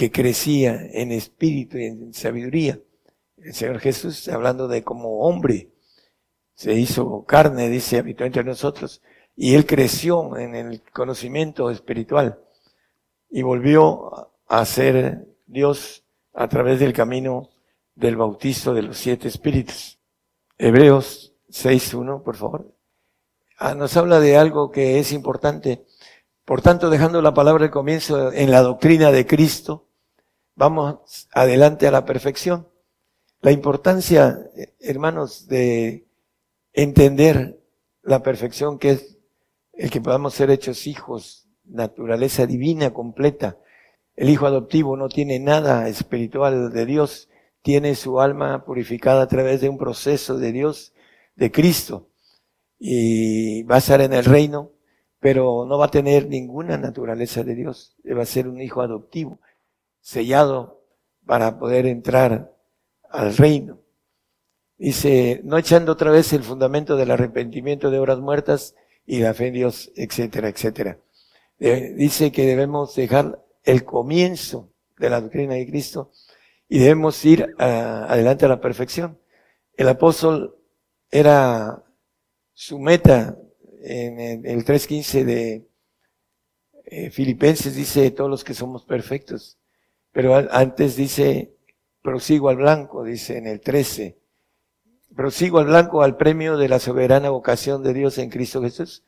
que 0.02 0.10
crecía 0.10 0.88
en 0.94 1.12
espíritu 1.12 1.78
y 1.78 1.84
en 1.84 2.12
sabiduría. 2.12 2.76
El 3.36 3.54
Señor 3.54 3.78
Jesús, 3.78 4.26
hablando 4.26 4.66
de 4.66 4.82
como 4.82 5.20
hombre, 5.20 5.70
se 6.54 6.74
hizo 6.74 7.24
carne, 7.24 7.68
dice, 7.68 7.98
habitó 7.98 8.24
entre 8.24 8.42
nosotros, 8.42 9.00
y 9.36 9.54
él 9.54 9.64
creció 9.64 10.36
en 10.38 10.56
el 10.56 10.82
conocimiento 10.92 11.70
espiritual 11.70 12.40
y 13.30 13.42
volvió 13.42 14.32
a 14.48 14.64
ser 14.64 15.24
Dios 15.46 16.02
a 16.34 16.48
través 16.48 16.80
del 16.80 16.92
camino 16.92 17.50
del 17.94 18.16
bautizo 18.16 18.74
de 18.74 18.82
los 18.82 18.98
siete 18.98 19.28
espíritus. 19.28 20.00
Hebreos 20.58 21.32
6.1, 21.48 22.24
por 22.24 22.34
favor. 22.34 22.74
Ah, 23.56 23.76
nos 23.76 23.96
habla 23.96 24.18
de 24.18 24.36
algo 24.36 24.72
que 24.72 24.98
es 24.98 25.12
importante 25.12 25.84
por 26.44 26.60
tanto, 26.60 26.90
dejando 26.90 27.22
la 27.22 27.34
palabra 27.34 27.64
de 27.64 27.70
comienzo 27.70 28.32
en 28.32 28.50
la 28.50 28.62
doctrina 28.62 29.12
de 29.12 29.26
Cristo, 29.26 29.86
vamos 30.54 31.28
adelante 31.32 31.86
a 31.86 31.90
la 31.90 32.04
perfección. 32.04 32.68
La 33.40 33.50
importancia, 33.52 34.38
hermanos, 34.80 35.48
de 35.48 36.06
entender 36.72 37.60
la 38.02 38.22
perfección 38.22 38.78
que 38.78 38.90
es 38.90 39.18
el 39.72 39.90
que 39.90 40.00
podamos 40.00 40.34
ser 40.34 40.50
hechos 40.50 40.86
hijos, 40.86 41.48
naturaleza 41.64 42.46
divina 42.46 42.92
completa. 42.92 43.58
El 44.14 44.28
hijo 44.28 44.46
adoptivo 44.46 44.96
no 44.96 45.08
tiene 45.08 45.38
nada 45.38 45.88
espiritual 45.88 46.72
de 46.72 46.86
Dios, 46.86 47.28
tiene 47.62 47.94
su 47.94 48.20
alma 48.20 48.64
purificada 48.64 49.22
a 49.22 49.28
través 49.28 49.60
de 49.60 49.68
un 49.68 49.78
proceso 49.78 50.36
de 50.36 50.52
Dios, 50.52 50.92
de 51.36 51.50
Cristo, 51.50 52.08
y 52.78 53.62
va 53.62 53.76
a 53.76 53.78
estar 53.78 54.00
en 54.00 54.12
el 54.12 54.24
reino 54.24 54.72
pero 55.22 55.64
no 55.66 55.78
va 55.78 55.84
a 55.84 55.90
tener 55.90 56.26
ninguna 56.26 56.76
naturaleza 56.76 57.44
de 57.44 57.54
Dios. 57.54 57.94
Va 58.04 58.22
a 58.22 58.26
ser 58.26 58.48
un 58.48 58.60
hijo 58.60 58.82
adoptivo, 58.82 59.38
sellado 60.02 60.84
para 61.24 61.58
poder 61.58 61.86
entrar 61.86 62.54
al 63.08 63.34
reino. 63.34 63.80
Dice, 64.76 65.40
no 65.44 65.56
echando 65.56 65.92
otra 65.92 66.10
vez 66.10 66.32
el 66.34 66.42
fundamento 66.42 66.96
del 66.96 67.10
arrepentimiento 67.10 67.90
de 67.90 67.98
obras 67.98 68.18
muertas 68.18 68.74
y 69.06 69.20
la 69.20 69.32
fe 69.32 69.46
en 69.46 69.54
Dios, 69.54 69.90
etcétera, 69.96 70.48
etcétera. 70.48 70.98
Dice 71.58 72.32
que 72.32 72.44
debemos 72.44 72.94
dejar 72.96 73.40
el 73.62 73.84
comienzo 73.84 74.68
de 74.98 75.08
la 75.08 75.20
doctrina 75.20 75.54
de 75.54 75.66
Cristo 75.66 76.10
y 76.68 76.80
debemos 76.80 77.24
ir 77.24 77.54
adelante 77.58 78.44
a 78.44 78.48
la 78.48 78.60
perfección. 78.60 79.18
El 79.76 79.88
apóstol 79.88 80.56
era 81.10 81.84
su 82.52 82.80
meta 82.80 83.38
en 83.80 84.44
el 84.44 84.64
3.15 84.64 85.24
de 85.24 85.66
eh, 86.94 87.10
Filipenses 87.10 87.74
dice 87.74 88.10
todos 88.10 88.28
los 88.28 88.44
que 88.44 88.52
somos 88.52 88.84
perfectos, 88.84 89.58
pero 90.12 90.36
antes 90.50 90.96
dice 90.96 91.54
prosigo 92.02 92.48
al 92.48 92.56
blanco, 92.56 93.04
dice 93.04 93.38
en 93.38 93.46
el 93.46 93.60
13, 93.60 94.18
prosigo 95.14 95.58
al 95.58 95.66
blanco 95.66 96.02
al 96.02 96.16
premio 96.16 96.56
de 96.56 96.68
la 96.68 96.78
soberana 96.78 97.30
vocación 97.30 97.82
de 97.82 97.94
Dios 97.94 98.18
en 98.18 98.30
Cristo 98.30 98.62
Jesús. 98.62 99.04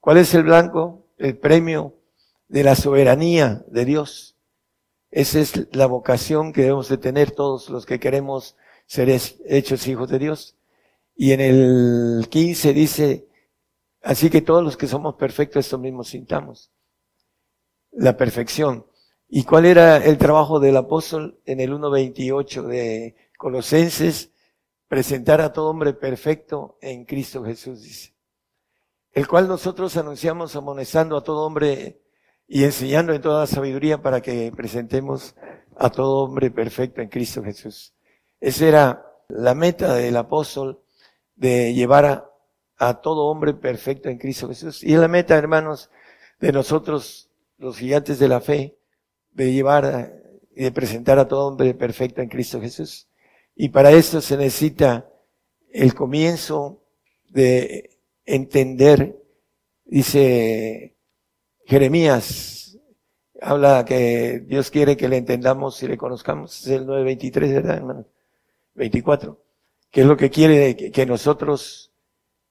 ¿Cuál 0.00 0.18
es 0.18 0.34
el 0.34 0.42
blanco? 0.42 1.06
El 1.18 1.38
premio 1.38 1.94
de 2.48 2.64
la 2.64 2.74
soberanía 2.74 3.64
de 3.68 3.84
Dios. 3.84 4.36
Esa 5.10 5.40
es 5.40 5.68
la 5.74 5.86
vocación 5.86 6.52
que 6.52 6.62
debemos 6.62 6.88
de 6.88 6.98
tener 6.98 7.30
todos 7.30 7.70
los 7.70 7.86
que 7.86 8.00
queremos 8.00 8.56
ser 8.86 9.08
hechos 9.08 9.86
hijos 9.86 10.08
de 10.08 10.18
Dios. 10.18 10.56
Y 11.14 11.32
en 11.32 11.40
el 11.40 12.26
15 12.28 12.72
dice, 12.72 13.28
así 14.02 14.30
que 14.30 14.40
todos 14.40 14.64
los 14.64 14.76
que 14.76 14.86
somos 14.86 15.14
perfectos, 15.14 15.66
esto 15.66 15.78
mismo 15.78 16.02
sintamos. 16.02 16.70
La 17.92 18.16
perfección. 18.16 18.86
¿Y 19.34 19.44
cuál 19.44 19.64
era 19.64 19.96
el 19.96 20.18
trabajo 20.18 20.60
del 20.60 20.76
apóstol 20.76 21.40
en 21.46 21.60
el 21.60 21.72
1.28 21.72 22.66
de 22.66 23.16
Colosenses? 23.38 24.30
Presentar 24.88 25.40
a 25.40 25.54
todo 25.54 25.70
hombre 25.70 25.94
perfecto 25.94 26.76
en 26.82 27.06
Cristo 27.06 27.42
Jesús, 27.42 27.80
dice. 27.80 28.14
El 29.10 29.26
cual 29.26 29.48
nosotros 29.48 29.96
anunciamos 29.96 30.54
amonestando 30.54 31.16
a 31.16 31.24
todo 31.24 31.46
hombre 31.46 32.02
y 32.46 32.64
enseñando 32.64 33.14
en 33.14 33.22
toda 33.22 33.46
sabiduría 33.46 34.02
para 34.02 34.20
que 34.20 34.52
presentemos 34.54 35.34
a 35.78 35.88
todo 35.88 36.24
hombre 36.24 36.50
perfecto 36.50 37.00
en 37.00 37.08
Cristo 37.08 37.42
Jesús. 37.42 37.94
Esa 38.38 38.66
era 38.66 39.06
la 39.28 39.54
meta 39.54 39.94
del 39.94 40.18
apóstol 40.18 40.82
de 41.36 41.72
llevar 41.72 42.04
a, 42.04 42.30
a 42.76 43.00
todo 43.00 43.28
hombre 43.28 43.54
perfecto 43.54 44.10
en 44.10 44.18
Cristo 44.18 44.48
Jesús. 44.48 44.84
Y 44.84 44.92
es 44.92 45.00
la 45.00 45.08
meta, 45.08 45.38
hermanos, 45.38 45.88
de 46.38 46.52
nosotros, 46.52 47.30
los 47.56 47.78
gigantes 47.78 48.18
de 48.18 48.28
la 48.28 48.42
fe, 48.42 48.76
de 49.32 49.52
llevar 49.52 50.20
y 50.54 50.64
de 50.64 50.72
presentar 50.72 51.18
a 51.18 51.28
todo 51.28 51.48
hombre 51.48 51.74
perfecto 51.74 52.20
en 52.20 52.28
Cristo 52.28 52.60
Jesús. 52.60 53.08
Y 53.54 53.68
para 53.70 53.90
esto 53.92 54.20
se 54.20 54.36
necesita 54.36 55.08
el 55.70 55.94
comienzo 55.94 56.82
de 57.28 57.98
entender, 58.24 59.20
dice 59.84 60.96
Jeremías, 61.64 62.78
habla 63.40 63.84
que 63.84 64.40
Dios 64.46 64.70
quiere 64.70 64.96
que 64.96 65.08
le 65.08 65.16
entendamos 65.16 65.82
y 65.82 65.88
le 65.88 65.96
conozcamos, 65.96 66.60
es 66.60 66.68
el 66.68 66.86
9.23, 66.86 67.52
¿verdad, 67.52 67.76
hermano? 67.76 68.06
24 68.74 69.42
que 69.92 70.00
es 70.00 70.06
lo 70.06 70.16
que 70.16 70.30
quiere 70.30 70.74
que 70.74 71.06
nosotros, 71.06 71.92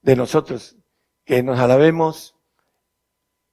de 0.03 0.15
nosotros, 0.15 0.77
que 1.25 1.41
nos 1.41 1.59
alabemos 1.59 2.35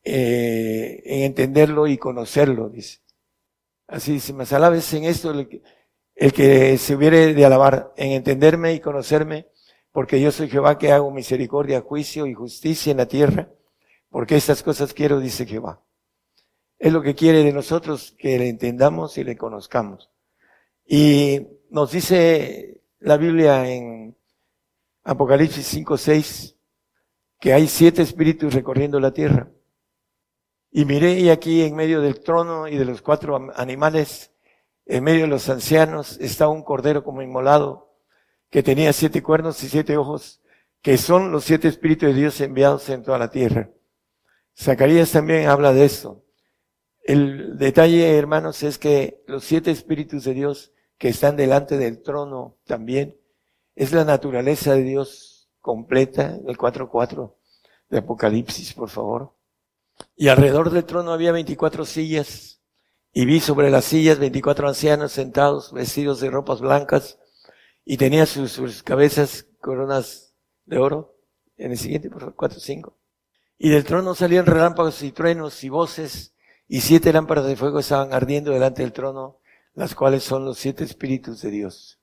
eh, 0.05 1.03
en 1.07 1.23
entenderlo 1.23 1.87
y 1.87 1.97
conocerlo, 1.97 2.69
dice. 2.69 3.01
Así 3.89 4.13
dice, 4.13 4.35
más 4.35 4.53
alabes 4.53 4.93
en 4.93 5.05
esto 5.05 5.31
el, 5.31 5.49
que 6.33 6.77
se 6.77 6.95
hubiere 6.95 7.33
de 7.33 7.45
alabar, 7.47 7.95
en 7.97 8.13
entenderme 8.13 8.75
y 8.75 8.81
conocerme, 8.81 9.49
porque 9.93 10.21
yo 10.21 10.31
soy 10.31 10.51
Jehová 10.51 10.79
que 10.79 10.93
hago 10.93 11.11
misericordia, 11.11 11.81
juicio 11.81 12.27
y 12.27 12.35
justicia 12.35 12.91
en 12.91 12.99
la 12.99 13.07
tierra, 13.07 13.51
porque 14.11 14.37
estas 14.37 14.63
cosas 14.63 14.93
quiero, 14.93 15.21
dice 15.21 15.47
Jehová. 15.47 15.83
Es 16.79 16.93
lo 16.93 17.01
que 17.01 17.15
quiere 17.15 17.43
de 17.43 17.53
nosotros, 17.53 18.15
que 18.19 18.39
le 18.39 18.51
entendamos 18.51 19.17
y 19.17 19.25
le 19.25 19.39
conozcamos. 19.39 20.11
Y 20.87 21.49
nos 21.71 21.91
dice 21.91 22.83
la 23.01 23.17
Biblia 23.17 23.67
en 23.71 24.15
Apocalipsis 25.03 25.67
5, 25.67 25.97
6, 25.97 26.57
que 27.41 27.55
hay 27.55 27.67
siete 27.69 28.03
espíritus 28.03 28.53
recorriendo 28.53 29.01
la 29.01 29.13
tierra. 29.13 29.51
Y 30.79 30.85
miré 30.85 31.19
y 31.19 31.29
aquí 31.29 31.65
en 31.65 31.75
medio 31.75 32.01
del 32.01 32.21
trono 32.21 32.69
y 32.69 32.77
de 32.77 32.85
los 32.85 33.03
cuatro 33.03 33.51
animales, 33.57 34.31
en 34.87 35.03
medio 35.03 35.23
de 35.23 35.27
los 35.27 35.49
ancianos, 35.49 36.17
está 36.21 36.47
un 36.47 36.63
cordero 36.63 37.03
como 37.03 37.21
inmolado, 37.21 37.97
que 38.49 38.63
tenía 38.63 38.93
siete 38.93 39.21
cuernos 39.21 39.61
y 39.65 39.69
siete 39.69 39.97
ojos, 39.97 40.41
que 40.81 40.97
son 40.97 41.33
los 41.33 41.43
siete 41.43 41.67
espíritus 41.67 42.11
de 42.11 42.15
Dios 42.15 42.41
enviados 42.41 42.89
en 42.91 43.03
toda 43.03 43.19
la 43.19 43.29
tierra. 43.29 43.73
Zacarías 44.57 45.11
también 45.11 45.49
habla 45.49 45.73
de 45.73 45.85
esto. 45.85 46.23
El 47.03 47.59
detalle, 47.59 48.17
hermanos, 48.17 48.63
es 48.63 48.79
que 48.79 49.25
los 49.27 49.43
siete 49.43 49.73
espíritus 49.73 50.23
de 50.23 50.35
Dios 50.35 50.71
que 50.97 51.09
están 51.09 51.35
delante 51.35 51.77
del 51.77 52.03
trono 52.03 52.57
también. 52.67 53.17
Es 53.75 53.91
la 53.91 54.05
naturaleza 54.05 54.75
de 54.75 54.85
Dios 54.85 55.51
completa, 55.61 56.39
el 56.47 56.57
4.4 56.57 57.35
de 57.89 57.99
Apocalipsis, 57.99 58.75
por 58.75 58.91
favor. 58.91 59.38
Y 60.17 60.29
alrededor 60.29 60.71
del 60.71 60.85
trono 60.85 61.13
había 61.13 61.33
24 61.33 61.85
sillas, 61.85 62.61
y 63.13 63.25
vi 63.25 63.41
sobre 63.41 63.71
las 63.71 63.85
sillas 63.85 64.19
24 64.19 64.69
ancianos 64.69 65.13
sentados, 65.13 65.73
vestidos 65.73 66.21
de 66.21 66.31
ropas 66.31 66.61
blancas, 66.61 67.19
y 67.85 67.97
tenía 67.97 68.27
sus, 68.27 68.83
cabezas 68.83 69.47
coronas 69.61 70.35
de 70.67 70.79
oro. 70.79 71.17
En 71.57 71.73
el 71.73 71.79
siguiente, 71.79 72.11
por 72.11 72.21
favor, 72.21 72.37
4.5. 72.37 72.95
Y 73.59 73.71
del 73.71 73.85
trono 73.85 74.15
salían 74.15 74.47
relámpagos 74.47 75.03
y 75.03 75.13
truenos 75.13 75.65
y 75.65 75.69
voces, 75.69 76.35
y 76.69 76.81
siete 76.81 77.13
lámparas 77.13 77.47
de 77.47 77.57
fuego 77.57 77.79
estaban 77.79 78.13
ardiendo 78.13 78.53
delante 78.53 78.83
del 78.83 78.93
trono, 78.93 79.41
las 79.75 79.95
cuales 79.95 80.23
son 80.23 80.45
los 80.45 80.59
siete 80.59 80.85
espíritus 80.85 81.41
de 81.43 81.51
Dios. 81.51 81.99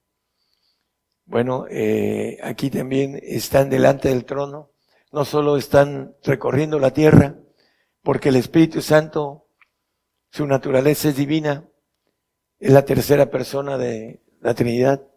Bueno, 1.25 1.65
eh, 1.69 2.37
aquí 2.43 2.69
también 2.69 3.19
están 3.21 3.69
delante 3.69 4.09
del 4.09 4.25
trono, 4.25 4.71
no 5.11 5.23
solo 5.25 5.57
están 5.57 6.15
recorriendo 6.23 6.79
la 6.79 6.91
tierra, 6.91 7.35
porque 8.05 8.29
el 8.29 8.35
Espíritu 8.35 8.83
Santo, 8.83 9.47
su 10.29 10.45
naturaleza 10.45 11.09
es 11.09 11.15
divina, 11.15 11.67
es 12.59 12.71
la 12.71 12.85
tercera 12.85 13.31
persona 13.31 13.79
de 13.79 14.21
la 14.41 14.53
Trinidad, 14.53 15.07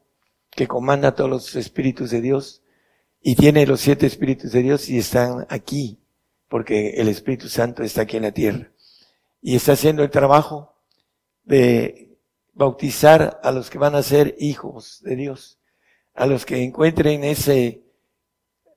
que 0.49 0.67
comanda 0.67 1.15
todos 1.15 1.29
los 1.29 1.55
espíritus 1.55 2.11
de 2.11 2.23
Dios, 2.23 2.63
y 3.21 3.37
tiene 3.37 3.67
los 3.67 3.81
siete 3.81 4.07
espíritus 4.07 4.53
de 4.53 4.63
Dios 4.63 4.89
y 4.89 4.97
están 4.97 5.47
aquí, 5.51 6.01
porque 6.49 6.93
el 6.93 7.09
Espíritu 7.09 7.51
Santo 7.51 7.83
está 7.83 8.03
aquí 8.03 8.17
en 8.17 8.23
la 8.23 8.33
tierra. 8.33 8.73
Y 9.43 9.55
está 9.55 9.73
haciendo 9.73 10.03
el 10.03 10.09
trabajo 10.09 10.75
de 11.45 12.19
bautizar 12.55 13.39
a 13.43 13.53
los 13.53 13.69
que 13.69 13.77
van 13.77 13.97
a 13.97 14.03
ser 14.03 14.35
hijos 14.39 15.03
de 15.03 15.15
Dios, 15.15 15.59
a 16.15 16.25
los 16.25 16.47
que 16.47 16.63
encuentren 16.63 17.23
ese 17.23 17.83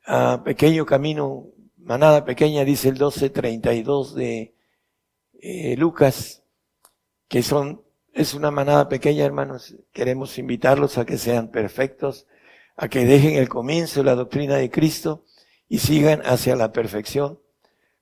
uh, 0.05 0.43
pequeño 0.43 0.85
camino, 0.85 1.47
manada 1.81 2.25
pequeña, 2.25 2.63
dice 2.63 2.89
el 2.89 2.95
1232 2.95 4.15
de 4.15 4.55
eh, 5.41 5.75
Lucas, 5.77 6.43
que 7.27 7.43
son, 7.43 7.83
es 8.13 8.33
una 8.33 8.51
manada 8.51 8.89
pequeña, 8.89 9.25
hermanos, 9.25 9.75
queremos 9.91 10.37
invitarlos 10.37 10.97
a 10.97 11.05
que 11.05 11.17
sean 11.17 11.49
perfectos, 11.49 12.27
a 12.75 12.87
que 12.87 13.05
dejen 13.05 13.35
el 13.35 13.49
comienzo 13.49 14.01
de 14.01 14.05
la 14.05 14.15
doctrina 14.15 14.55
de 14.55 14.69
Cristo 14.69 15.23
y 15.67 15.79
sigan 15.79 16.21
hacia 16.25 16.55
la 16.55 16.71
perfección. 16.71 17.39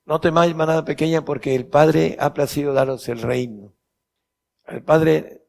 No 0.04 0.20
temáis 0.20 0.54
manada 0.54 0.84
pequeña 0.84 1.24
porque 1.24 1.54
el 1.54 1.66
Padre 1.66 2.16
ha 2.18 2.34
placido 2.34 2.72
daros 2.72 3.08
el 3.08 3.22
reino. 3.22 3.72
El 4.66 4.82
Padre 4.82 5.44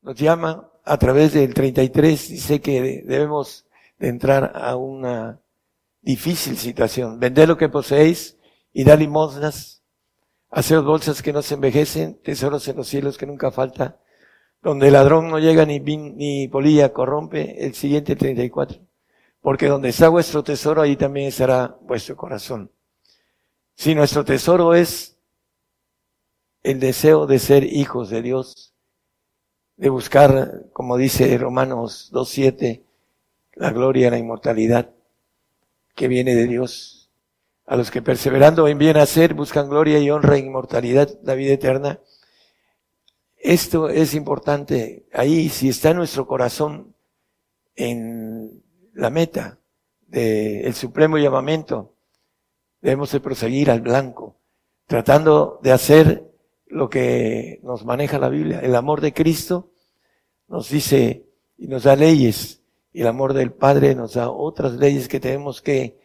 nos 0.00 0.16
llama 0.16 0.70
a 0.84 0.98
través 0.98 1.32
del 1.32 1.54
33, 1.54 2.28
dice 2.28 2.60
que 2.60 3.02
debemos 3.06 3.66
de 3.98 4.08
entrar 4.08 4.52
a 4.54 4.76
una 4.76 5.41
difícil 6.02 6.58
situación. 6.58 7.18
Vender 7.18 7.48
lo 7.48 7.56
que 7.56 7.68
poseéis 7.68 8.36
y 8.72 8.84
dar 8.84 8.98
limosnas, 8.98 9.82
hacer 10.50 10.80
bolsas 10.80 11.22
que 11.22 11.32
no 11.32 11.40
se 11.40 11.54
envejecen, 11.54 12.20
tesoros 12.22 12.66
en 12.68 12.76
los 12.76 12.88
cielos 12.88 13.16
que 13.16 13.26
nunca 13.26 13.50
falta, 13.50 13.98
donde 14.60 14.88
el 14.88 14.92
ladrón 14.92 15.28
no 15.28 15.38
llega 15.38 15.64
ni, 15.64 15.80
ni 15.80 16.48
polilla 16.48 16.92
corrompe, 16.92 17.64
el 17.64 17.74
siguiente 17.74 18.16
34. 18.16 18.80
Porque 19.40 19.66
donde 19.66 19.88
está 19.88 20.08
vuestro 20.08 20.44
tesoro, 20.44 20.82
ahí 20.82 20.96
también 20.96 21.28
estará 21.28 21.76
vuestro 21.80 22.16
corazón. 22.16 22.70
Si 23.74 23.94
nuestro 23.94 24.24
tesoro 24.24 24.74
es 24.74 25.16
el 26.62 26.78
deseo 26.78 27.26
de 27.26 27.38
ser 27.40 27.64
hijos 27.64 28.10
de 28.10 28.22
Dios, 28.22 28.74
de 29.76 29.88
buscar, 29.88 30.66
como 30.72 30.96
dice 30.96 31.36
Romanos 31.38 32.10
2.7, 32.12 32.84
la 33.54 33.70
gloria, 33.72 34.10
la 34.10 34.18
inmortalidad 34.18 34.94
que 35.94 36.08
viene 36.08 36.34
de 36.34 36.46
Dios. 36.46 37.10
A 37.66 37.76
los 37.76 37.90
que 37.90 38.02
perseverando 38.02 38.66
en 38.68 38.78
bien 38.78 38.96
hacer 38.96 39.34
buscan 39.34 39.68
gloria 39.68 39.98
y 39.98 40.10
honra 40.10 40.36
e 40.36 40.40
inmortalidad, 40.40 41.08
la 41.22 41.34
vida 41.34 41.52
eterna. 41.52 42.00
Esto 43.36 43.88
es 43.88 44.14
importante. 44.14 45.06
Ahí, 45.12 45.48
si 45.48 45.68
está 45.68 45.94
nuestro 45.94 46.26
corazón 46.26 46.94
en 47.74 48.62
la 48.94 49.10
meta 49.10 49.58
del 50.06 50.74
supremo 50.74 51.18
llamamiento, 51.18 51.94
debemos 52.80 53.12
de 53.12 53.20
proseguir 53.20 53.70
al 53.70 53.80
blanco, 53.80 54.36
tratando 54.86 55.58
de 55.62 55.72
hacer 55.72 56.32
lo 56.66 56.88
que 56.88 57.60
nos 57.62 57.84
maneja 57.84 58.18
la 58.18 58.28
Biblia, 58.28 58.60
el 58.60 58.74
amor 58.74 59.00
de 59.00 59.12
Cristo 59.12 59.70
nos 60.48 60.68
dice 60.70 61.26
y 61.58 61.66
nos 61.66 61.84
da 61.84 61.96
leyes 61.96 62.61
el 63.00 63.06
amor 63.06 63.32
del 63.32 63.52
Padre 63.52 63.94
nos 63.94 64.14
da 64.14 64.30
otras 64.30 64.74
leyes 64.74 65.08
que 65.08 65.20
tenemos 65.20 65.62
que 65.62 65.98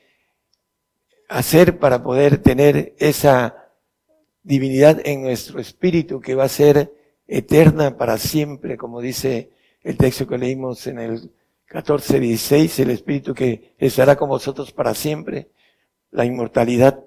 hacer 1.27 1.80
para 1.80 2.01
poder 2.01 2.38
tener 2.38 2.95
esa 2.97 3.72
divinidad 4.43 5.01
en 5.05 5.23
nuestro 5.23 5.59
espíritu 5.59 6.22
que 6.22 6.35
va 6.35 6.45
a 6.45 6.49
ser 6.49 6.93
eterna 7.27 7.97
para 7.97 8.18
siempre, 8.18 8.77
como 8.77 9.01
dice 9.01 9.51
el 9.84 9.97
texto 9.97 10.27
que 10.27 10.38
leímos 10.38 10.88
en 10.88 10.99
el 10.99 11.31
14, 11.65 12.22
16, 12.22 12.80
el 12.80 12.91
espíritu 12.91 13.34
que 13.34 13.76
estará 13.77 14.15
con 14.15 14.30
vosotros 14.30 14.72
para 14.72 14.93
siempre, 14.93 15.49
la 16.11 16.23
inmortalidad 16.23 17.03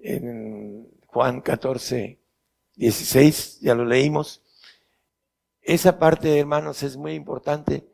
en 0.00 0.88
Juan 1.06 1.40
14, 1.40 2.18
16, 2.74 3.60
ya 3.60 3.76
lo 3.76 3.84
leímos. 3.84 4.42
Esa 5.60 6.00
parte, 6.00 6.36
hermanos, 6.36 6.82
es 6.82 6.96
muy 6.96 7.14
importante 7.14 7.91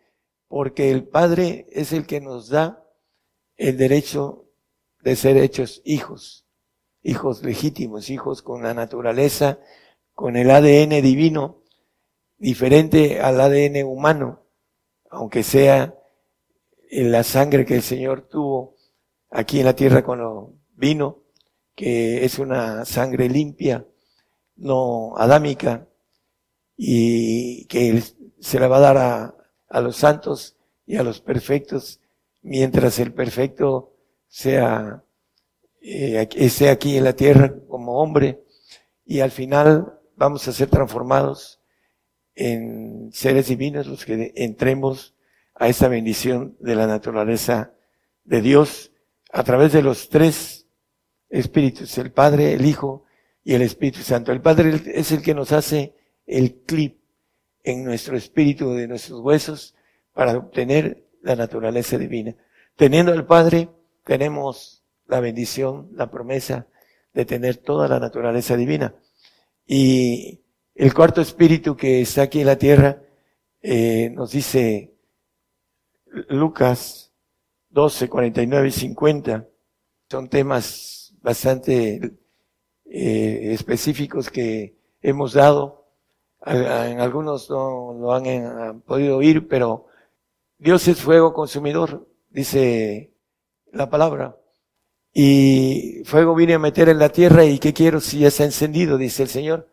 porque 0.49 0.91
el 0.91 1.05
Padre 1.07 1.67
es 1.71 1.93
el 1.93 2.07
que 2.07 2.21
nos 2.21 2.49
da 2.49 2.83
el 3.57 3.77
derecho 3.77 4.47
de 5.03 5.15
ser 5.15 5.37
hechos 5.37 5.83
hijos, 5.85 6.47
hijos 7.03 7.43
legítimos, 7.43 8.11
hijos 8.11 8.43
con 8.43 8.63
la 8.63 8.75
naturaleza, 8.75 9.59
con 10.15 10.37
el 10.37 10.51
ADN 10.51 11.03
divino, 11.03 11.63
diferente 12.39 13.21
al 13.21 13.41
ADN 13.41 13.85
humano, 13.85 14.47
aunque 15.11 15.43
sea 15.43 15.95
en 16.91 17.13
la 17.13 17.23
sangre 17.23 17.67
que 17.67 17.77
el 17.77 17.83
Señor 17.83 18.23
tuvo 18.23 18.77
aquí 19.31 19.61
en 19.61 19.67
la 19.67 19.77
tierra 19.77 20.05
cuando 20.05 20.55
vino, 20.75 21.23
que 21.75 22.25
es 22.25 22.39
una 22.39 22.85
sangre 22.85 23.29
limpia, 23.29 23.87
no 24.57 25.17
adámica, 25.17 25.87
y 26.77 27.67
que 27.67 28.03
se 28.41 28.61
la 28.61 28.69
va 28.69 28.79
a 28.79 28.81
dar 28.81 28.97
a, 28.97 29.38
a 29.69 29.81
los 29.81 29.97
santos 29.97 30.57
y 30.87 30.97
a 30.97 31.03
los 31.03 31.21
perfectos, 31.21 32.01
mientras 32.43 32.99
el 32.99 33.13
perfecto 33.13 33.95
sea, 34.27 35.03
eh, 35.81 36.29
esté 36.37 36.71
aquí 36.71 36.97
en 36.97 37.05
la 37.05 37.15
tierra 37.15 37.55
como 37.69 38.01
hombre, 38.01 38.43
y 39.05 39.21
al 39.21 39.31
final 39.31 39.99
vamos 40.17 40.47
a 40.49 40.53
ser 40.53 40.69
transformados 40.69 41.61
en 42.35 43.11
seres 43.13 43.49
divinos 43.49 43.87
los 43.87 44.05
que 44.05 44.33
entremos 44.37 45.15
a 45.55 45.69
esa 45.69 45.89
bendición 45.89 46.57
de 46.61 46.77
la 46.77 46.87
naturaleza 46.87 47.73
de 48.25 48.43
Dios 48.43 48.93
a 49.33 49.43
través 49.43 49.73
de 49.73 49.83
los 49.83 50.09
tres 50.09 50.67
espíritus, 51.29 51.99
el 51.99 52.13
Padre, 52.13 52.53
el 52.53 52.65
Hijo 52.65 53.05
y 53.43 53.55
el 53.55 53.63
Espíritu 53.63 54.01
Santo. 54.01 54.33
El 54.33 54.41
Padre 54.41 54.81
es 54.95 55.11
el 55.13 55.23
que 55.23 55.35
nos 55.35 55.53
hace 55.53 55.95
el 56.27 56.61
clip 56.63 56.98
en 57.63 57.85
nuestro 57.85 58.17
espíritu, 58.17 58.73
de 58.73 58.89
nuestros 58.89 59.21
huesos, 59.21 59.75
para 60.13 60.37
obtener 60.37 61.05
la 61.23 61.37
naturaleza 61.37 61.99
divina. 61.99 62.35
Teniendo 62.77 63.13
al 63.13 63.27
Padre, 63.27 63.69
tenemos 64.05 64.85
la 65.07 65.21
bendición, 65.21 65.91
la 65.95 66.11
promesa 66.11 66.67
de 67.13 67.25
tener 67.25 67.57
toda 67.57 67.89
la 67.89 67.99
naturaleza 67.99 68.57
divina. 68.57 68.95
Y 69.67 70.41
el 70.75 70.95
cuarto 70.95 71.21
espíritu 71.21 71.77
que 71.77 72.01
está 72.01 72.23
aquí 72.23 72.41
en 72.41 72.47
la 72.47 72.57
tierra, 72.57 73.03
eh, 73.61 74.11
nos 74.11 74.33
dice 74.33 74.95
Lucas 76.29 77.13
12, 77.71 78.09
49 78.09 78.69
y 78.69 78.71
50, 78.71 79.49
son 80.09 80.29
temas 80.29 81.15
bastante 81.21 82.19
eh, 82.87 83.53
específicos 83.53 84.31
que 84.31 84.79
hemos 85.03 85.35
dado 85.35 85.78
en 86.47 87.01
algunos 87.01 87.51
no 87.51 87.97
lo 87.99 88.13
han, 88.13 88.27
eh, 88.27 88.75
podido 88.87 89.19
oír, 89.19 89.49
pero 89.49 89.87
Dios 90.59 90.87
es 90.89 91.01
fuego 91.01 91.33
consumidor, 91.35 92.07
dice 92.31 93.13
la 93.73 93.91
palabra. 93.91 94.37
Y 95.13 96.03
fuego 96.05 96.35
viene 96.35 96.55
a 96.55 96.59
meter 96.59 96.89
en 96.89 96.99
la 96.99 97.09
tierra 97.09 97.45
y 97.45 97.59
¿qué 97.59 97.73
quiero 97.73 98.01
si 98.01 98.21
ya 98.21 98.29
está 98.29 98.45
encendido? 98.45 98.99
Dice 98.99 99.23
el 99.23 99.29
Señor. 99.29 99.69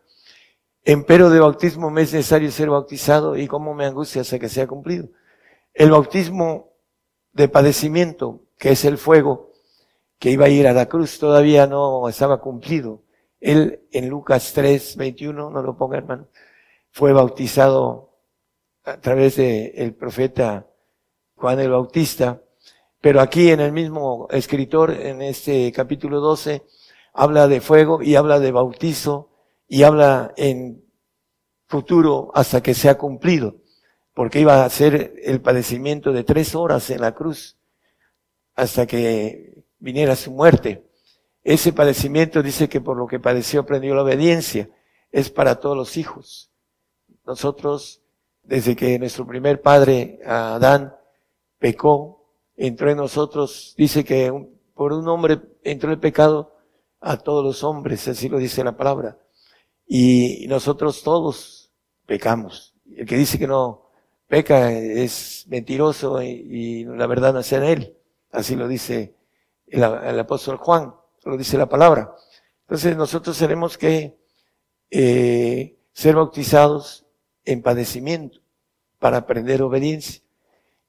Empero 0.84 1.30
de 1.30 1.40
bautismo 1.40 1.90
me 1.90 2.04
es 2.04 2.14
necesario 2.14 2.52
ser 2.52 2.70
bautizado 2.70 3.36
y 3.36 3.48
cómo 3.48 3.74
me 3.74 3.86
angustia 3.86 4.22
hasta 4.22 4.40
que 4.40 4.50
sea 4.50 4.68
cumplido. 4.68 5.10
El 5.74 5.92
bautismo 5.92 6.74
de 7.34 7.50
padecimiento, 7.50 8.44
que 8.58 8.72
es 8.72 8.86
el 8.86 8.98
fuego, 8.98 9.52
que 10.20 10.32
iba 10.32 10.46
a 10.46 10.50
ir 10.50 10.68
a 10.68 10.74
la 10.74 10.86
cruz, 10.88 11.20
todavía 11.20 11.68
no 11.68 12.08
estaba 12.08 12.40
cumplido. 12.40 13.02
Él 13.40 13.82
en 13.92 14.10
Lucas 14.10 14.54
3, 14.54 14.96
21, 14.96 15.50
no 15.50 15.62
lo 15.62 15.78
ponga 15.78 15.98
hermano, 15.98 16.28
fue 16.96 17.12
bautizado 17.12 18.22
a 18.86 19.02
través 19.02 19.36
del 19.36 19.74
el 19.76 19.94
profeta 19.96 20.66
Juan 21.36 21.60
el 21.60 21.70
Bautista, 21.70 22.42
pero 23.02 23.20
aquí 23.20 23.52
en 23.52 23.60
el 23.60 23.74
mismo 23.74 24.30
escritor, 24.32 24.92
en 24.92 25.22
este 25.22 25.74
capítulo 25.74 26.22
12, 26.22 26.64
habla 27.14 27.50
de 27.50 27.60
fuego 27.60 28.02
y 28.02 28.16
habla 28.16 28.40
de 28.40 28.54
bautizo 28.54 29.30
y 29.68 29.84
habla 29.84 30.34
en 30.38 30.86
futuro 31.68 32.32
hasta 32.34 32.64
que 32.64 32.74
sea 32.74 32.98
cumplido, 32.98 33.58
porque 34.14 34.40
iba 34.40 34.64
a 34.64 34.70
ser 34.70 35.16
el 35.22 35.42
padecimiento 35.42 36.14
de 36.14 36.24
tres 36.24 36.56
horas 36.56 36.90
en 36.92 37.02
la 37.02 37.14
cruz 37.14 37.58
hasta 38.56 38.88
que 38.88 39.66
viniera 39.80 40.16
su 40.16 40.32
muerte. 40.32 40.90
Ese 41.44 41.74
padecimiento 41.74 42.42
dice 42.42 42.70
que 42.70 42.80
por 42.80 42.96
lo 42.96 43.06
que 43.06 43.20
padeció 43.20 43.60
aprendió 43.60 43.96
la 43.96 44.04
obediencia, 44.04 44.70
es 45.12 45.30
para 45.30 45.60
todos 45.60 45.76
los 45.76 45.98
hijos. 45.98 46.55
Nosotros, 47.26 48.02
desde 48.44 48.76
que 48.76 49.00
nuestro 49.00 49.26
primer 49.26 49.62
padre, 49.62 50.20
Adán, 50.26 50.96
pecó, 51.58 52.30
entró 52.56 52.90
en 52.90 52.98
nosotros, 52.98 53.74
dice 53.78 54.04
que 54.04 54.32
por 54.74 54.94
un 54.94 55.08
hombre 55.08 55.40
entró 55.64 55.92
el 55.92 56.00
pecado 56.00 56.56
a 57.00 57.18
todos 57.18 57.44
los 57.44 57.64
hombres, 57.64 58.08
así 58.08 58.30
lo 58.30 58.38
dice 58.38 58.64
la 58.64 58.78
palabra. 58.78 59.18
Y 59.88 60.46
nosotros 60.48 61.04
todos 61.04 61.72
pecamos. 62.06 62.76
El 62.96 63.06
que 63.06 63.18
dice 63.18 63.38
que 63.38 63.48
no 63.48 63.90
peca 64.28 64.72
es 64.72 65.46
mentiroso 65.48 66.22
y, 66.22 66.84
la 66.86 67.08
verdad 67.08 67.34
no 67.34 67.40
está 67.40 67.58
en 67.58 67.64
él. 67.64 67.98
Así 68.32 68.56
lo 68.56 68.68
dice 68.68 69.16
el, 69.68 69.84
el, 69.84 70.20
apóstol 70.20 70.58
Juan, 70.58 70.94
lo 71.24 71.38
dice 71.38 71.58
la 71.58 71.70
palabra. 71.70 72.14
Entonces 72.62 72.98
nosotros 72.98 73.38
tenemos 73.38 73.78
que 73.78 74.18
eh, 74.90 75.78
ser 75.94 76.16
bautizados 76.16 77.05
en 77.46 77.62
padecimiento 77.62 78.40
para 79.00 79.18
aprender 79.18 79.62
obediencia. 79.62 80.22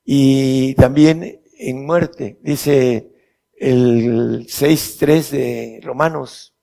Y 0.04 0.74
también 0.74 1.42
en 1.58 1.84
muerte, 1.84 2.38
dice 2.42 3.10
el 3.58 4.46
6.3 4.46 5.30
de 5.30 5.80
Romanos, 5.82 6.54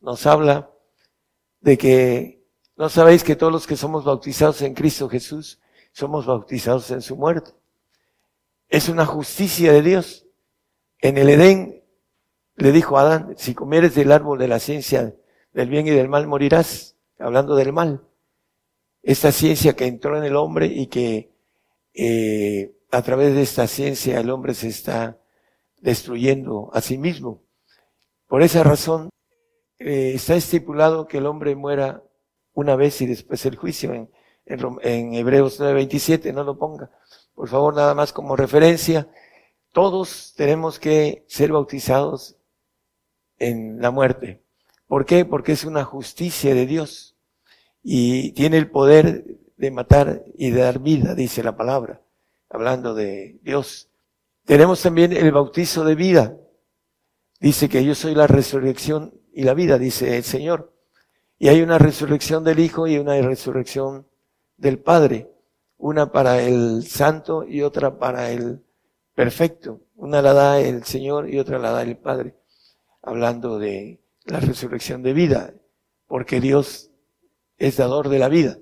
nos 0.00 0.26
habla 0.26 0.70
de 1.60 1.78
que 1.78 2.44
no 2.76 2.88
sabéis 2.88 3.24
que 3.24 3.36
todos 3.36 3.52
los 3.52 3.66
que 3.66 3.76
somos 3.76 4.04
bautizados 4.04 4.62
en 4.62 4.74
Cristo 4.74 5.08
Jesús 5.08 5.60
somos 5.92 6.26
bautizados 6.26 6.90
en 6.90 7.02
su 7.02 7.16
muerte. 7.16 7.52
Es 8.68 8.88
una 8.88 9.06
justicia 9.06 9.72
de 9.72 9.82
Dios. 9.82 10.26
En 10.98 11.18
el 11.18 11.28
Edén 11.28 11.84
le 12.56 12.72
dijo 12.72 12.98
a 12.98 13.02
Adán, 13.02 13.34
si 13.36 13.54
comieres 13.54 13.94
del 13.94 14.10
árbol 14.10 14.38
de 14.38 14.48
la 14.48 14.58
ciencia 14.58 15.14
del 15.52 15.68
bien 15.68 15.86
y 15.86 15.90
del 15.90 16.08
mal 16.08 16.26
morirás, 16.26 16.96
hablando 17.18 17.54
del 17.54 17.72
mal 17.72 18.02
esta 19.04 19.32
ciencia 19.32 19.76
que 19.76 19.86
entró 19.86 20.16
en 20.16 20.24
el 20.24 20.34
hombre 20.34 20.66
y 20.66 20.86
que 20.86 21.30
eh, 21.92 22.74
a 22.90 23.02
través 23.02 23.34
de 23.34 23.42
esta 23.42 23.66
ciencia 23.66 24.18
el 24.18 24.30
hombre 24.30 24.54
se 24.54 24.68
está 24.68 25.18
destruyendo 25.80 26.70
a 26.72 26.80
sí 26.80 26.96
mismo. 26.96 27.42
Por 28.26 28.42
esa 28.42 28.62
razón 28.62 29.10
eh, 29.78 30.12
está 30.14 30.34
estipulado 30.34 31.06
que 31.06 31.18
el 31.18 31.26
hombre 31.26 31.54
muera 31.54 32.02
una 32.54 32.76
vez 32.76 33.00
y 33.02 33.06
después 33.06 33.44
el 33.44 33.56
juicio 33.56 33.92
en, 33.92 34.10
en, 34.46 34.60
en 34.82 35.14
Hebreos 35.14 35.60
9:27, 35.60 36.32
no 36.32 36.42
lo 36.42 36.56
ponga. 36.56 36.90
Por 37.34 37.48
favor, 37.48 37.74
nada 37.74 37.94
más 37.94 38.12
como 38.12 38.36
referencia. 38.36 39.08
Todos 39.72 40.32
tenemos 40.36 40.78
que 40.78 41.24
ser 41.26 41.52
bautizados 41.52 42.36
en 43.38 43.82
la 43.82 43.90
muerte. 43.90 44.40
¿Por 44.86 45.04
qué? 45.04 45.24
Porque 45.24 45.52
es 45.52 45.64
una 45.64 45.84
justicia 45.84 46.54
de 46.54 46.64
Dios 46.64 47.13
y 47.84 48.32
tiene 48.32 48.56
el 48.56 48.70
poder 48.70 49.26
de 49.58 49.70
matar 49.70 50.24
y 50.36 50.50
de 50.50 50.62
dar 50.62 50.80
vida, 50.80 51.14
dice 51.14 51.42
la 51.42 51.54
palabra, 51.54 52.00
hablando 52.48 52.94
de 52.94 53.38
Dios. 53.42 53.90
Tenemos 54.46 54.82
también 54.82 55.12
el 55.12 55.30
bautizo 55.30 55.84
de 55.84 55.94
vida. 55.94 56.36
Dice 57.40 57.68
que 57.68 57.84
yo 57.84 57.94
soy 57.94 58.14
la 58.14 58.26
resurrección 58.26 59.14
y 59.34 59.42
la 59.42 59.52
vida, 59.52 59.78
dice 59.78 60.16
el 60.16 60.24
Señor. 60.24 60.72
Y 61.38 61.48
hay 61.48 61.60
una 61.60 61.78
resurrección 61.78 62.42
del 62.42 62.58
Hijo 62.58 62.86
y 62.86 62.96
una 62.96 63.20
resurrección 63.20 64.06
del 64.56 64.78
Padre. 64.78 65.30
Una 65.76 66.10
para 66.10 66.40
el 66.40 66.84
santo 66.86 67.44
y 67.46 67.60
otra 67.62 67.98
para 67.98 68.30
el 68.30 68.64
perfecto. 69.14 69.80
Una 69.94 70.22
la 70.22 70.32
da 70.32 70.60
el 70.60 70.84
Señor 70.84 71.28
y 71.28 71.38
otra 71.38 71.58
la 71.58 71.70
da 71.70 71.82
el 71.82 71.98
Padre. 71.98 72.34
Hablando 73.02 73.58
de 73.58 74.00
la 74.24 74.40
resurrección 74.40 75.02
de 75.02 75.12
vida. 75.12 75.52
Porque 76.06 76.40
Dios 76.40 76.90
es 77.58 77.76
dador 77.76 78.08
de 78.08 78.18
la 78.18 78.28
vida. 78.28 78.58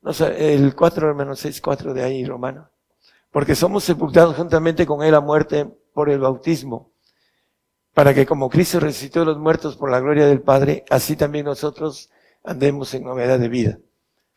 No 0.00 0.12
el 0.26 0.74
4 0.74 1.14
menos 1.14 1.40
6, 1.40 1.60
4 1.60 1.94
de 1.94 2.04
ahí, 2.04 2.24
Romano. 2.24 2.70
porque 3.30 3.54
somos 3.54 3.84
sepultados 3.84 4.36
juntamente 4.36 4.86
con 4.86 5.02
Él 5.02 5.14
a 5.14 5.20
muerte 5.20 5.70
por 5.92 6.08
el 6.08 6.20
bautismo, 6.20 6.92
para 7.92 8.14
que 8.14 8.24
como 8.24 8.48
Cristo 8.48 8.80
resucitó 8.80 9.20
de 9.20 9.26
los 9.26 9.38
muertos 9.38 9.76
por 9.76 9.90
la 9.90 10.00
gloria 10.00 10.26
del 10.26 10.40
Padre, 10.40 10.84
así 10.88 11.16
también 11.16 11.44
nosotros 11.44 12.10
andemos 12.42 12.94
en 12.94 13.04
novedad 13.04 13.38
de 13.38 13.48
vida. 13.48 13.78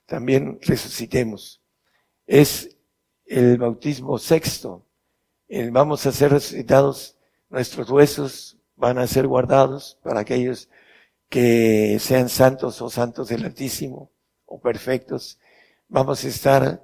También 0.07 0.59
resucitemos. 0.61 1.61
Es 2.27 2.75
el 3.25 3.57
bautismo 3.57 4.17
sexto. 4.17 4.85
vamos 5.71 6.05
a 6.05 6.11
ser 6.11 6.31
resucitados, 6.31 7.15
nuestros 7.49 7.89
huesos 7.89 8.57
van 8.75 8.97
a 8.97 9.07
ser 9.07 9.27
guardados 9.27 9.99
para 10.03 10.21
aquellos 10.21 10.69
que 11.31 11.97
sean 12.01 12.27
santos 12.27 12.81
o 12.81 12.89
santos 12.89 13.29
del 13.29 13.45
Altísimo 13.45 14.11
o 14.45 14.59
perfectos. 14.59 15.39
Vamos 15.87 16.25
a 16.25 16.27
estar 16.27 16.83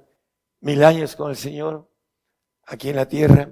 mil 0.60 0.84
años 0.84 1.16
con 1.16 1.28
el 1.28 1.36
Señor 1.36 1.86
aquí 2.64 2.88
en 2.88 2.96
la 2.96 3.06
tierra. 3.06 3.50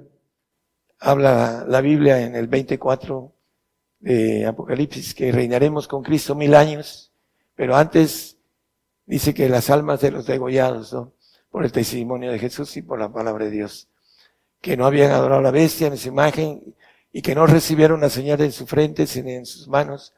Habla 0.98 1.66
la 1.68 1.82
Biblia 1.82 2.23
en 2.23 2.35
el 2.35 2.47
24 2.47 3.31
de 4.01 4.47
Apocalipsis 4.47 5.14
que 5.14 5.31
reinaremos 5.32 5.86
con 5.86 6.02
Cristo 6.02 6.35
mil 6.35 6.55
años, 6.55 7.12
pero 7.55 7.77
antes 7.77 8.39
dice 9.05 9.35
que 9.35 9.51
las 9.51 9.68
almas 9.68 10.01
de 10.01 10.12
los 10.12 10.27
degollados. 10.27 10.97
Por 11.51 11.64
el 11.64 11.73
testimonio 11.73 12.32
de 12.32 12.39
Jesús 12.39 12.74
y 12.78 12.82
por 12.82 12.98
la 12.98 13.12
palabra 13.12 13.44
de 13.44 13.51
Dios, 13.51 13.89
que 14.62 14.78
no 14.78 14.86
habían 14.86 15.10
adorado 15.10 15.40
a 15.40 15.44
la 15.44 15.51
bestia 15.51 15.89
en 15.89 15.97
su 15.98 16.09
imagen 16.09 16.74
y 17.12 17.20
que 17.20 17.35
no 17.35 17.47
recibieron 17.47 18.01
la 18.01 18.10
señal 18.10 18.40
en 18.40 18.52
su 18.52 18.66
frente, 18.66 19.06
ni 19.23 19.32
en 19.32 19.47
sus 19.47 19.68
manos, 19.68 20.14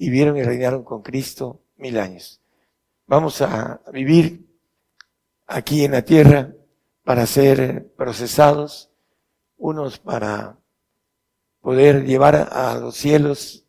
y 0.00 0.08
vieron 0.08 0.38
y 0.38 0.42
reinaron 0.42 0.82
con 0.82 1.02
Cristo 1.02 1.60
mil 1.76 1.98
años. 1.98 2.40
Vamos 3.06 3.42
a 3.42 3.82
vivir 3.92 4.46
aquí 5.46 5.84
en 5.84 5.92
la 5.92 6.02
tierra 6.06 6.54
para 7.04 7.26
ser 7.26 7.92
procesados, 7.98 8.90
unos 9.58 9.98
para 9.98 10.58
poder 11.60 12.06
llevar 12.06 12.48
a 12.50 12.78
los 12.78 12.96
cielos 12.96 13.66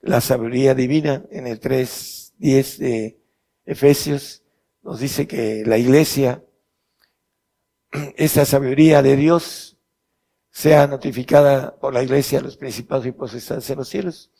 la 0.00 0.20
sabiduría 0.20 0.72
divina. 0.76 1.24
En 1.32 1.48
el 1.48 1.60
3.10 1.60 2.76
de 2.78 3.20
Efesios 3.64 4.44
nos 4.84 5.00
dice 5.00 5.26
que 5.26 5.64
la 5.66 5.78
iglesia, 5.78 6.44
esa 8.16 8.44
sabiduría 8.44 9.02
de 9.02 9.16
Dios, 9.16 9.78
sea 10.52 10.86
notificada 10.86 11.74
por 11.74 11.92
la 11.92 12.04
iglesia 12.04 12.38
a 12.38 12.42
los 12.42 12.56
principados 12.56 13.04
y 13.04 13.10
procesados 13.10 13.68
en 13.68 13.78
los 13.78 13.88
cielos. 13.88 14.31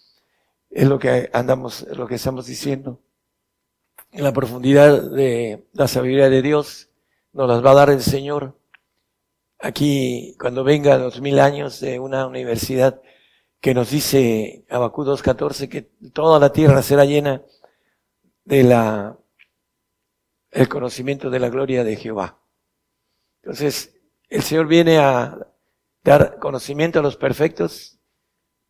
Es 0.73 0.89
lo 0.89 0.99
que 0.99 1.29
andamos, 1.35 1.87
lo 1.95 2.07
que 2.07 2.15
estamos 2.15 2.47
diciendo. 2.47 2.99
En 4.11 4.25
la 4.25 4.33
profundidad 4.33 5.03
de 5.11 5.69
la 5.75 5.87
sabiduría 5.87 6.31
de 6.31 6.41
Dios 6.41 6.89
nos 7.35 7.47
las 7.47 7.65
va 7.65 7.73
a 7.73 7.75
dar 7.75 7.91
el 7.91 8.01
Señor. 8.01 8.59
Aquí, 9.59 10.35
cuando 10.41 10.65
venga 10.65 10.97
los 10.97 11.21
mil 11.21 11.41
años 11.41 11.79
de 11.81 11.99
una 12.01 12.27
universidad 12.27 13.03
que 13.61 13.75
nos 13.75 13.91
dice 13.91 14.65
Abacú 14.71 15.05
2.14 15.05 15.69
que 15.69 15.83
toda 16.11 16.41
la 16.41 16.53
tierra 16.53 16.83
será 16.83 17.05
llena 17.05 17.43
de 18.45 18.65
la, 18.65 19.19
el 20.51 20.69
conocimiento 20.71 21.29
de 21.29 21.39
la 21.39 21.51
gloria 21.51 21.85
de 21.85 21.97
Jehová. 21.97 22.41
Entonces, 23.43 23.95
el 24.31 24.43
Señor 24.43 24.69
viene 24.69 24.97
a 24.97 25.47
dar 26.03 26.39
conocimiento 26.39 26.99
a 26.99 27.03
los 27.03 27.17
perfectos 27.19 27.99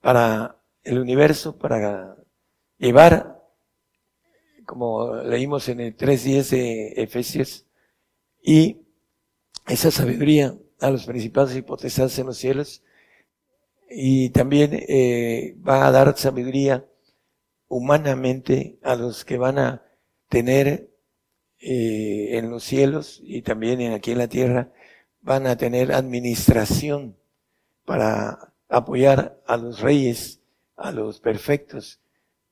para 0.00 0.61
el 0.84 0.98
universo 0.98 1.56
para 1.56 2.16
llevar, 2.78 3.40
como 4.66 5.14
leímos 5.16 5.68
en 5.68 5.80
el 5.80 5.96
3.10 5.96 6.50
de 6.50 6.88
Efesios, 7.02 7.66
y 8.42 8.78
esa 9.66 9.90
sabiduría 9.90 10.56
a 10.80 10.90
los 10.90 11.06
principales 11.06 11.56
y 11.56 11.62
potestades 11.62 12.18
en 12.18 12.26
los 12.26 12.38
cielos, 12.38 12.82
y 13.88 14.30
también 14.30 14.70
eh, 14.72 15.56
va 15.66 15.86
a 15.86 15.90
dar 15.90 16.16
sabiduría 16.16 16.86
humanamente 17.68 18.78
a 18.82 18.96
los 18.96 19.24
que 19.24 19.38
van 19.38 19.58
a 19.58 19.82
tener 20.28 20.90
eh, 21.58 22.38
en 22.38 22.50
los 22.50 22.64
cielos 22.64 23.20
y 23.22 23.42
también 23.42 23.92
aquí 23.92 24.12
en 24.12 24.18
la 24.18 24.28
tierra, 24.28 24.72
van 25.20 25.46
a 25.46 25.56
tener 25.56 25.92
administración 25.92 27.16
para 27.84 28.52
apoyar 28.68 29.40
a 29.46 29.56
los 29.56 29.80
reyes 29.80 30.41
a 30.76 30.92
los 30.92 31.20
perfectos 31.20 32.00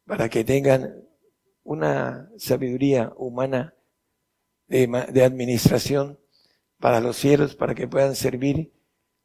para 0.07 0.29
que 0.29 0.45
tengan 0.45 1.05
una 1.63 2.31
sabiduría 2.37 3.13
humana 3.17 3.75
de, 4.67 5.25
administración 5.25 6.19
para 6.79 7.01
los 7.01 7.17
cielos, 7.17 7.55
para 7.55 7.75
que 7.75 7.89
puedan 7.89 8.15
servir 8.15 8.73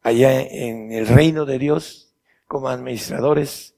allá 0.02 0.42
en 0.42 0.92
el 0.92 1.08
reino 1.08 1.46
de 1.46 1.60
Dios 1.60 2.14
como 2.48 2.70
administradores, 2.70 3.76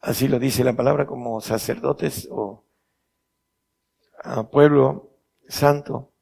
así 0.00 0.28
lo 0.28 0.38
dice 0.38 0.64
la 0.64 0.74
palabra, 0.74 1.06
como 1.06 1.40
sacerdotes 1.40 2.28
o 2.30 2.64
pueblo 4.50 5.10
santo. 5.48 6.12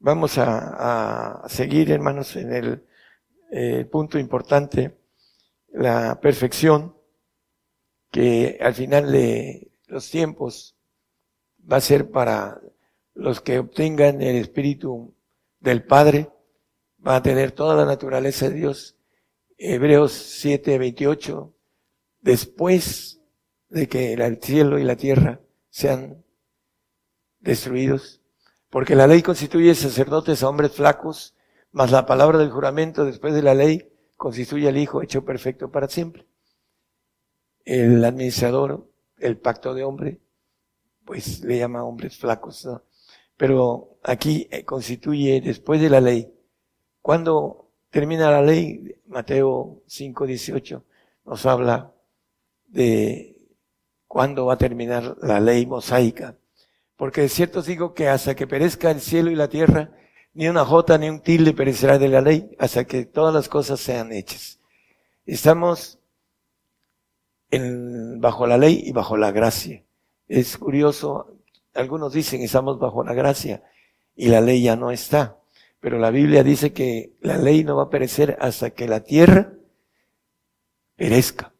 Vamos 0.00 0.38
a, 0.38 1.42
a 1.42 1.48
seguir, 1.48 1.90
hermanos, 1.90 2.36
en 2.36 2.52
el 2.52 2.88
eh, 3.50 3.86
punto 3.90 4.18
importante, 4.18 4.98
la 5.72 6.20
perfección 6.20 6.97
que 8.10 8.58
al 8.60 8.74
final 8.74 9.12
de 9.12 9.70
los 9.86 10.10
tiempos 10.10 10.76
va 11.70 11.76
a 11.76 11.82
ser 11.82 12.10
para 12.10 12.60
los 13.14 13.40
que 13.40 13.58
obtengan 13.58 14.22
el 14.22 14.36
Espíritu 14.36 15.14
del 15.60 15.84
Padre, 15.84 16.30
va 17.04 17.16
a 17.16 17.22
tener 17.22 17.52
toda 17.52 17.74
la 17.74 17.84
naturaleza 17.84 18.48
de 18.48 18.54
Dios. 18.54 18.96
Hebreos 19.56 20.12
7, 20.12 20.78
28, 20.78 21.52
después 22.20 23.20
de 23.68 23.88
que 23.88 24.12
el 24.12 24.40
cielo 24.40 24.78
y 24.78 24.84
la 24.84 24.96
tierra 24.96 25.40
sean 25.68 26.24
destruidos, 27.40 28.22
porque 28.70 28.94
la 28.94 29.06
ley 29.06 29.22
constituye 29.22 29.74
sacerdotes 29.74 30.42
a 30.42 30.48
hombres 30.48 30.72
flacos, 30.72 31.34
mas 31.72 31.90
la 31.90 32.06
palabra 32.06 32.38
del 32.38 32.50
juramento 32.50 33.04
después 33.04 33.34
de 33.34 33.42
la 33.42 33.54
ley 33.54 33.90
constituye 34.16 34.68
al 34.68 34.78
Hijo 34.78 35.02
hecho 35.02 35.24
perfecto 35.24 35.70
para 35.70 35.88
siempre 35.88 36.28
el 37.68 38.02
administrador, 38.02 38.88
el 39.18 39.36
pacto 39.36 39.74
de 39.74 39.84
hombre, 39.84 40.20
pues 41.04 41.44
le 41.44 41.58
llama 41.58 41.84
hombres 41.84 42.16
flacos, 42.16 42.64
¿no? 42.64 42.82
Pero 43.36 43.98
aquí 44.02 44.48
eh, 44.50 44.64
constituye 44.64 45.40
después 45.42 45.80
de 45.80 45.90
la 45.90 46.00
ley. 46.00 46.32
Cuando 47.02 47.70
termina 47.90 48.30
la 48.30 48.42
ley, 48.42 48.96
Mateo 49.06 49.82
5, 49.86 50.26
18, 50.26 50.84
nos 51.26 51.44
habla 51.44 51.92
de 52.66 53.36
cuándo 54.06 54.46
va 54.46 54.54
a 54.54 54.58
terminar 54.58 55.16
la 55.20 55.38
ley 55.38 55.66
mosaica. 55.66 56.36
Porque 56.96 57.20
de 57.20 57.28
cierto 57.28 57.60
digo 57.60 57.92
que 57.92 58.08
hasta 58.08 58.34
que 58.34 58.46
perezca 58.46 58.90
el 58.90 59.02
cielo 59.02 59.30
y 59.30 59.36
la 59.36 59.48
tierra, 59.48 59.90
ni 60.32 60.48
una 60.48 60.64
jota 60.64 60.96
ni 60.96 61.10
un 61.10 61.20
tilde 61.20 61.52
perecerá 61.52 61.98
de 61.98 62.08
la 62.08 62.22
ley, 62.22 62.56
hasta 62.58 62.86
que 62.86 63.04
todas 63.04 63.34
las 63.34 63.48
cosas 63.48 63.78
sean 63.78 64.10
hechas. 64.10 64.58
Estamos 65.26 65.97
en, 67.50 68.20
bajo 68.20 68.46
la 68.46 68.58
ley 68.58 68.82
y 68.84 68.92
bajo 68.92 69.16
la 69.16 69.30
gracia. 69.30 69.84
Es 70.26 70.58
curioso, 70.58 71.36
algunos 71.74 72.12
dicen 72.12 72.42
estamos 72.42 72.78
bajo 72.78 73.04
la 73.04 73.14
gracia 73.14 73.62
y 74.14 74.28
la 74.28 74.40
ley 74.40 74.62
ya 74.62 74.76
no 74.76 74.90
está, 74.90 75.38
pero 75.80 75.98
la 75.98 76.10
Biblia 76.10 76.42
dice 76.42 76.72
que 76.72 77.12
la 77.20 77.38
ley 77.38 77.64
no 77.64 77.76
va 77.76 77.84
a 77.84 77.90
perecer 77.90 78.36
hasta 78.40 78.70
que 78.70 78.88
la 78.88 79.04
tierra 79.04 79.52
perezca. 80.96 81.54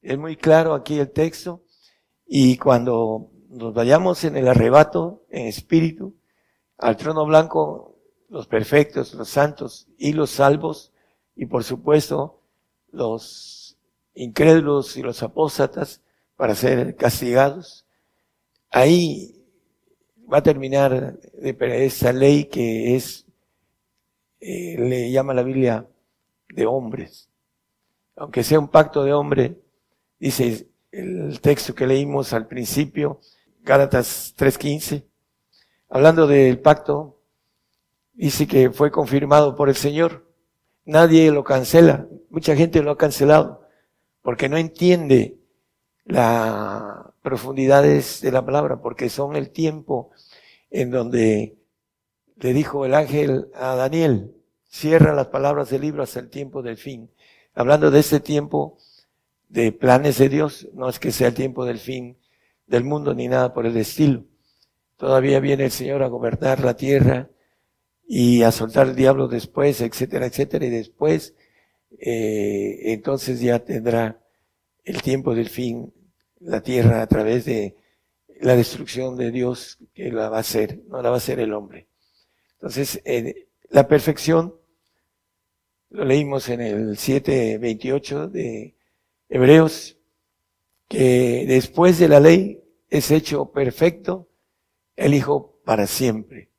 Es 0.00 0.18
muy 0.18 0.36
claro 0.36 0.74
aquí 0.74 0.98
el 0.98 1.10
texto 1.10 1.62
y 2.26 2.56
cuando 2.56 3.30
nos 3.48 3.74
vayamos 3.74 4.24
en 4.24 4.36
el 4.36 4.48
arrebato, 4.48 5.24
en 5.30 5.46
espíritu, 5.46 6.14
al 6.78 6.96
trono 6.96 7.24
blanco, 7.24 7.96
los 8.28 8.46
perfectos, 8.46 9.14
los 9.14 9.28
santos 9.28 9.88
y 9.96 10.12
los 10.12 10.30
salvos, 10.30 10.92
y 11.36 11.46
por 11.46 11.64
supuesto 11.64 12.40
los 12.90 13.63
incrédulos 14.14 14.96
y 14.96 15.02
los 15.02 15.22
apóstatas 15.22 16.00
para 16.36 16.54
ser 16.54 16.96
castigados. 16.96 17.86
Ahí 18.70 19.44
va 20.32 20.38
a 20.38 20.42
terminar 20.42 21.18
esa 21.42 22.12
ley 22.12 22.44
que 22.44 22.96
es, 22.96 23.26
eh, 24.40 24.76
le 24.78 25.10
llama 25.10 25.34
la 25.34 25.42
Biblia 25.42 25.86
de 26.48 26.66
hombres. 26.66 27.28
Aunque 28.16 28.42
sea 28.42 28.58
un 28.58 28.68
pacto 28.68 29.04
de 29.04 29.12
hombre, 29.12 29.58
dice 30.18 30.68
el 30.92 31.40
texto 31.40 31.74
que 31.74 31.86
leímos 31.86 32.32
al 32.32 32.46
principio, 32.46 33.20
Gálatas 33.62 34.34
3.15, 34.36 35.04
hablando 35.88 36.26
del 36.26 36.60
pacto, 36.60 37.20
dice 38.12 38.46
que 38.46 38.70
fue 38.70 38.90
confirmado 38.90 39.56
por 39.56 39.68
el 39.68 39.74
Señor. 39.74 40.30
Nadie 40.84 41.30
lo 41.32 41.42
cancela. 41.42 42.06
Mucha 42.28 42.54
gente 42.54 42.82
lo 42.82 42.92
ha 42.92 42.98
cancelado 42.98 43.63
porque 44.24 44.48
no 44.48 44.56
entiende 44.56 45.36
las 46.06 47.12
profundidades 47.20 48.22
de 48.22 48.32
la 48.32 48.42
palabra, 48.42 48.80
porque 48.80 49.10
son 49.10 49.36
el 49.36 49.50
tiempo 49.50 50.12
en 50.70 50.90
donde 50.90 51.58
le 52.36 52.52
dijo 52.54 52.86
el 52.86 52.94
ángel 52.94 53.48
a 53.54 53.76
Daniel, 53.76 54.34
cierra 54.66 55.14
las 55.14 55.26
palabras 55.26 55.68
del 55.68 55.82
libro 55.82 56.02
hasta 56.02 56.20
el 56.20 56.30
tiempo 56.30 56.62
del 56.62 56.78
fin. 56.78 57.10
Hablando 57.54 57.90
de 57.90 58.00
este 58.00 58.18
tiempo 58.18 58.78
de 59.50 59.72
planes 59.72 60.16
de 60.16 60.30
Dios, 60.30 60.68
no 60.72 60.88
es 60.88 60.98
que 60.98 61.12
sea 61.12 61.28
el 61.28 61.34
tiempo 61.34 61.66
del 61.66 61.78
fin 61.78 62.16
del 62.66 62.82
mundo 62.82 63.14
ni 63.14 63.28
nada 63.28 63.52
por 63.52 63.66
el 63.66 63.76
estilo. 63.76 64.24
Todavía 64.96 65.38
viene 65.38 65.66
el 65.66 65.70
Señor 65.70 66.02
a 66.02 66.08
gobernar 66.08 66.60
la 66.60 66.74
tierra 66.76 67.28
y 68.08 68.42
a 68.42 68.52
soltar 68.52 68.86
el 68.88 68.96
diablo 68.96 69.28
después, 69.28 69.82
etcétera, 69.82 70.24
etcétera, 70.24 70.64
y 70.64 70.70
después, 70.70 71.34
eh, 71.98 72.92
entonces 72.92 73.40
ya 73.40 73.58
tendrá 73.58 74.20
el 74.84 75.02
tiempo 75.02 75.34
del 75.34 75.48
fin 75.48 75.92
la 76.40 76.62
tierra 76.62 77.02
a 77.02 77.06
través 77.06 77.44
de 77.44 77.76
la 78.40 78.56
destrucción 78.56 79.16
de 79.16 79.30
Dios 79.30 79.78
que 79.94 80.10
la 80.12 80.28
va 80.28 80.38
a 80.38 80.40
hacer, 80.40 80.82
no 80.88 81.00
la 81.00 81.08
va 81.08 81.16
a 81.16 81.18
hacer 81.18 81.40
el 81.40 81.54
hombre. 81.54 81.88
Entonces, 82.54 83.02
la 83.70 83.88
perfección, 83.88 84.54
lo 85.90 86.04
leímos 86.04 86.48
en 86.48 86.60
el 86.60 86.96
7.28 86.96 88.28
de 88.28 88.74
Hebreos, 89.28 89.96
que 90.88 91.44
después 91.46 91.98
de 91.98 92.08
la 92.08 92.20
ley 92.20 92.62
es 92.90 93.10
hecho 93.10 93.50
perfecto 93.52 94.28
el 94.96 95.14
Hijo 95.14 95.60
para 95.64 95.86
siempre. 95.86 96.50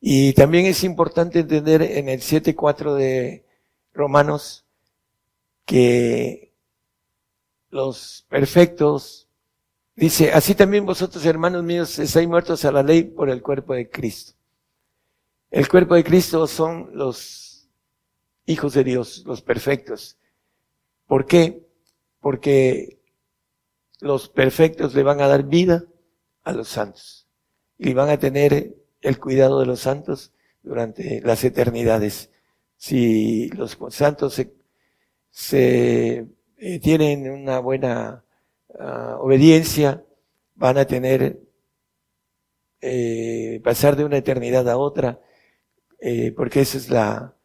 Y 0.00 0.32
también 0.32 0.66
es 0.66 0.84
importante 0.84 1.40
entender 1.40 1.82
en 1.82 2.08
el 2.08 2.20
7.4 2.20 2.94
de 2.94 3.44
Romanos 3.92 4.64
que 5.64 6.52
los 7.70 8.26
perfectos, 8.28 9.28
dice, 9.96 10.32
así 10.32 10.54
también 10.54 10.84
vosotros 10.84 11.24
hermanos 11.24 11.64
míos 11.64 11.98
estáis 11.98 12.28
muertos 12.28 12.64
a 12.64 12.72
la 12.72 12.82
ley 12.82 13.04
por 13.04 13.30
el 13.30 13.42
cuerpo 13.42 13.74
de 13.74 13.88
Cristo. 13.88 14.34
El 15.50 15.68
cuerpo 15.68 15.94
de 15.94 16.04
Cristo 16.04 16.46
son 16.46 16.90
los 16.94 17.68
hijos 18.46 18.74
de 18.74 18.84
Dios, 18.84 19.24
los 19.26 19.42
perfectos. 19.42 20.18
¿Por 21.06 21.26
qué? 21.26 21.66
Porque 22.20 23.00
los 24.00 24.28
perfectos 24.28 24.94
le 24.94 25.02
van 25.02 25.20
a 25.20 25.28
dar 25.28 25.44
vida 25.44 25.84
a 26.42 26.52
los 26.52 26.68
santos 26.68 27.28
y 27.78 27.94
van 27.94 28.10
a 28.10 28.18
tener 28.18 28.76
el 29.00 29.18
cuidado 29.18 29.60
de 29.60 29.66
los 29.66 29.80
santos 29.80 30.32
durante 30.62 31.20
las 31.22 31.44
eternidades. 31.44 32.30
Si 32.82 33.48
los 33.50 33.78
santos 33.90 34.42
se, 35.30 36.26
eh, 36.56 36.80
tienen 36.80 37.30
una 37.30 37.60
buena 37.60 38.24
ah, 38.76 39.18
obediencia, 39.20 40.04
van 40.56 40.78
a 40.78 40.84
tener 40.84 41.38
eh, 42.80 43.60
pasar 43.62 43.94
de 43.94 44.04
una 44.04 44.16
eternidad 44.16 44.68
a 44.68 44.78
otra, 44.78 45.20
eh, 46.00 46.32
porque 46.32 46.62
ese 46.62 46.78
es 46.78 46.90
la 46.90 47.36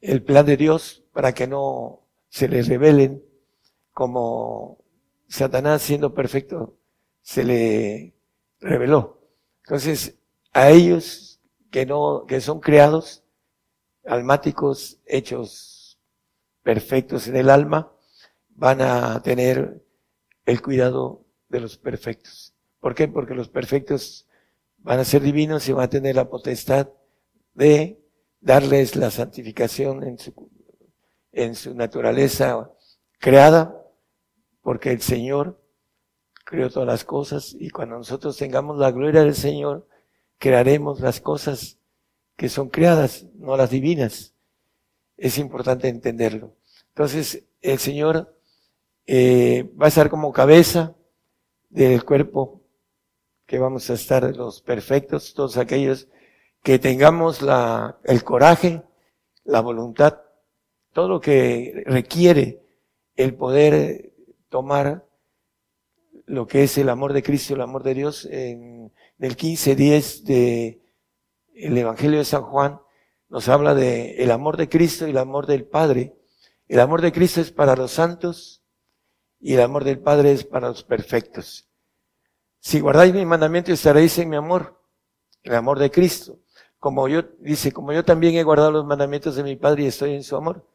el 0.00 0.24
plan 0.24 0.46
de 0.46 0.56
Dios 0.56 1.04
para 1.12 1.32
que 1.32 1.46
no 1.46 2.00
se 2.28 2.48
les 2.48 2.66
rebelen 2.66 3.22
como 3.92 4.78
Satanás 5.28 5.80
siendo 5.82 6.12
perfecto 6.12 6.76
se 7.22 7.44
le 7.44 8.14
reveló. 8.58 9.20
Entonces, 9.62 10.18
a 10.52 10.70
ellos 10.70 11.40
que 11.70 11.86
no, 11.86 12.24
que 12.26 12.40
son 12.40 12.58
creados, 12.58 13.22
almáticos, 14.04 14.98
hechos 15.06 15.98
perfectos 16.62 17.28
en 17.28 17.36
el 17.36 17.50
alma, 17.50 17.92
van 18.50 18.80
a 18.80 19.22
tener 19.22 19.82
el 20.44 20.62
cuidado 20.62 21.24
de 21.48 21.60
los 21.60 21.78
perfectos. 21.78 22.54
¿Por 22.80 22.94
qué? 22.94 23.08
Porque 23.08 23.34
los 23.34 23.48
perfectos 23.48 24.26
van 24.78 24.98
a 24.98 25.04
ser 25.04 25.22
divinos 25.22 25.68
y 25.68 25.72
van 25.72 25.84
a 25.84 25.90
tener 25.90 26.16
la 26.16 26.28
potestad 26.28 26.88
de 27.54 28.00
darles 28.40 28.96
la 28.96 29.10
santificación 29.10 30.02
en 30.02 30.18
su, 30.18 30.50
en 31.32 31.54
su 31.54 31.74
naturaleza 31.74 32.70
creada 33.18 33.76
porque 34.62 34.90
el 34.92 35.00
Señor 35.00 35.60
creó 36.44 36.70
todas 36.70 36.86
las 36.86 37.04
cosas 37.04 37.54
y 37.58 37.70
cuando 37.70 37.96
nosotros 37.96 38.36
tengamos 38.36 38.78
la 38.78 38.90
gloria 38.90 39.22
del 39.22 39.34
Señor, 39.34 39.86
crearemos 40.38 41.00
las 41.00 41.20
cosas 41.20 41.78
que 42.40 42.48
son 42.48 42.70
creadas, 42.70 43.26
no 43.34 43.54
las 43.54 43.68
divinas. 43.68 44.32
Es 45.18 45.36
importante 45.36 45.88
entenderlo. 45.88 46.56
Entonces, 46.88 47.44
el 47.60 47.78
Señor 47.78 48.34
eh, 49.06 49.70
va 49.78 49.84
a 49.84 49.88
estar 49.88 50.08
como 50.08 50.32
cabeza 50.32 50.96
del 51.68 52.02
cuerpo 52.02 52.62
que 53.44 53.58
vamos 53.58 53.90
a 53.90 53.92
estar 53.92 54.34
los 54.34 54.62
perfectos, 54.62 55.34
todos 55.34 55.58
aquellos 55.58 56.08
que 56.62 56.78
tengamos 56.78 57.42
la, 57.42 57.98
el 58.04 58.24
coraje, 58.24 58.80
la 59.44 59.60
voluntad, 59.60 60.22
todo 60.94 61.08
lo 61.08 61.20
que 61.20 61.82
requiere 61.84 62.62
el 63.16 63.34
poder 63.34 64.14
tomar 64.48 65.06
lo 66.24 66.46
que 66.46 66.62
es 66.62 66.78
el 66.78 66.88
amor 66.88 67.12
de 67.12 67.22
Cristo, 67.22 67.52
el 67.52 67.60
amor 67.60 67.82
de 67.82 67.92
Dios, 67.92 68.24
en 68.24 68.94
el 69.18 69.36
15.10 69.36 70.22
de 70.22 70.80
el 71.66 71.76
Evangelio 71.76 72.18
de 72.18 72.24
San 72.24 72.42
Juan, 72.42 72.80
nos 73.28 73.48
habla 73.48 73.74
de 73.74 74.22
el 74.22 74.30
amor 74.30 74.56
de 74.56 74.68
Cristo 74.68 75.06
y 75.06 75.10
el 75.10 75.18
amor 75.18 75.46
del 75.46 75.64
Padre. 75.64 76.16
El 76.66 76.80
amor 76.80 77.00
de 77.00 77.12
Cristo 77.12 77.40
es 77.40 77.52
para 77.52 77.76
los 77.76 77.92
santos 77.92 78.62
y 79.38 79.54
el 79.54 79.60
amor 79.60 79.84
del 79.84 80.00
Padre 80.00 80.32
es 80.32 80.44
para 80.44 80.68
los 80.68 80.84
perfectos. 80.84 81.68
Si 82.58 82.80
guardáis 82.80 83.14
mi 83.14 83.24
mandamiento 83.24 83.72
estaréis 83.72 84.18
en 84.18 84.28
mi 84.28 84.36
amor, 84.36 84.82
el 85.42 85.54
amor 85.54 85.78
de 85.78 85.90
Cristo. 85.90 86.40
Como 86.78 87.08
yo, 87.08 87.22
dice, 87.38 87.72
como 87.72 87.92
yo 87.92 88.04
también 88.04 88.34
he 88.34 88.42
guardado 88.42 88.72
los 88.72 88.84
mandamientos 88.84 89.36
de 89.36 89.42
mi 89.42 89.56
Padre 89.56 89.84
y 89.84 89.86
estoy 89.86 90.14
en 90.14 90.24
su 90.24 90.36
amor. 90.36 90.66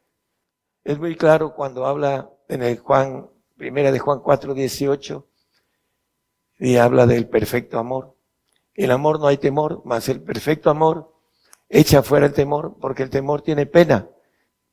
Es 0.84 0.98
muy 1.00 1.16
claro 1.16 1.54
cuando 1.56 1.86
habla 1.86 2.30
en 2.48 2.64
el 2.64 2.80
Juan 2.80 3.30
Primera 3.58 3.92
de 3.92 4.00
Juan 4.00 4.20
4, 4.20 4.54
18, 4.54 5.28
y 6.60 6.76
habla 6.78 7.06
del 7.06 7.30
perfecto 7.30 7.80
amor. 7.80 8.15
El 8.76 8.92
amor 8.92 9.20
no 9.20 9.28
hay 9.28 9.38
temor, 9.38 9.82
mas 9.86 10.08
el 10.10 10.22
perfecto 10.22 10.70
amor 10.70 11.14
echa 11.70 12.04
fuera 12.04 12.28
el 12.28 12.34
temor, 12.34 12.76
porque 12.80 13.04
el 13.04 13.10
temor 13.10 13.42
tiene 13.42 13.66
pena. 13.66 14.08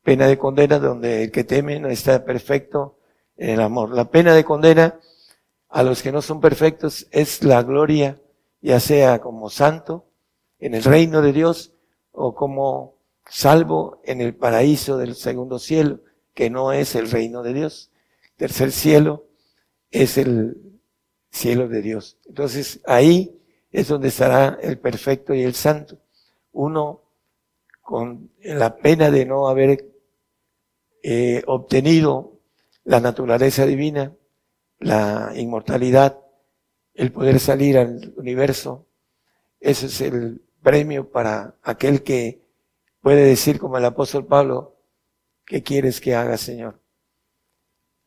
Pena 0.03 0.27
de 0.27 0.37
condena 0.37 0.79
donde 0.79 1.25
el 1.25 1.31
que 1.31 1.45
teme 1.45 1.81
no 1.81 1.89
está 1.89 2.25
perfecto 2.25 2.99
en 3.37 3.51
el 3.51 3.61
amor. 3.61 3.91
La 3.91 4.11
pena 4.11 4.35
de 4.35 4.45
condena 4.45 4.99
a 5.69 5.83
los 5.83 6.03
que 6.03 6.13
no 6.13 6.21
son 6.21 6.41
perfectos 6.41 7.07
es 7.13 7.43
la 7.45 7.63
gloria, 7.63 8.21
ya 8.61 8.81
sea 8.81 9.21
como 9.21 9.49
santo 9.49 10.07
en 10.59 10.75
el 10.75 10.83
reino 10.83 11.23
de 11.23 11.33
Dios 11.33 11.73
o 12.11 12.35
como 12.35 12.97
salvo 13.29 14.01
en 14.05 14.21
el 14.21 14.35
paraíso 14.35 14.99
del 14.99 15.15
segundo 15.15 15.59
cielo, 15.59 16.01
que 16.35 16.51
no 16.51 16.73
es 16.73 16.95
el 16.95 17.11
reino 17.11 17.43
de 17.43 17.55
Dios 17.55 17.93
tercer 18.43 18.73
cielo 18.73 19.29
es 19.93 20.19
el 20.19 20.81
cielo 21.31 21.69
de 21.69 21.81
Dios. 21.81 22.19
Entonces 22.27 22.81
ahí 22.85 23.41
es 23.73 23.89
donde 23.89 24.09
estará 24.09 24.59
el 24.63 24.79
perfecto 24.79 25.35
y 25.35 25.43
el 25.43 25.55
santo. 25.55 25.99
Uno 26.53 27.01
con 27.81 28.31
la 28.43 28.77
pena 28.77 29.11
de 29.11 29.25
no 29.25 29.49
haber 29.49 29.85
eh, 31.03 31.43
obtenido 31.47 32.39
la 32.85 33.01
naturaleza 33.01 33.67
divina, 33.67 34.13
la 34.79 35.33
inmortalidad, 35.35 36.19
el 36.95 37.13
poder 37.13 37.41
salir 37.41 37.79
al 37.79 38.13
universo. 38.17 38.87
Ese 39.61 39.87
es 39.87 40.01
el 40.03 40.43
premio 40.63 41.11
para 41.11 41.57
aquel 41.63 42.03
que 42.03 42.43
puede 43.01 43.25
decir 43.25 43.59
como 43.59 43.79
el 43.79 43.85
apóstol 43.85 44.27
Pablo, 44.27 44.77
¿qué 45.45 45.63
quieres 45.63 46.01
que 46.01 46.15
haga, 46.15 46.37
Señor? 46.37 46.81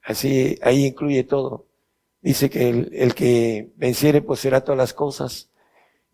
Así, 0.04 0.58
ahí 0.62 0.86
incluye 0.86 1.24
todo. 1.24 1.66
Dice 2.22 2.50
que 2.50 2.70
el, 2.70 3.14
que 3.14 3.72
venciere 3.76 4.22
poseerá 4.22 4.64
todas 4.64 4.78
las 4.78 4.94
cosas 4.94 5.50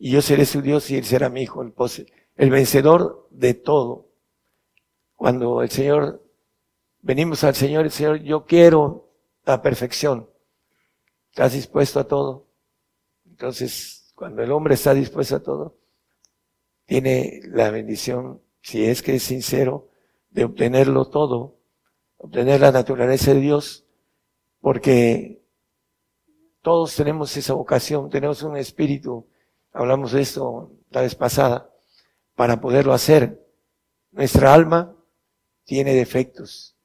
y 0.04 0.10
yo 0.10 0.24
seré 0.24 0.48
su 0.48 0.64
Dios 0.64 0.90
y 0.90 0.98
él 0.98 1.06
será 1.06 1.30
mi 1.30 1.44
hijo, 1.44 1.62
el, 1.62 1.74
el 2.36 2.50
vencedor 2.50 3.28
de 3.30 3.54
todo. 3.54 4.10
Cuando 5.16 5.62
el 5.62 5.70
Señor, 5.70 6.26
venimos 7.02 7.44
al 7.44 7.54
Señor, 7.54 7.86
el 7.86 7.92
Señor, 7.92 8.24
yo 8.24 8.48
quiero 8.48 9.14
la 9.46 9.62
perfección. 9.62 10.28
¿Estás 11.30 11.54
dispuesto 11.54 12.00
a 12.00 12.08
todo? 12.08 12.48
Entonces, 13.30 14.12
cuando 14.16 14.42
el 14.42 14.52
hombre 14.52 14.74
está 14.74 14.96
dispuesto 14.96 15.36
a 15.36 15.44
todo, 15.44 15.78
tiene 16.86 17.40
la 17.44 17.70
bendición, 17.70 18.42
si 18.62 18.84
es 18.84 19.04
que 19.04 19.14
es 19.14 19.22
sincero, 19.22 19.90
de 20.32 20.46
obtenerlo 20.46 21.10
todo 21.10 21.62
obtener 22.18 22.62
la 22.62 22.72
naturaleza 22.72 23.36
de 23.36 23.40
Dios, 23.40 23.86
porque 24.60 25.44
todos 26.64 26.96
tenemos 26.96 27.38
esa 27.38 27.54
vocación, 27.54 28.10
tenemos 28.10 28.42
un 28.42 28.58
espíritu, 28.58 29.28
hablamos 29.72 30.12
de 30.12 30.22
esto 30.22 30.72
la 30.90 31.02
vez 31.02 31.16
pasada, 31.16 31.70
para 32.36 32.60
poderlo 32.60 32.94
hacer. 32.94 33.40
Nuestra 34.12 34.54
alma 34.54 34.96
tiene 35.64 35.94
defectos, 35.94 36.76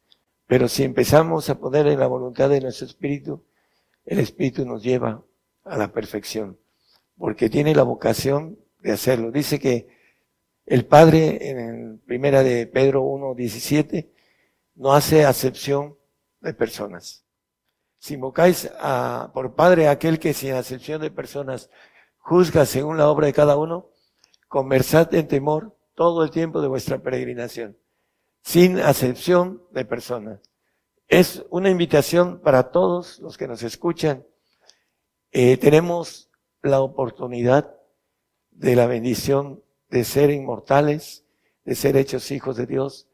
pero 0.47 0.69
si 0.69 0.85
empezamos 0.85 1.51
a 1.51 1.59
poner 1.59 1.87
en 1.89 1.99
la 1.99 2.07
voluntad 2.07 2.49
de 2.49 2.61
nuestro 2.61 2.87
espíritu, 2.87 3.45
el 4.05 4.21
espíritu 4.21 4.65
nos 4.65 4.83
lleva 4.83 5.25
a 5.65 5.77
la 5.77 5.93
perfección, 5.93 6.59
porque 7.19 7.51
tiene 7.51 7.75
la 7.75 7.83
vocación 7.83 8.59
de 8.81 8.93
hacerlo. 8.93 9.33
Dice 9.33 9.59
que 9.59 9.89
El 10.65 10.87
Padre, 10.87 11.51
en 11.51 11.99
primera 12.07 12.43
de 12.43 12.67
Pedro 12.67 13.03
1, 13.03 13.35
17, 13.35 14.11
no 14.77 14.93
hace 14.93 15.25
acepción 15.25 15.97
de 16.41 16.55
personas. 16.55 17.25
Si 17.99 18.15
invocáis 18.15 18.71
a, 18.79 19.31
por 19.35 19.55
Padre 19.55 19.89
aquel 19.89 20.19
que 20.19 20.35
sin 20.35 20.53
acepción 20.53 21.01
de 21.01 21.11
personas 21.11 21.71
juzga 22.27 22.67
según 22.67 22.99
la 22.99 23.09
obra 23.09 23.29
de 23.29 23.33
cada 23.33 23.57
uno, 23.57 23.89
conversad 24.49 25.15
en 25.15 25.29
temor 25.29 25.77
todo 25.95 26.25
el 26.25 26.33
tiempo 26.33 26.61
de 26.61 26.67
vuestra 26.67 26.99
peregrinación, 26.99 27.79
sin 28.43 28.81
acepción 28.81 29.63
de 29.71 29.85
personas. 29.85 30.41
Es 31.07 31.45
una 31.51 31.71
invitación 31.71 32.41
para 32.41 32.73
todos 32.73 33.21
los 33.21 33.39
que 33.39 33.47
nos 33.47 33.63
escuchan. 33.63 34.27
Eh, 35.31 35.57
tenemos 35.57 36.29
la 36.63 36.81
oportunidad 36.81 37.77
de 38.51 38.75
la 38.75 38.89
bendición 38.89 39.63
de 39.89 40.03
ser 40.03 40.31
inmortales, 40.31 41.25
de 41.65 41.77
ser 41.77 41.97
hechos 41.97 42.33
hijos 42.33 42.57
de 42.57 42.67
Dios, 42.67 43.07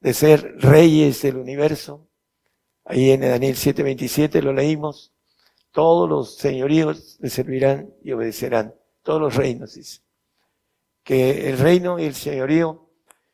de 0.00 0.12
ser 0.12 0.56
reyes 0.58 1.22
del 1.22 1.36
universo. 1.36 2.08
Ahí 2.84 3.12
en 3.12 3.20
Daniel 3.20 3.54
7:27 3.54 4.42
lo 4.42 4.52
leímos. 4.52 5.12
Todos 5.76 6.08
los 6.08 6.36
señoríos 6.36 7.18
le 7.20 7.28
servirán 7.28 7.92
y 8.02 8.12
obedecerán. 8.12 8.74
Todos 9.02 9.20
los 9.20 9.36
reinos, 9.36 9.74
dice. 9.74 10.00
Que 11.02 11.50
el 11.50 11.58
reino 11.58 11.98
y 11.98 12.04
el 12.04 12.14
señorío 12.14 12.88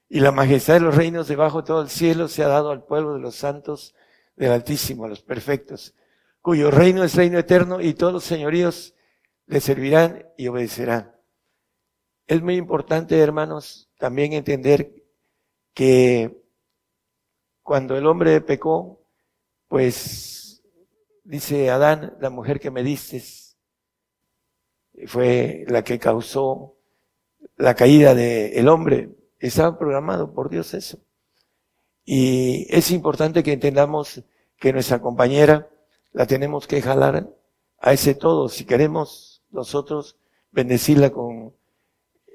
y 0.09 0.19
la 0.19 0.33
majestad 0.33 0.75
de 0.75 0.81
los 0.81 0.97
reinos 0.97 1.29
debajo 1.29 1.63
de 1.63 1.69
todo 1.69 1.83
el 1.83 1.89
cielo 1.89 2.27
se 2.27 2.43
ha 2.43 2.49
dado 2.49 2.73
al 2.73 2.83
pueblo 2.83 3.15
de 3.15 3.21
los 3.21 3.37
santos 3.37 3.95
del 4.35 4.51
Altísimo, 4.51 5.05
a 5.05 5.09
los 5.09 5.23
perfectos, 5.23 5.95
cuyo 6.41 6.73
reino 6.73 7.05
es 7.05 7.15
reino 7.15 7.39
eterno 7.39 7.81
y 7.81 7.95
todos 7.95 8.13
los 8.13 8.25
señoríos 8.25 8.97
le 9.47 9.61
servirán 9.61 10.27
y 10.37 10.49
obedecerán. 10.49 11.15
Es 12.27 12.43
muy 12.43 12.57
importante, 12.57 13.21
hermanos, 13.21 13.89
también 13.99 14.33
entender 14.33 14.93
que 15.75 16.43
cuando 17.63 17.97
el 17.97 18.05
hombre 18.05 18.41
pecó, 18.41 19.07
pues 19.69 20.42
dice 21.25 21.71
Adán, 21.71 22.15
la 22.21 22.31
mujer 22.31 22.61
que 22.61 22.71
me 22.71 22.83
diste 22.83 23.23
fue 25.07 25.65
la 25.69 25.83
que 25.83 25.99
causó 25.99 26.77
la 27.57 27.75
caída 27.75 28.15
del 28.15 28.69
hombre. 28.69 29.11
Estaba 29.39 29.79
programado 29.79 30.33
por 30.33 30.51
Dios 30.51 30.75
eso. 30.75 30.99
Y 32.05 32.67
es 32.71 32.91
importante 32.91 33.43
que 33.43 33.53
entendamos 33.53 34.23
que 34.57 34.73
nuestra 34.73 35.01
compañera 35.01 35.69
la 36.13 36.27
tenemos 36.27 36.67
que 36.67 36.83
jalar 36.83 37.29
a 37.79 37.93
ese 37.93 38.15
todo. 38.15 38.49
Si 38.49 38.65
queremos 38.65 39.43
nosotros 39.51 40.17
bendecirla 40.51 41.11
con, 41.11 41.55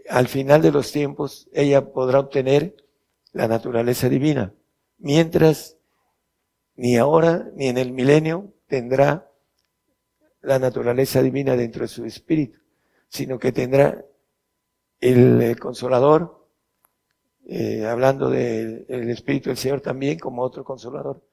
al 0.09 0.27
final 0.27 0.61
de 0.61 0.72
los 0.72 0.91
tiempos, 0.91 1.47
ella 1.53 1.91
podrá 1.91 2.19
obtener 2.19 2.76
la 3.34 3.47
naturaleza 3.47 4.09
divina 4.09 4.53
mientras 4.97 5.77
ni 6.76 6.97
ahora 6.97 7.49
ni 7.55 7.68
en 7.68 7.77
el 7.77 7.91
milenio 7.91 8.53
tendrá 8.68 9.31
la 10.41 10.60
naturaleza 10.60 11.22
divina 11.22 11.56
dentro 11.56 11.81
de 11.84 11.88
su 11.88 12.06
espíritu, 12.06 12.60
sino 13.10 13.39
que 13.39 13.52
tendrá 13.52 14.06
el, 14.99 15.57
consolador, 15.60 16.48
eh, 17.45 17.85
hablando 17.85 18.30
del 18.30 19.10
espíritu 19.10 19.49
del 19.49 19.57
Señor 19.57 19.81
también 19.81 20.19
como 20.19 20.44
otro 20.44 20.64
consolador, 20.64 21.23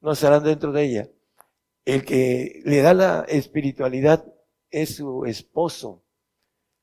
no 0.00 0.12
estarán 0.12 0.44
dentro 0.44 0.72
de 0.72 0.82
ella. 0.82 1.08
El 1.84 2.04
que 2.04 2.62
le 2.64 2.82
da 2.82 2.94
la 2.94 3.24
espiritualidad 3.28 4.24
es 4.70 4.96
su 4.96 5.24
esposo 5.24 6.02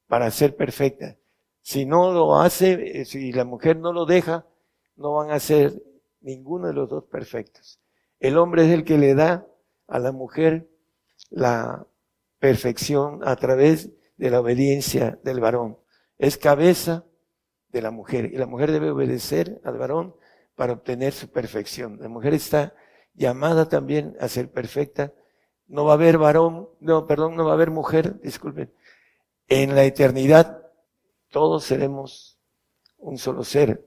para 0.08 0.32
ser 0.32 0.56
perfecta. 0.56 1.18
Si 1.62 1.86
no 1.86 2.12
lo 2.12 2.40
hace, 2.40 3.02
eh, 3.02 3.06
si 3.06 3.32
la 3.32 3.46
mujer 3.46 3.78
no 3.78 3.94
lo 3.94 4.06
deja, 4.06 4.46
no 4.96 5.14
van 5.14 5.32
a 5.32 5.40
ser 5.40 5.82
ninguno 6.22 6.68
de 6.68 6.74
los 6.74 6.90
dos 6.90 7.06
perfectos. 7.06 7.80
El 8.20 8.38
hombre 8.38 8.66
es 8.66 8.72
el 8.72 8.84
que 8.84 8.98
le 8.98 9.16
da 9.16 9.48
a 9.94 10.00
la 10.00 10.12
mujer 10.12 10.68
la 11.30 11.86
perfección 12.40 13.20
a 13.24 13.36
través 13.36 13.92
de 14.18 14.32
la 14.32 14.40
obediencia 14.40 15.20
del 15.24 15.40
varón. 15.40 15.78
Es 16.18 16.40
cabeza 16.40 17.06
de 17.70 17.84
la 17.84 17.92
mujer 17.92 18.26
y 18.26 18.38
la 18.38 18.48
mujer 18.48 18.72
debe 18.72 18.90
obedecer 18.90 19.62
al 19.64 19.78
varón 19.78 20.16
para 20.56 20.74
obtener 20.74 21.14
su 21.14 21.30
perfección. 21.30 22.00
La 22.02 22.10
mujer 22.10 22.34
está 22.34 22.74
llamada 23.14 23.70
también 23.70 24.18
a 24.20 24.28
ser 24.30 24.52
perfecta. 24.52 25.14
No 25.68 25.86
va 25.86 25.92
a 25.92 25.94
haber 25.94 26.18
varón, 26.18 26.70
no, 26.80 27.06
perdón, 27.06 27.36
no 27.36 27.46
va 27.46 27.52
a 27.52 27.54
haber 27.54 27.70
mujer, 27.70 28.20
disculpen. 28.20 28.74
En 29.48 29.76
la 29.76 29.84
eternidad 29.84 30.72
todos 31.30 31.66
seremos 31.66 32.40
un 32.98 33.20
solo 33.20 33.44
ser, 33.44 33.86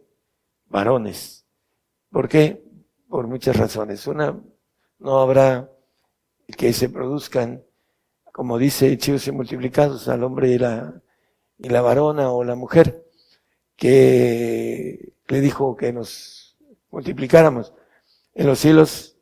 varones. 0.67 1.47
¿Por 2.11 2.29
qué? 2.29 2.63
Por 3.09 3.27
muchas 3.27 3.57
razones. 3.57 4.07
Una, 4.07 4.41
no 5.01 5.19
habrá 5.19 5.69
que 6.47 6.73
se 6.73 6.89
produzcan, 6.89 7.65
como 8.33 8.59
dice, 8.59 8.93
hechos 8.93 9.27
y 9.27 9.33
multiplicados 9.33 10.09
al 10.09 10.23
hombre 10.25 10.51
y 10.51 10.59
la, 10.59 11.03
y 11.59 11.69
la 11.69 11.83
varona 11.83 12.31
o 12.31 12.45
la 12.45 12.55
mujer, 12.55 13.05
que 13.77 15.13
le 15.29 15.41
dijo 15.41 15.77
que 15.77 15.93
nos 15.93 16.57
multiplicáramos. 16.91 17.75
En 18.35 18.47
los 18.47 18.59
cielos, 18.59 19.17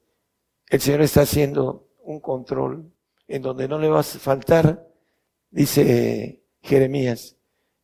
el 0.69 0.81
Señor 0.81 1.03
está 1.03 1.23
haciendo 1.23 1.89
un 2.03 2.21
control 2.21 2.91
en 3.29 3.43
donde 3.43 3.69
no 3.69 3.79
le 3.79 3.89
va 3.89 4.01
a 4.01 4.03
faltar, 4.03 4.87
dice 5.51 6.43
Jeremías, 6.63 7.37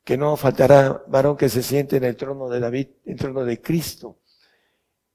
que 0.05 0.17
no 0.17 0.37
faltará 0.37 1.03
varón 1.07 1.37
que 1.37 1.49
se 1.49 1.63
siente 1.63 1.97
en 1.97 2.05
el 2.05 2.17
trono 2.17 2.49
de 2.49 2.61
David, 2.61 2.89
en 3.05 3.13
el 3.13 3.19
trono 3.19 3.45
de 3.45 3.61
Cristo 3.61 4.21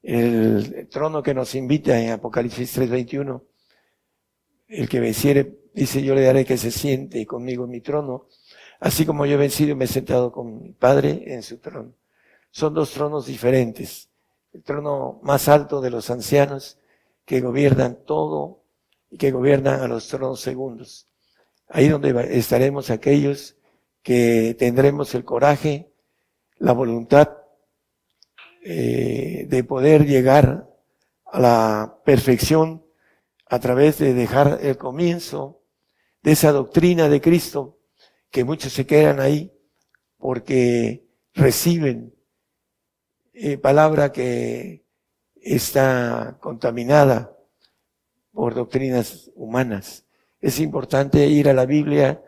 el 0.06 0.88
trono 0.88 1.24
que 1.24 1.34
nos 1.34 1.56
invita 1.56 2.00
en 2.00 2.12
Apocalipsis 2.12 2.78
3:21, 2.78 3.42
el 4.68 4.90
que 4.90 5.00
venciere, 5.00 5.60
dice, 5.74 6.02
yo 6.02 6.16
le 6.16 6.22
daré 6.22 6.46
que 6.46 6.58
se 6.58 6.72
siente 6.72 7.26
conmigo 7.26 7.66
en 7.66 7.72
mi 7.72 7.82
trono, 7.82 8.28
así 8.80 9.06
como 9.06 9.26
yo 9.26 9.34
he 9.34 9.38
vencido 9.38 9.72
y 9.72 9.76
me 9.76 9.86
he 9.86 9.88
sentado 9.88 10.32
con 10.32 10.62
mi 10.62 10.72
Padre 10.72 11.24
en 11.28 11.44
su 11.44 11.58
trono. 11.58 11.94
Son 12.52 12.74
dos 12.74 12.92
tronos 12.92 13.26
diferentes. 13.26 14.10
El 14.54 14.64
trono 14.64 15.20
más 15.24 15.48
alto 15.50 15.82
de 15.82 15.90
los 15.90 16.10
ancianos 16.10 16.78
que 17.26 17.42
gobiernan 17.42 18.00
todo 18.06 18.64
y 19.12 19.18
que 19.18 19.32
gobiernan 19.32 19.82
a 19.82 19.88
los 19.88 20.08
tronos 20.08 20.40
segundos. 20.40 21.08
Ahí 21.68 21.90
donde 21.90 22.38
estaremos 22.38 22.90
aquellos 22.90 23.58
que 24.02 24.56
tendremos 24.58 25.16
el 25.16 25.26
coraje, 25.26 25.92
la 26.58 26.72
voluntad 26.72 27.38
eh, 28.64 29.46
de 29.50 29.64
poder 29.64 30.06
llegar 30.06 30.70
a 31.26 31.40
la 31.40 31.98
perfección 32.06 32.85
a 33.56 33.60
través 33.60 34.00
de 34.00 34.14
dejar 34.14 34.60
el 34.62 34.78
comienzo 34.78 35.64
de 36.22 36.34
esa 36.34 36.52
doctrina 36.52 37.08
de 37.08 37.22
Cristo, 37.22 37.80
que 38.30 38.44
muchos 38.44 38.74
se 38.74 38.86
quedan 38.86 39.22
ahí 39.22 39.54
porque 40.18 41.08
reciben 41.34 42.14
eh, 43.34 43.58
palabra 43.58 44.12
que 44.12 44.86
está 45.36 46.38
contaminada 46.42 47.34
por 48.34 48.56
doctrinas 48.56 49.32
humanas. 49.36 50.06
Es 50.42 50.60
importante 50.60 51.26
ir 51.28 51.48
a 51.48 51.54
la 51.54 51.66
Biblia 51.66 52.22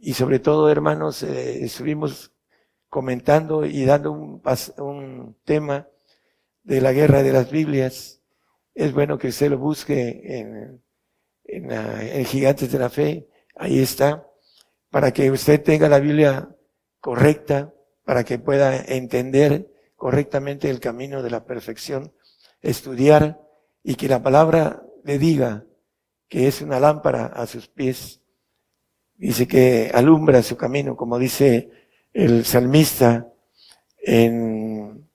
y 0.00 0.14
sobre 0.14 0.38
todo, 0.38 0.70
hermanos, 0.70 1.22
eh, 1.22 1.62
estuvimos 1.62 2.32
comentando 2.88 3.66
y 3.66 3.84
dando 3.84 4.12
un, 4.12 4.42
un 4.78 5.36
tema 5.44 5.88
de 6.62 6.80
la 6.80 6.92
guerra 6.92 7.22
de 7.22 7.32
las 7.34 7.50
Biblias. 7.50 8.19
Es 8.80 8.94
bueno 8.94 9.18
que 9.18 9.28
usted 9.28 9.50
lo 9.50 9.58
busque 9.58 10.22
en, 10.24 10.82
en, 11.44 11.70
en 11.70 12.24
Gigantes 12.24 12.72
de 12.72 12.78
la 12.78 12.88
Fe. 12.88 13.28
Ahí 13.54 13.78
está. 13.78 14.26
Para 14.88 15.12
que 15.12 15.30
usted 15.30 15.62
tenga 15.62 15.86
la 15.86 16.00
Biblia 16.00 16.48
correcta, 16.98 17.74
para 18.06 18.24
que 18.24 18.38
pueda 18.38 18.82
entender 18.82 19.70
correctamente 19.96 20.70
el 20.70 20.80
camino 20.80 21.22
de 21.22 21.28
la 21.28 21.44
perfección, 21.44 22.14
estudiar 22.62 23.38
y 23.82 23.96
que 23.96 24.08
la 24.08 24.22
palabra 24.22 24.82
le 25.04 25.18
diga 25.18 25.66
que 26.26 26.48
es 26.48 26.62
una 26.62 26.80
lámpara 26.80 27.26
a 27.26 27.46
sus 27.46 27.68
pies. 27.68 28.22
Dice 29.14 29.46
que 29.46 29.90
alumbra 29.92 30.42
su 30.42 30.56
camino, 30.56 30.96
como 30.96 31.18
dice 31.18 31.68
el 32.14 32.46
salmista 32.46 33.30
en 33.98 35.06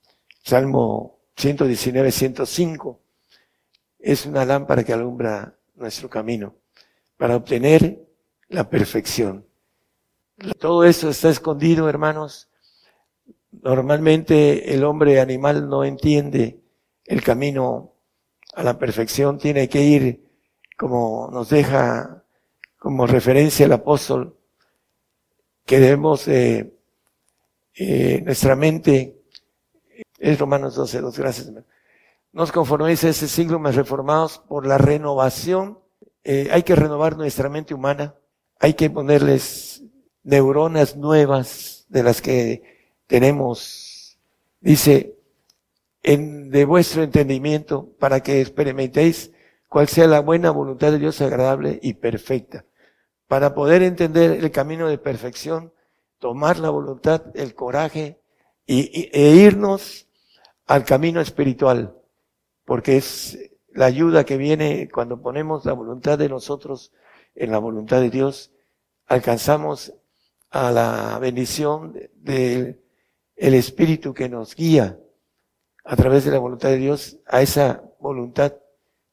Salmo 0.44 1.18
119, 1.34 2.12
105. 2.12 3.02
Es 4.06 4.24
una 4.24 4.44
lámpara 4.44 4.84
que 4.84 4.92
alumbra 4.92 5.58
nuestro 5.74 6.08
camino 6.08 6.54
para 7.16 7.34
obtener 7.34 8.06
la 8.48 8.70
perfección. 8.70 9.44
Todo 10.60 10.84
esto 10.84 11.10
está 11.10 11.28
escondido, 11.28 11.88
hermanos. 11.88 12.48
Normalmente 13.50 14.72
el 14.72 14.84
hombre 14.84 15.18
animal 15.18 15.68
no 15.68 15.82
entiende 15.82 16.60
el 17.04 17.20
camino 17.20 17.94
a 18.54 18.62
la 18.62 18.78
perfección, 18.78 19.38
tiene 19.38 19.68
que 19.68 19.82
ir 19.82 20.24
como 20.76 21.28
nos 21.32 21.48
deja 21.48 22.22
como 22.78 23.08
referencia 23.08 23.66
el 23.66 23.72
apóstol, 23.72 24.36
que 25.64 25.80
debemos 25.80 26.28
eh, 26.28 26.72
nuestra 28.24 28.54
mente, 28.54 29.20
es 30.16 30.38
Romanos 30.38 30.76
12, 30.76 31.00
dos, 31.00 31.18
gracias. 31.18 31.50
Nos 32.36 32.52
conforméis 32.52 33.02
a 33.02 33.08
ese 33.08 33.28
siglo 33.28 33.58
más 33.58 33.76
reformados 33.76 34.40
por 34.46 34.66
la 34.66 34.76
renovación. 34.76 35.78
Eh, 36.22 36.50
hay 36.52 36.64
que 36.64 36.76
renovar 36.76 37.16
nuestra 37.16 37.48
mente 37.48 37.72
humana, 37.72 38.14
hay 38.60 38.74
que 38.74 38.90
ponerles 38.90 39.82
neuronas 40.22 40.96
nuevas 40.96 41.86
de 41.88 42.02
las 42.02 42.20
que 42.20 42.90
tenemos. 43.06 44.18
Dice, 44.60 45.16
en, 46.02 46.50
de 46.50 46.66
vuestro 46.66 47.02
entendimiento, 47.02 47.88
para 47.98 48.20
que 48.20 48.42
experimentéis 48.42 49.32
cuál 49.70 49.88
sea 49.88 50.06
la 50.06 50.20
buena 50.20 50.50
voluntad 50.50 50.92
de 50.92 50.98
Dios 50.98 51.22
agradable 51.22 51.78
y 51.80 51.94
perfecta. 51.94 52.66
Para 53.28 53.54
poder 53.54 53.82
entender 53.82 54.32
el 54.32 54.50
camino 54.50 54.90
de 54.90 54.98
perfección, 54.98 55.72
tomar 56.18 56.58
la 56.58 56.68
voluntad, 56.68 57.22
el 57.32 57.54
coraje 57.54 58.20
y, 58.66 59.08
e 59.10 59.36
irnos 59.36 60.06
al 60.66 60.84
camino 60.84 61.22
espiritual, 61.22 61.95
porque 62.66 62.98
es 62.98 63.38
la 63.72 63.86
ayuda 63.86 64.24
que 64.24 64.36
viene 64.36 64.90
cuando 64.92 65.22
ponemos 65.22 65.64
la 65.64 65.72
voluntad 65.72 66.18
de 66.18 66.28
nosotros 66.28 66.92
en 67.34 67.52
la 67.52 67.58
voluntad 67.58 68.00
de 68.00 68.10
Dios, 68.10 68.52
alcanzamos 69.06 69.94
a 70.50 70.70
la 70.72 71.18
bendición 71.18 71.94
del 72.14 72.82
el 73.36 73.54
Espíritu 73.54 74.14
que 74.14 74.28
nos 74.28 74.54
guía 74.54 74.98
a 75.84 75.94
través 75.94 76.24
de 76.24 76.30
la 76.30 76.38
voluntad 76.38 76.70
de 76.70 76.78
Dios 76.78 77.18
a 77.26 77.42
esa 77.42 77.82
voluntad 78.00 78.54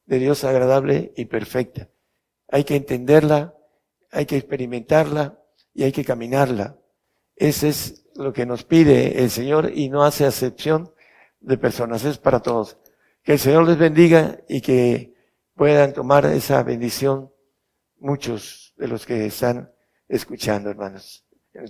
de 0.06 0.18
Dios 0.18 0.44
agradable 0.44 1.12
y 1.16 1.26
perfecta. 1.26 1.88
Hay 2.48 2.64
que 2.64 2.76
entenderla, 2.76 3.54
hay 4.10 4.26
que 4.26 4.36
experimentarla 4.36 5.38
y 5.74 5.84
hay 5.84 5.92
que 5.92 6.04
caminarla. 6.04 6.78
Ese 7.36 7.68
es 7.68 8.06
lo 8.16 8.32
que 8.32 8.46
nos 8.46 8.64
pide 8.64 9.22
el 9.22 9.30
Señor 9.30 9.72
y 9.74 9.88
no 9.88 10.04
hace 10.04 10.24
acepción 10.24 10.92
de 11.40 11.58
personas, 11.58 12.04
es 12.04 12.18
para 12.18 12.40
todos. 12.40 12.78
Que 13.24 13.32
el 13.32 13.38
Señor 13.38 13.66
les 13.66 13.78
bendiga 13.78 14.38
y 14.48 14.60
que 14.60 15.14
puedan 15.54 15.94
tomar 15.94 16.26
esa 16.26 16.62
bendición 16.62 17.32
muchos 17.98 18.74
de 18.76 18.86
los 18.86 19.06
que 19.06 19.24
están 19.24 19.72
escuchando, 20.08 20.68
hermanos, 20.68 21.24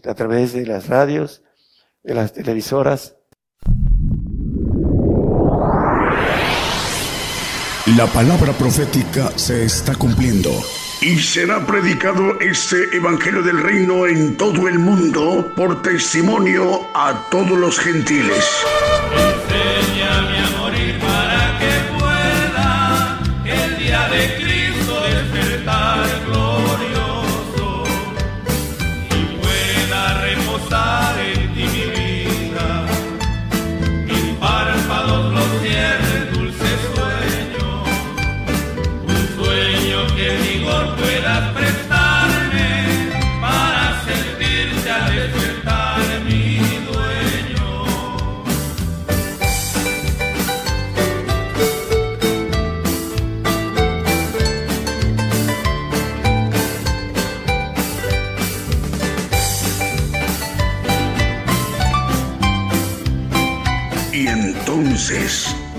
a 0.04 0.14
través 0.14 0.52
de 0.52 0.66
las 0.66 0.88
radios, 0.88 1.44
de 2.02 2.14
las 2.14 2.32
televisoras. 2.32 3.16
La 7.96 8.06
palabra 8.12 8.52
profética 8.54 9.30
se 9.36 9.64
está 9.64 9.94
cumpliendo. 9.94 10.50
Y 11.02 11.18
será 11.18 11.64
predicado 11.64 12.40
este 12.40 12.96
Evangelio 12.96 13.42
del 13.42 13.62
Reino 13.62 14.06
en 14.08 14.36
todo 14.36 14.66
el 14.66 14.80
mundo 14.80 15.52
por 15.54 15.82
testimonio 15.82 16.80
a 16.94 17.28
todos 17.30 17.50
los 17.50 17.78
gentiles. 17.78 18.64
Enséñame 19.12 20.38
a 20.38 20.50
morir 20.50 20.63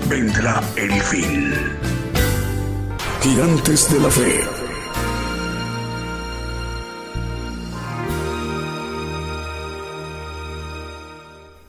vendrá 0.08 0.62
el 0.76 0.92
fin. 1.02 1.52
Gigantes 3.22 3.92
de 3.92 4.00
la 4.00 4.10
fe. 4.10 4.40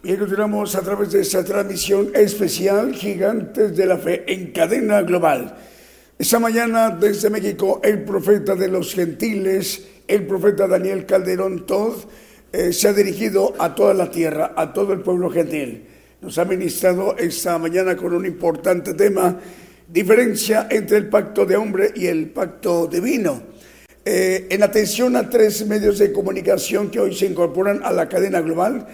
Bien, 0.03 0.19
continuamos 0.19 0.75
a 0.75 0.81
través 0.81 1.11
de 1.11 1.21
esta 1.21 1.43
transmisión 1.43 2.11
especial 2.13 2.93
Gigantes 2.93 3.75
de 3.75 3.85
la 3.85 3.97
Fe 3.97 4.23
en 4.31 4.51
cadena 4.51 5.01
global. 5.01 5.57
Esta 6.17 6.39
mañana 6.39 6.91
desde 6.91 7.29
México 7.29 7.81
el 7.83 8.03
profeta 8.03 8.55
de 8.55 8.67
los 8.67 8.93
gentiles, 8.93 9.87
el 10.07 10.25
profeta 10.27 10.67
Daniel 10.67 11.05
Calderón 11.05 11.65
Todd, 11.65 12.05
eh, 12.53 12.71
se 12.71 12.87
ha 12.87 12.93
dirigido 12.93 13.53
a 13.59 13.75
toda 13.75 13.93
la 13.93 14.09
tierra, 14.09 14.53
a 14.55 14.71
todo 14.73 14.93
el 14.93 15.01
pueblo 15.01 15.29
gentil. 15.29 15.96
Nos 16.19 16.35
ha 16.39 16.45
ministrado 16.45 17.15
esta 17.15 17.59
mañana 17.59 17.95
con 17.95 18.11
un 18.11 18.25
importante 18.25 18.95
tema, 18.95 19.37
diferencia 19.87 20.67
entre 20.71 20.97
el 20.97 21.09
pacto 21.09 21.45
de 21.45 21.55
hombre 21.55 21.91
y 21.95 22.07
el 22.07 22.31
pacto 22.31 22.87
divino. 22.87 23.43
Eh, 24.03 24.47
en 24.49 24.63
atención 24.63 25.15
a 25.15 25.29
tres 25.29 25.67
medios 25.67 25.99
de 25.99 26.11
comunicación 26.11 26.89
que 26.89 26.99
hoy 26.99 27.13
se 27.13 27.27
incorporan 27.27 27.81
a 27.83 27.91
la 27.91 28.09
cadena 28.09 28.41
global, 28.41 28.87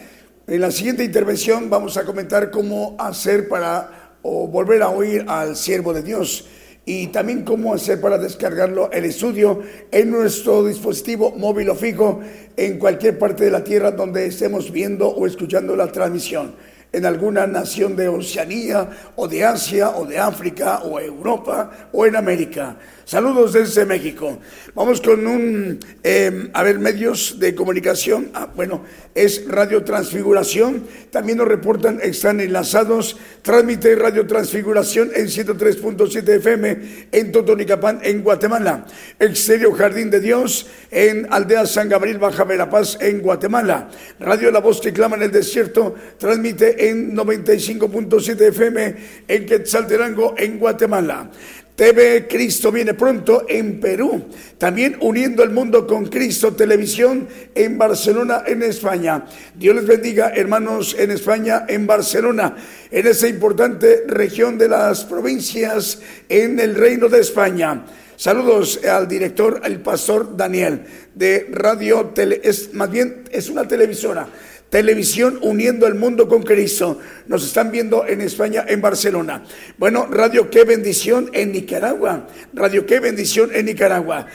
en 0.47 0.59
la 0.59 0.69
siguiente 0.69 1.05
intervención 1.05 1.69
vamos 1.69 1.95
a 1.95 2.03
comentar 2.03 2.51
cómo 2.51 2.97
hacer 2.99 3.47
para 3.47 4.17
volver 4.21 4.81
a 4.81 4.89
oír 4.89 5.23
al 5.29 5.55
siervo 5.55 5.93
de 5.93 6.03
Dios 6.03 6.45
y 6.85 7.07
también 7.07 7.43
cómo 7.43 7.73
hacer 7.73 8.01
para 8.01 8.17
descargarlo 8.17 8.91
el 8.91 9.05
estudio 9.05 9.61
en 9.91 10.11
nuestro 10.11 10.65
dispositivo 10.65 11.31
móvil 11.31 11.69
o 11.69 11.75
fijo 11.75 12.19
en 12.57 12.77
cualquier 12.77 13.17
parte 13.17 13.45
de 13.45 13.51
la 13.51 13.63
tierra 13.63 13.91
donde 13.91 14.25
estemos 14.25 14.73
viendo 14.73 15.07
o 15.07 15.25
escuchando 15.25 15.77
la 15.77 15.89
transmisión 15.89 16.53
en 16.93 17.05
alguna 17.07 17.47
nación 17.47 17.95
de 17.95 18.07
Oceanía 18.07 18.87
o 19.15 19.27
de 19.27 19.43
Asia 19.43 19.89
o 19.89 20.05
de 20.05 20.19
África 20.19 20.83
o 20.83 20.99
Europa 20.99 21.89
o 21.91 22.05
en 22.05 22.15
América. 22.15 22.77
Saludos 23.05 23.51
desde 23.51 23.85
México. 23.85 24.39
Vamos 24.73 25.01
con 25.01 25.27
un, 25.27 25.79
eh, 26.03 26.49
a 26.53 26.63
ver, 26.63 26.79
medios 26.79 27.37
de 27.37 27.53
comunicación. 27.53 28.31
Ah, 28.33 28.49
bueno, 28.55 28.85
es 29.13 29.45
Radio 29.47 29.83
Transfiguración. 29.83 30.85
También 31.11 31.37
nos 31.37 31.49
reportan, 31.49 31.99
están 32.01 32.39
enlazados. 32.39 33.17
Transmite 33.41 33.95
Radio 33.95 34.25
Transfiguración 34.25 35.11
en 35.15 35.27
103.7 35.27 36.35
FM 36.37 36.79
en 37.11 37.31
Totonicapán, 37.33 37.99
en 38.03 38.23
Guatemala. 38.23 38.85
Exterior 39.19 39.75
Jardín 39.77 40.09
de 40.09 40.21
Dios 40.21 40.67
en 40.89 41.27
Aldea 41.29 41.65
San 41.65 41.89
Gabriel, 41.89 42.19
Baja 42.19 42.45
Verapaz, 42.45 42.97
en 43.01 43.21
Guatemala. 43.21 43.89
Radio 44.19 44.49
La 44.49 44.59
Voz 44.59 44.79
que 44.79 44.93
clama 44.93 45.17
en 45.17 45.23
el 45.23 45.31
desierto 45.31 45.93
transmite 46.17 46.89
en 46.89 47.15
95.7 47.15 48.41
FM 48.47 48.95
en 49.27 49.45
Quetzaltenango, 49.45 50.35
en 50.37 50.57
Guatemala. 50.57 51.29
TV 51.75 52.27
Cristo 52.27 52.71
viene 52.71 52.93
pronto 52.93 53.45
en 53.49 53.79
Perú. 53.79 54.25
También 54.59 54.97
uniendo 55.01 55.43
el 55.43 55.49
mundo 55.49 55.87
con 55.87 56.05
Cristo 56.05 56.53
Televisión 56.53 57.27
en 57.55 57.77
Barcelona, 57.77 58.43
en 58.45 58.61
España. 58.61 59.25
Dios 59.55 59.75
les 59.75 59.87
bendiga, 59.87 60.29
hermanos, 60.35 60.95
en 60.99 61.09
España, 61.11 61.65
en 61.67 61.87
Barcelona, 61.87 62.55
en 62.91 63.07
esa 63.07 63.27
importante 63.27 64.03
región 64.07 64.57
de 64.57 64.67
las 64.67 65.03
provincias 65.05 65.99
en 66.29 66.59
el 66.59 66.75
Reino 66.75 67.09
de 67.09 67.21
España. 67.21 67.85
Saludos 68.15 68.79
al 68.85 69.07
director, 69.07 69.59
el 69.65 69.81
pastor 69.81 70.37
Daniel, 70.37 70.83
de 71.15 71.47
Radio 71.51 72.11
Tele. 72.13 72.39
Es 72.43 72.71
más 72.73 72.91
bien, 72.91 73.23
es 73.31 73.49
una 73.49 73.67
televisora. 73.67 74.27
Televisión 74.73 75.37
uniendo 75.43 75.85
el 75.85 75.93
mundo 75.93 76.27
con 76.27 76.41
Cristo. 76.41 76.97
Nos 77.27 77.45
están 77.45 77.69
viendo 77.69 78.07
en 78.07 78.21
España, 78.21 78.65
en 78.67 78.81
Barcelona. 78.81 79.43
Bueno, 79.77 80.07
Radio 80.07 80.49
Qué 80.49 80.63
Bendición 80.63 81.29
en 81.31 81.51
Nicaragua. 81.51 82.27
Radio 82.53 82.83
Qué 82.87 82.99
Bendición 82.99 83.51
en 83.53 83.67
Nicaragua. 83.67 84.25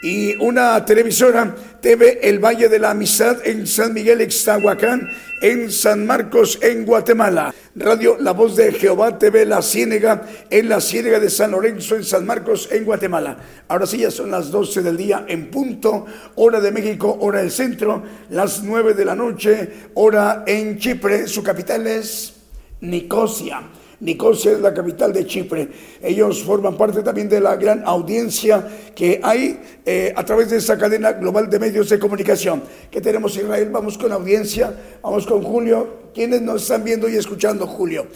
Y 0.00 0.36
una 0.36 0.84
televisora, 0.84 1.56
TV 1.80 2.20
El 2.22 2.38
Valle 2.38 2.68
de 2.68 2.78
la 2.78 2.90
Amistad 2.90 3.38
en 3.44 3.66
San 3.66 3.92
Miguel 3.92 4.22
Ixtahuacán, 4.22 5.10
en 5.42 5.72
San 5.72 6.06
Marcos, 6.06 6.58
en 6.62 6.84
Guatemala. 6.84 7.52
Radio 7.74 8.16
La 8.20 8.32
Voz 8.32 8.54
de 8.54 8.72
Jehová, 8.72 9.18
TV 9.18 9.44
La 9.44 9.60
Ciénega, 9.60 10.22
en 10.50 10.68
la 10.68 10.80
Ciénega 10.80 11.18
de 11.18 11.30
San 11.30 11.50
Lorenzo, 11.50 11.96
en 11.96 12.04
San 12.04 12.24
Marcos, 12.26 12.68
en 12.70 12.84
Guatemala. 12.84 13.38
Ahora 13.66 13.86
sí, 13.86 13.98
ya 13.98 14.10
son 14.12 14.30
las 14.30 14.52
12 14.52 14.82
del 14.82 14.96
día 14.96 15.24
en 15.26 15.50
punto, 15.50 16.06
hora 16.36 16.60
de 16.60 16.70
México, 16.70 17.18
hora 17.20 17.40
del 17.40 17.50
centro, 17.50 18.02
las 18.30 18.62
9 18.62 18.94
de 18.94 19.04
la 19.04 19.16
noche, 19.16 19.68
hora 19.94 20.44
en 20.46 20.78
Chipre, 20.78 21.26
su 21.26 21.42
capital 21.42 21.86
es 21.88 22.34
Nicosia. 22.80 23.62
Nicosia 24.00 24.52
es 24.52 24.60
la 24.60 24.72
capital 24.72 25.12
de 25.12 25.26
Chipre. 25.26 25.68
Ellos 26.00 26.42
forman 26.42 26.76
parte 26.76 27.02
también 27.02 27.28
de 27.28 27.40
la 27.40 27.56
gran 27.56 27.82
audiencia 27.84 28.66
que 28.94 29.20
hay 29.22 29.58
eh, 29.84 30.12
a 30.14 30.24
través 30.24 30.50
de 30.50 30.58
esa 30.58 30.78
cadena 30.78 31.12
global 31.12 31.50
de 31.50 31.58
medios 31.58 31.88
de 31.88 31.98
comunicación. 31.98 32.62
que 32.90 33.00
tenemos 33.00 33.36
Israel? 33.36 33.70
Vamos 33.70 33.98
con 33.98 34.12
audiencia, 34.12 34.72
vamos 35.02 35.26
con 35.26 35.42
Julio. 35.42 36.08
¿Quiénes 36.14 36.42
nos 36.42 36.62
están 36.62 36.84
viendo 36.84 37.08
y 37.08 37.16
escuchando, 37.16 37.66
Julio? 37.66 38.06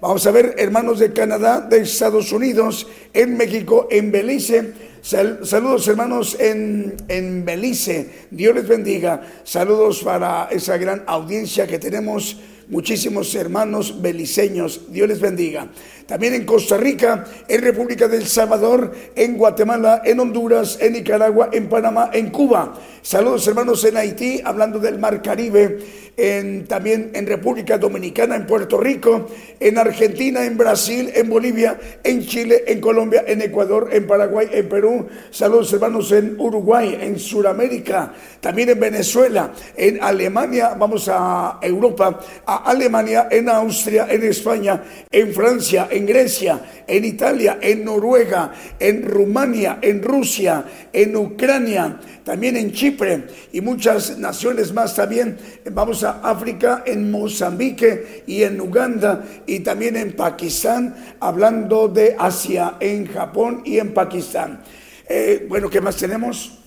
Vamos 0.00 0.26
a 0.26 0.30
ver 0.30 0.54
hermanos 0.56 0.98
de 0.98 1.12
Canadá, 1.12 1.60
de 1.60 1.80
Estados 1.80 2.32
Unidos, 2.32 2.86
en 3.12 3.36
México, 3.36 3.86
en 3.90 4.10
Belice. 4.10 4.72
saludos 5.02 5.88
hermanos 5.88 6.38
en, 6.40 6.96
en 7.08 7.44
Belice. 7.44 8.26
Dios 8.30 8.54
les 8.54 8.66
bendiga. 8.66 9.20
Saludos 9.44 10.02
para 10.02 10.48
esa 10.50 10.78
gran 10.78 11.02
audiencia 11.06 11.66
que 11.66 11.78
tenemos 11.78 12.38
muchísimos 12.70 13.34
hermanos 13.34 14.00
beliceños. 14.00 14.80
Dios 14.88 15.08
les 15.08 15.20
bendiga. 15.20 15.68
También 16.10 16.34
en 16.34 16.44
Costa 16.44 16.76
Rica, 16.76 17.24
en 17.46 17.62
República 17.62 18.08
del 18.08 18.26
Salvador, 18.26 18.90
en 19.14 19.38
Guatemala, 19.38 20.02
en 20.04 20.18
Honduras, 20.18 20.76
en 20.80 20.94
Nicaragua, 20.94 21.50
en 21.52 21.68
Panamá, 21.68 22.10
en 22.12 22.30
Cuba. 22.30 22.74
Saludos 23.00 23.46
hermanos 23.46 23.84
en 23.84 23.96
Haití, 23.96 24.42
hablando 24.44 24.80
del 24.80 24.98
Mar 24.98 25.22
Caribe, 25.22 25.78
en, 26.16 26.66
también 26.66 27.12
en 27.14 27.26
República 27.26 27.78
Dominicana, 27.78 28.34
en 28.34 28.44
Puerto 28.44 28.76
Rico, 28.76 29.28
en 29.58 29.78
Argentina, 29.78 30.44
en 30.44 30.58
Brasil, 30.58 31.10
en 31.14 31.30
Bolivia, 31.30 31.78
en 32.02 32.26
Chile, 32.26 32.64
en 32.66 32.80
Colombia, 32.80 33.24
en 33.26 33.40
Ecuador, 33.40 33.88
en 33.92 34.06
Paraguay, 34.06 34.48
en 34.52 34.68
Perú. 34.68 35.06
Saludos 35.30 35.72
hermanos 35.72 36.10
en 36.12 36.38
Uruguay, 36.38 36.98
en 37.00 37.18
Sudamérica, 37.18 38.12
también 38.40 38.70
en 38.70 38.80
Venezuela, 38.80 39.52
en 39.76 40.02
Alemania, 40.02 40.74
vamos 40.76 41.08
a 41.10 41.58
Europa, 41.62 42.20
a 42.44 42.68
Alemania, 42.68 43.28
en 43.30 43.48
Austria, 43.48 44.06
en 44.10 44.24
España, 44.24 44.82
en 45.10 45.32
Francia, 45.32 45.88
en 45.90 45.99
Grecia, 46.06 46.84
en 46.86 47.04
Italia, 47.04 47.58
en 47.60 47.84
Noruega, 47.84 48.52
en 48.78 49.02
Rumania, 49.02 49.78
en 49.80 50.02
Rusia, 50.02 50.64
en 50.92 51.16
Ucrania, 51.16 51.98
también 52.24 52.56
en 52.56 52.72
Chipre 52.72 53.24
y 53.52 53.60
muchas 53.60 54.18
naciones 54.18 54.72
más 54.72 54.94
también. 54.94 55.36
Vamos 55.72 56.04
a 56.04 56.20
África, 56.22 56.82
en 56.86 57.10
Mozambique 57.10 58.24
y 58.26 58.42
en 58.42 58.60
Uganda 58.60 59.24
y 59.46 59.60
también 59.60 59.96
en 59.96 60.12
Pakistán, 60.12 60.94
hablando 61.20 61.88
de 61.88 62.16
Asia, 62.18 62.76
en 62.80 63.06
Japón 63.06 63.62
y 63.64 63.78
en 63.78 63.94
Pakistán. 63.94 64.62
Eh, 65.08 65.46
bueno, 65.48 65.68
¿qué 65.68 65.80
más 65.80 65.96
tenemos? 65.96 66.58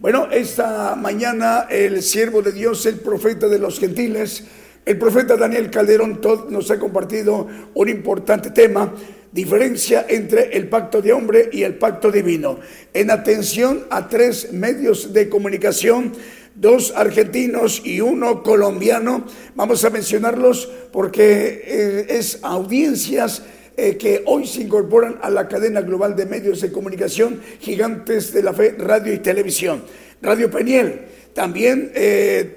Bueno, 0.00 0.28
esta 0.30 0.94
mañana 0.96 1.66
el 1.68 2.02
siervo 2.02 2.40
de 2.40 2.52
Dios, 2.52 2.86
el 2.86 3.00
profeta 3.00 3.48
de 3.48 3.58
los 3.58 3.78
gentiles, 3.78 4.44
el 4.84 4.98
profeta 4.98 5.36
Daniel 5.36 5.70
Calderón 5.70 6.20
nos 6.48 6.70
ha 6.70 6.78
compartido 6.78 7.46
un 7.74 7.88
importante 7.88 8.50
tema 8.50 8.92
diferencia 9.32 10.06
entre 10.08 10.56
el 10.56 10.68
pacto 10.68 11.00
de 11.00 11.12
hombre 11.12 11.50
y 11.52 11.62
el 11.62 11.74
pacto 11.74 12.10
divino. 12.10 12.58
En 12.92 13.10
atención 13.10 13.86
a 13.90 14.08
tres 14.08 14.52
medios 14.52 15.12
de 15.12 15.28
comunicación, 15.28 16.12
dos 16.54 16.92
argentinos 16.96 17.82
y 17.84 18.00
uno 18.00 18.42
colombiano, 18.42 19.24
vamos 19.54 19.84
a 19.84 19.90
mencionarlos 19.90 20.70
porque 20.92 21.62
eh, 21.64 22.06
es 22.08 22.40
audiencias 22.42 23.44
eh, 23.76 23.96
que 23.96 24.22
hoy 24.26 24.46
se 24.46 24.62
incorporan 24.62 25.18
a 25.22 25.30
la 25.30 25.46
cadena 25.46 25.80
global 25.82 26.16
de 26.16 26.26
medios 26.26 26.60
de 26.60 26.72
comunicación 26.72 27.40
gigantes 27.60 28.32
de 28.32 28.42
la 28.42 28.52
fe, 28.52 28.74
radio 28.76 29.12
y 29.14 29.18
televisión. 29.18 29.84
Radio 30.22 30.50
Peniel, 30.50 31.02
también... 31.34 31.92
Eh, 31.94 32.56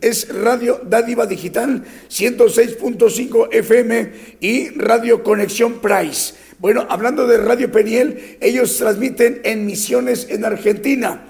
es 0.00 0.28
Radio 0.28 0.80
Dádiva 0.84 1.26
Digital 1.26 1.82
106.5 2.08 3.48
FM 3.52 4.12
y 4.40 4.68
Radio 4.70 5.22
Conexión 5.22 5.80
Price. 5.80 6.34
Bueno, 6.58 6.86
hablando 6.88 7.26
de 7.26 7.38
Radio 7.38 7.70
Peniel, 7.70 8.38
ellos 8.40 8.76
transmiten 8.76 9.40
en 9.44 9.66
misiones 9.66 10.28
en 10.30 10.44
Argentina. 10.44 11.26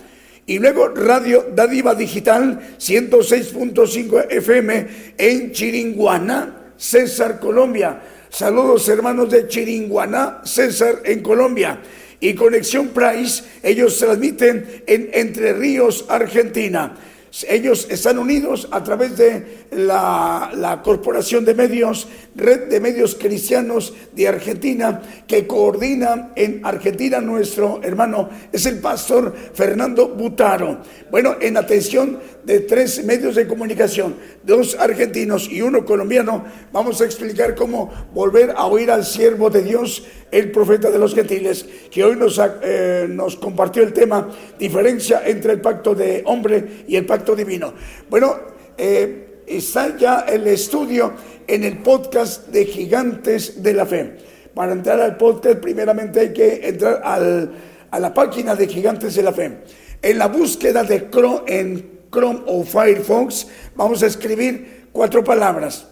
Y 0.46 0.58
luego 0.58 0.88
Radio 0.88 1.46
Dádiva 1.54 1.94
Digital 1.94 2.76
106.5 2.78 4.26
FM 4.30 4.86
en 5.16 5.52
Chiringuaná, 5.52 6.72
César, 6.76 7.40
Colombia. 7.40 8.02
Saludos 8.28 8.88
hermanos 8.88 9.30
de 9.30 9.48
Chiringuaná, 9.48 10.42
César 10.44 11.00
en 11.04 11.20
Colombia. 11.22 11.80
Y 12.20 12.34
Conexión 12.34 12.88
Price, 12.88 13.42
ellos 13.62 13.98
transmiten 13.98 14.82
en 14.86 15.10
Entre 15.12 15.52
Ríos, 15.54 16.04
Argentina. 16.08 16.94
Ellos 17.42 17.88
están 17.90 18.18
unidos 18.18 18.68
a 18.70 18.84
través 18.84 19.16
de 19.16 19.63
la, 19.76 20.80
Corporación 20.84 21.44
de 21.44 21.54
Medios, 21.54 22.08
Red 22.34 22.68
de 22.68 22.80
Medios 22.80 23.14
Cristianos 23.14 23.94
de 24.12 24.28
Argentina, 24.28 25.00
que 25.26 25.46
coordina 25.46 26.32
en 26.36 26.64
Argentina 26.64 27.20
nuestro 27.20 27.80
hermano, 27.82 28.28
es 28.52 28.66
el 28.66 28.78
pastor 28.78 29.34
Fernando 29.54 30.08
Butaro. 30.08 30.78
Bueno, 31.10 31.36
en 31.40 31.56
atención 31.56 32.18
de 32.44 32.60
tres 32.60 33.04
medios 33.04 33.34
de 33.34 33.46
comunicación, 33.46 34.16
dos 34.42 34.76
argentinos 34.78 35.48
y 35.50 35.62
uno 35.62 35.84
colombiano, 35.84 36.44
vamos 36.72 37.00
a 37.00 37.04
explicar 37.04 37.54
cómo 37.54 37.90
volver 38.12 38.52
a 38.56 38.66
oír 38.66 38.90
al 38.90 39.04
siervo 39.04 39.50
de 39.50 39.62
Dios, 39.62 40.04
el 40.30 40.50
profeta 40.50 40.90
de 40.90 40.98
los 40.98 41.14
gentiles, 41.14 41.64
que 41.90 42.04
hoy 42.04 42.16
nos, 42.16 42.40
eh, 42.62 43.06
nos 43.08 43.36
compartió 43.36 43.82
el 43.82 43.92
tema, 43.92 44.28
diferencia 44.58 45.22
entre 45.24 45.52
el 45.52 45.60
pacto 45.60 45.94
de 45.94 46.22
hombre 46.26 46.84
y 46.88 46.96
el 46.96 47.06
pacto 47.06 47.36
divino. 47.36 47.72
Bueno, 48.10 48.36
eh, 48.76 49.23
está 49.46 49.96
ya 49.96 50.20
el 50.20 50.46
estudio 50.46 51.12
en 51.46 51.64
el 51.64 51.78
podcast 51.78 52.48
de 52.48 52.64
Gigantes 52.66 53.62
de 53.62 53.72
la 53.72 53.86
Fe. 53.86 54.16
Para 54.54 54.72
entrar 54.72 55.00
al 55.00 55.16
podcast, 55.16 55.58
primeramente 55.58 56.20
hay 56.20 56.32
que 56.32 56.68
entrar 56.68 57.02
a 57.04 57.98
la 58.00 58.14
página 58.14 58.54
de 58.54 58.68
Gigantes 58.68 59.14
de 59.14 59.22
la 59.22 59.32
Fe. 59.32 59.58
En 60.00 60.18
la 60.18 60.28
búsqueda 60.28 60.84
de 60.84 61.08
Chrome, 61.10 61.42
en 61.46 62.00
Chrome 62.10 62.42
o 62.46 62.62
Firefox, 62.62 63.46
vamos 63.74 64.02
a 64.02 64.06
escribir 64.06 64.88
cuatro 64.92 65.24
palabras. 65.24 65.86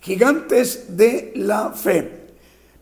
Gigantes 0.00 0.96
de 0.96 1.32
la 1.36 1.72
fe, 1.72 2.10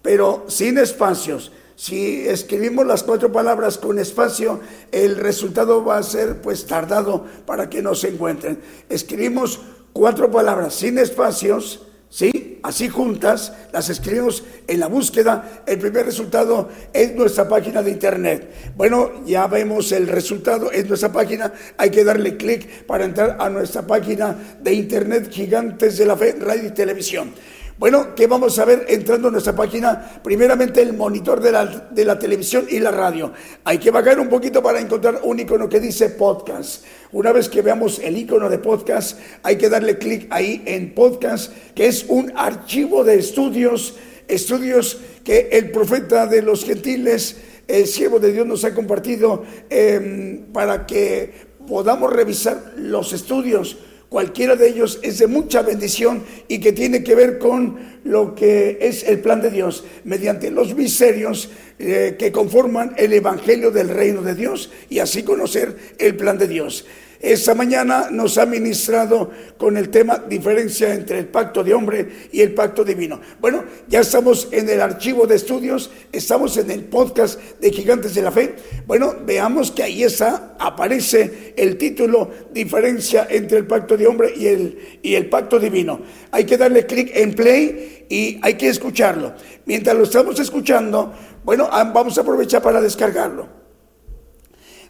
pero 0.03 0.45
sin 0.49 0.79
espacios. 0.79 1.53
Si 1.79 2.27
escribimos 2.27 2.85
las 2.85 3.05
cuatro 3.05 3.31
palabras 3.31 3.79
con 3.79 4.01
espacio, 4.01 4.59
el 4.91 5.15
resultado 5.15 5.85
va 5.85 5.99
a 5.99 6.03
ser 6.03 6.43
pues 6.43 6.67
tardado 6.67 7.25
para 7.47 7.71
que 7.71 7.83
nos 7.83 8.03
encuentren. 8.03 8.59
Escribimos 8.89 9.61
cuatro 9.93 10.29
palabras 10.29 10.75
sin 10.75 10.99
espacios, 10.99 11.87
¿sí? 12.11 12.59
Así 12.65 12.89
juntas, 12.89 13.53
las 13.73 13.91
escribimos 13.91 14.43
en 14.67 14.81
la 14.81 14.89
búsqueda. 14.89 15.63
El 15.69 15.79
primer 15.79 16.05
resultado 16.05 16.69
es 16.93 17.15
nuestra 17.15 17.49
página 17.49 17.81
de 17.81 17.93
internet. 17.93 18.73
Bueno, 18.77 19.25
ya 19.25 19.47
vemos 19.47 19.93
el 19.93 20.09
resultado, 20.09 20.73
es 20.73 20.89
nuestra 20.89 21.13
página. 21.13 21.53
Hay 21.77 21.91
que 21.91 22.03
darle 22.03 22.37
clic 22.37 22.87
para 22.87 23.05
entrar 23.05 23.37
a 23.39 23.49
nuestra 23.51 23.87
página 23.87 24.37
de 24.61 24.73
internet 24.73 25.31
Gigantes 25.31 25.97
de 25.97 26.07
la 26.07 26.17
Fe, 26.17 26.35
Radio 26.41 26.67
y 26.67 26.73
Televisión. 26.73 27.33
Bueno, 27.79 28.13
¿qué 28.17 28.27
vamos 28.27 28.59
a 28.59 28.65
ver 28.65 28.87
entrando 28.89 29.29
a 29.29 29.31
nuestra 29.31 29.55
página? 29.55 30.21
Primeramente 30.25 30.83
el 30.83 30.95
monitor 30.95 31.41
de 31.41 31.53
la, 31.53 31.65
de 31.65 32.05
la, 32.05 32.19
televisión 32.19 32.67
y 32.69 32.81
la 32.81 32.91
radio. 32.91 33.33
Hay 33.63 33.79
que 33.79 33.93
bajar 33.93 34.19
un 34.19 34.29
poquito 34.29 34.61
para 34.61 34.81
encontrar 34.81 35.21
un 35.23 35.39
icono 35.39 35.69
que 35.69 35.79
dice 35.79 36.11
podcast. 36.11 36.85
Una 37.13 37.31
vez 37.31 37.49
que 37.49 37.63
veamos 37.63 38.01
el 38.01 38.17
icono 38.17 38.51
de 38.51 38.59
podcast, 38.59 39.21
hay 39.45 39.59
que 39.59 39.69
darle 39.69 39.97
clic 39.97 40.27
ahí 40.31 40.61
en 40.67 40.93
podcast, 40.93 41.53
que 41.77 41.87
es 41.87 42.07
un 42.09 42.33
archivo 42.35 43.05
de 43.05 43.15
estudios, 43.15 43.95
estudios 44.27 44.99
que 45.23 45.49
el 45.53 45.71
profeta 45.71 46.27
de 46.27 46.43
los 46.43 46.65
gentiles, 46.65 47.37
el 47.69 47.87
siervo 47.87 48.19
de 48.19 48.33
Dios 48.33 48.45
nos 48.45 48.65
ha 48.65 48.75
compartido 48.75 49.45
em, 49.71 50.47
para 50.53 50.85
que 50.85 51.33
podamos 51.69 52.13
revisar 52.13 52.73
los 52.77 53.13
estudios 53.13 53.77
Cualquiera 54.09 54.57
de 54.57 54.69
ellos 54.69 55.01
es 55.03 55.19
de 55.19 55.27
mucha 55.27 55.61
bendición 55.61 56.25
y 56.49 56.61
que 56.61 56.73
tiene 56.73 57.05
que 57.05 57.15
ver 57.15 57.39
con 57.39 57.99
lo 58.05 58.35
que 58.35 58.79
es 58.81 59.05
el 59.05 59.21
plan 59.21 59.43
de 59.43 59.51
Dios 59.51 59.85
mediante 60.05 60.51
los 60.51 60.75
misterios 60.75 61.51
eh, 61.79 62.17
que 62.19 62.33
conforman 62.33 62.95
el 62.97 63.13
Evangelio 63.13 63.71
del 63.71 63.91
Reino 63.91 64.23
de 64.23 64.35
Dios 64.35 64.71
y 64.89 65.01
así 65.01 65.25
conocer 65.25 65.77
el 65.99 66.17
plan 66.17 66.39
de 66.39 66.49
Dios. 66.49 66.87
Esta 67.21 67.53
mañana 67.53 68.11
nos 68.13 68.39
ha 68.39 68.47
ministrado 68.47 69.31
con 69.57 69.77
el 69.77 69.89
tema 69.89 70.19
diferencia 70.29 70.95
entre 70.95 71.19
el 71.19 71.27
pacto 71.27 71.65
de 71.65 71.75
hombre 71.75 72.29
y 72.31 72.43
el 72.43 72.55
pacto 72.55 72.85
divino. 72.85 73.21
Bueno, 73.41 73.65
ya 73.89 74.01
estamos 74.01 74.47
en 74.53 74.69
el 74.69 74.81
archivo 74.81 75.27
de 75.27 75.35
estudios, 75.35 75.91
estamos 76.13 76.57
en 76.59 76.71
el 76.71 76.85
podcast 76.85 77.41
de 77.61 77.73
Gigantes 77.73 78.15
de 78.15 78.23
la 78.23 78.31
Fe. 78.31 78.55
Bueno, 78.87 79.17
veamos 79.27 79.73
que 79.73 79.83
ahí 79.83 80.05
está, 80.05 80.55
aparece 80.61 81.55
el 81.57 81.77
título 81.77 82.31
diferencia 82.53 83.27
entre 83.29 83.59
el 83.59 83.67
pacto 83.67 83.97
de 83.97 84.07
hombre 84.07 84.33
y 84.37 84.47
el, 84.47 85.01
y 85.03 85.17
el 85.17 85.29
pacto 85.29 85.59
divino. 85.59 86.01
Hay 86.31 86.45
que 86.45 86.57
darle 86.57 86.87
clic 86.87 87.11
en 87.15 87.35
play 87.35 88.07
y 88.09 88.39
hay 88.43 88.55
que 88.55 88.69
escucharlo. 88.69 89.35
Mientras 89.67 89.97
lo 89.97 90.05
estamos 90.05 90.39
escuchando, 90.39 91.13
bueno, 91.45 91.69
vamos 91.93 92.17
a 92.17 92.21
aprovechar 92.21 92.63
para 92.63 92.81
descargarlo. 92.81 93.58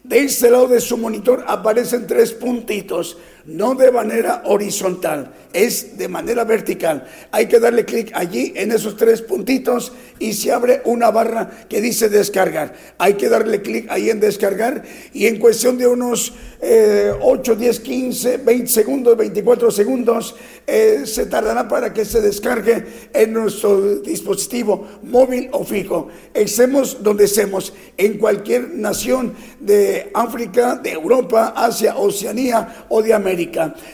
De 0.08 0.20
este 0.20 0.50
lado 0.50 0.68
de 0.68 0.80
su 0.80 0.96
monitor 0.96 1.44
aparecen 1.46 2.06
tres 2.06 2.32
puntitos. 2.32 3.18
No 3.48 3.74
de 3.74 3.90
manera 3.90 4.42
horizontal, 4.44 5.32
es 5.54 5.96
de 5.96 6.06
manera 6.06 6.44
vertical. 6.44 7.08
Hay 7.32 7.46
que 7.46 7.58
darle 7.58 7.86
clic 7.86 8.10
allí 8.12 8.52
en 8.54 8.72
esos 8.72 8.94
tres 8.94 9.22
puntitos 9.22 9.92
y 10.18 10.34
se 10.34 10.52
abre 10.52 10.82
una 10.84 11.10
barra 11.10 11.64
que 11.66 11.80
dice 11.80 12.10
descargar. 12.10 12.74
Hay 12.98 13.14
que 13.14 13.30
darle 13.30 13.62
clic 13.62 13.86
ahí 13.90 14.10
en 14.10 14.20
descargar 14.20 14.82
y 15.14 15.26
en 15.26 15.38
cuestión 15.38 15.78
de 15.78 15.86
unos 15.86 16.34
8, 16.60 17.56
10, 17.56 17.80
15, 17.80 18.36
20 18.38 18.66
segundos, 18.66 19.16
24 19.16 19.70
segundos, 19.70 20.34
eh, 20.66 21.02
se 21.06 21.26
tardará 21.26 21.68
para 21.68 21.94
que 21.94 22.04
se 22.04 22.20
descargue 22.20 22.84
en 23.14 23.32
nuestro 23.32 24.00
dispositivo 24.00 24.86
móvil 25.04 25.48
o 25.52 25.64
fijo. 25.64 26.08
Estemos 26.34 27.02
donde 27.02 27.24
estemos, 27.24 27.72
en 27.96 28.18
cualquier 28.18 28.74
nación 28.74 29.34
de 29.60 30.10
África, 30.12 30.74
de 30.74 30.92
Europa, 30.92 31.54
Asia, 31.56 31.96
Oceanía 31.96 32.86
o 32.88 33.02
de 33.02 33.14
América. 33.14 33.37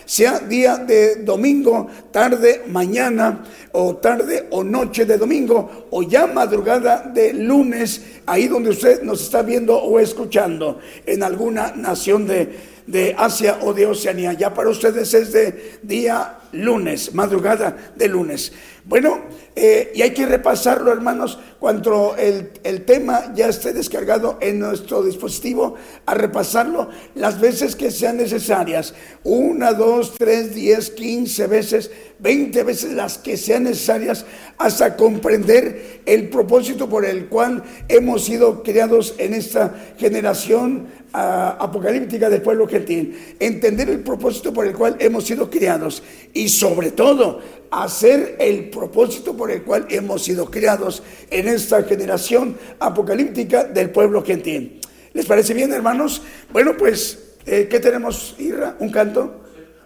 Sea 0.04 0.38
día 0.38 0.76
de 0.76 1.16
domingo, 1.16 1.88
tarde, 2.10 2.62
mañana 2.68 3.44
o 3.72 3.96
tarde 3.96 4.46
o 4.50 4.64
noche 4.64 5.04
de 5.04 5.18
domingo 5.18 5.88
o 5.90 6.02
ya 6.02 6.26
madrugada 6.26 7.10
de 7.12 7.32
lunes, 7.32 8.20
ahí 8.26 8.48
donde 8.48 8.70
usted 8.70 9.02
nos 9.02 9.22
está 9.22 9.42
viendo 9.42 9.76
o 9.76 9.98
escuchando 9.98 10.78
en 11.06 11.22
alguna 11.22 11.72
nación 11.76 12.26
de 12.26 12.74
de 12.86 13.14
Asia 13.16 13.58
o 13.62 13.72
de 13.72 13.86
Oceanía. 13.86 14.32
Ya 14.32 14.52
para 14.52 14.68
ustedes 14.68 15.12
es 15.14 15.32
de 15.32 15.78
día 15.82 16.38
lunes, 16.52 17.14
madrugada 17.14 17.92
de 17.96 18.08
lunes. 18.08 18.52
Bueno, 18.84 19.22
eh, 19.56 19.92
y 19.94 20.02
hay 20.02 20.12
que 20.12 20.26
repasarlo, 20.26 20.90
hermanos, 20.90 21.38
cuando 21.60 22.16
el, 22.18 22.50
el, 22.64 22.84
tema 22.84 23.32
ya 23.36 23.48
esté 23.48 23.72
descargado 23.72 24.36
en 24.40 24.58
nuestro 24.58 25.04
dispositivo, 25.04 25.76
a 26.06 26.14
repasarlo 26.14 26.88
las 27.14 27.40
veces 27.40 27.76
que 27.76 27.92
sean 27.92 28.16
necesarias. 28.16 28.94
Una, 29.22 29.72
dos, 29.72 30.14
tres, 30.18 30.56
diez, 30.56 30.90
quince 30.90 31.46
veces, 31.46 31.92
veinte 32.18 32.64
veces 32.64 32.94
las 32.94 33.18
que 33.18 33.36
sean 33.36 33.62
necesarias, 33.64 34.26
hasta 34.58 34.96
comprender 34.96 36.00
el 36.04 36.28
propósito 36.30 36.88
por 36.88 37.04
el 37.04 37.28
cual 37.28 37.62
hemos 37.88 38.24
sido 38.24 38.64
creados 38.64 39.14
en 39.18 39.34
esta 39.34 39.72
generación 39.98 40.88
apocalíptica 41.14 42.28
del 42.28 42.42
pueblo 42.42 42.66
gentil. 42.66 43.36
Entender 43.38 43.88
el 43.88 44.00
propósito 44.00 44.52
por 44.52 44.66
el 44.66 44.74
cual 44.74 44.96
hemos 44.98 45.24
sido 45.24 45.48
criados 45.48 46.02
y 46.32 46.48
sobre 46.48 46.90
todo 46.90 47.40
hacer 47.70 48.36
el 48.38 48.70
propósito 48.70 49.36
por 49.36 49.50
el 49.50 49.62
cual 49.62 49.86
hemos 49.90 50.24
sido 50.24 50.50
criados 50.50 51.02
en 51.30 51.48
esta 51.48 51.82
generación 51.84 52.56
apocalíptica 52.80 53.64
del 53.64 53.90
pueblo 53.90 54.24
gentil. 54.24 54.80
¿Les 55.12 55.26
parece 55.26 55.54
bien, 55.54 55.72
hermanos? 55.72 56.22
Bueno, 56.52 56.76
pues, 56.76 57.36
eh, 57.46 57.68
¿qué 57.70 57.78
tenemos, 57.78 58.34
Irra? 58.38 58.76
¿Un 58.80 58.90
canto? 58.90 59.42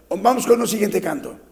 Vamos 0.09 0.47
con 0.47 0.59
un 0.59 0.67
siguiente 0.67 0.99
canto. 0.99 1.48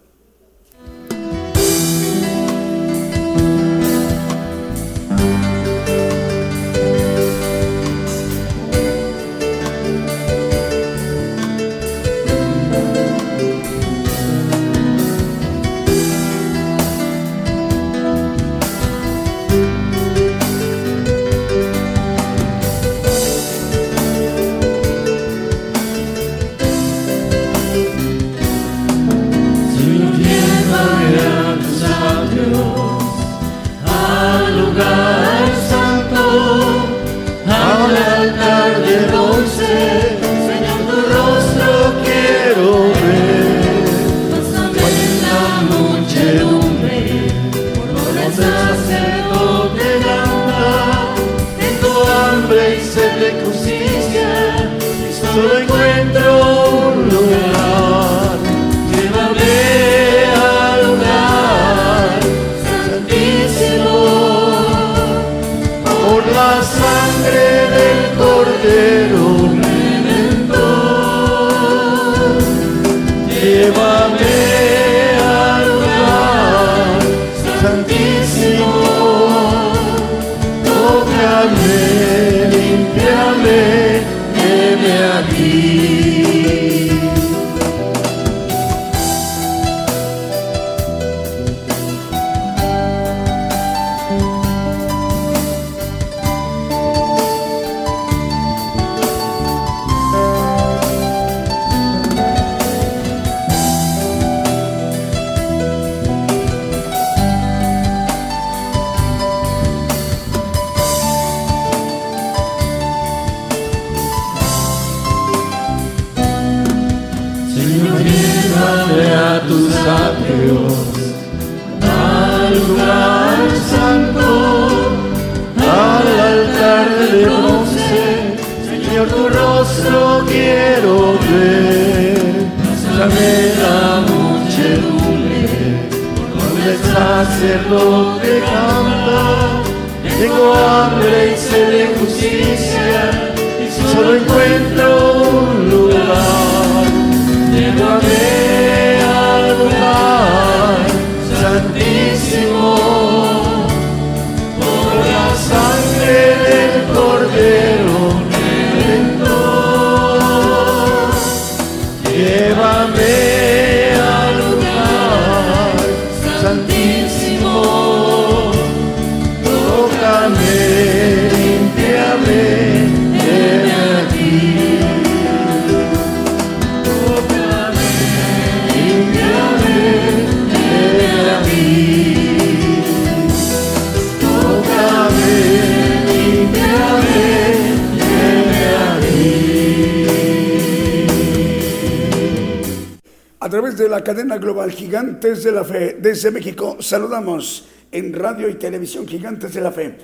Fe 196.18 196.18
desde 196.18 196.31
México. 196.31 196.77
Saludamos 196.80 197.65
en 197.91 198.11
radio 198.11 198.49
y 198.49 198.56
televisión 198.56 199.07
Gigantes 199.07 199.53
de 199.53 199.61
la 199.61 199.72
Fe. 199.72 199.98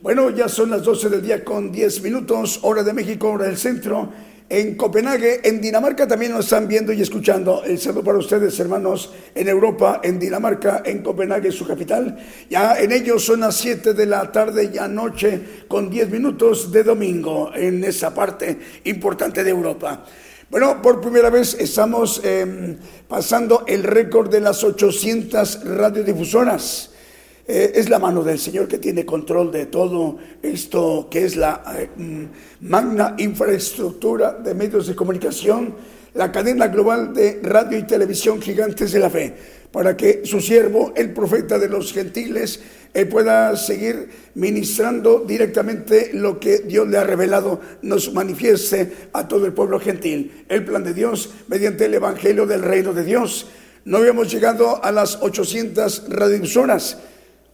Bueno, 0.00 0.30
ya 0.30 0.48
son 0.48 0.70
las 0.70 0.84
12 0.84 1.08
del 1.08 1.22
día 1.22 1.44
con 1.44 1.72
10 1.72 2.02
minutos, 2.02 2.60
hora 2.62 2.84
de 2.84 2.92
México, 2.92 3.30
hora 3.30 3.46
del 3.46 3.56
centro. 3.56 4.12
en 4.48 4.76
Copenhague, 4.76 5.40
en 5.42 5.60
Dinamarca 5.60 6.06
también 6.06 6.30
nos 6.30 6.44
están 6.44 6.68
viendo 6.68 6.92
y 6.92 7.02
escuchando. 7.02 7.64
El 7.64 7.80
saludo 7.80 8.04
para 8.04 8.18
ustedes, 8.18 8.60
hermanos, 8.60 9.12
en 9.34 9.48
Europa, 9.48 10.00
en 10.04 10.20
Dinamarca, 10.20 10.82
en 10.84 11.02
Copenhague, 11.02 11.50
su 11.50 11.66
capital. 11.66 12.16
Ya 12.48 12.78
en 12.78 12.92
ellos 12.92 13.24
son 13.24 13.40
las 13.40 13.56
7 13.56 13.92
de 13.92 14.06
la 14.06 14.30
tarde 14.30 14.70
y 14.72 14.78
anoche 14.78 15.64
con 15.66 15.90
10 15.90 16.10
minutos 16.10 16.70
de 16.70 16.84
domingo 16.84 17.50
en 17.56 17.82
esa 17.82 18.14
parte 18.14 18.56
importante 18.84 19.42
de 19.42 19.50
Europa. 19.50 20.04
Bueno, 20.58 20.80
por 20.80 21.02
primera 21.02 21.28
vez 21.28 21.54
estamos 21.60 22.22
em, 22.24 22.78
pasando 23.06 23.64
el 23.66 23.82
récord 23.82 24.30
de 24.30 24.40
las 24.40 24.64
800 24.64 25.62
radiodifusoras. 25.66 26.92
Eh, 27.46 27.72
es 27.74 27.90
la 27.90 27.98
mano 27.98 28.22
del 28.22 28.38
Señor 28.38 28.66
que 28.66 28.78
tiene 28.78 29.04
control 29.04 29.52
de 29.52 29.66
todo 29.66 30.16
esto 30.42 31.08
que 31.10 31.26
es 31.26 31.36
la 31.36 31.62
eh, 31.76 31.90
mm, 31.94 32.24
magna 32.62 33.16
infraestructura 33.18 34.32
de 34.32 34.54
medios 34.54 34.86
de 34.86 34.96
comunicación, 34.96 35.74
la 36.14 36.32
cadena 36.32 36.68
global 36.68 37.12
de 37.12 37.38
radio 37.42 37.76
y 37.76 37.82
televisión 37.82 38.40
gigantes 38.40 38.92
de 38.92 38.98
la 38.98 39.10
fe, 39.10 39.34
para 39.70 39.94
que 39.94 40.22
su 40.24 40.40
siervo, 40.40 40.94
el 40.96 41.12
profeta 41.12 41.58
de 41.58 41.68
los 41.68 41.92
gentiles, 41.92 42.60
eh, 42.96 43.06
pueda 43.06 43.54
seguir 43.56 44.08
ministrando 44.34 45.24
directamente 45.26 46.10
lo 46.12 46.40
que 46.40 46.58
Dios 46.60 46.88
le 46.88 46.98
ha 46.98 47.04
revelado, 47.04 47.60
nos 47.82 48.12
manifieste 48.12 49.10
a 49.12 49.28
todo 49.28 49.46
el 49.46 49.52
pueblo 49.52 49.78
gentil. 49.78 50.44
El 50.48 50.64
plan 50.64 50.82
de 50.82 50.94
Dios 50.94 51.30
mediante 51.48 51.84
el 51.84 51.94
Evangelio 51.94 52.46
del 52.46 52.62
Reino 52.62 52.92
de 52.92 53.04
Dios. 53.04 53.48
No 53.84 53.98
habíamos 53.98 54.32
llegado 54.32 54.82
a 54.84 54.90
las 54.90 55.18
800 55.22 56.08
radiodifusoras 56.08 56.98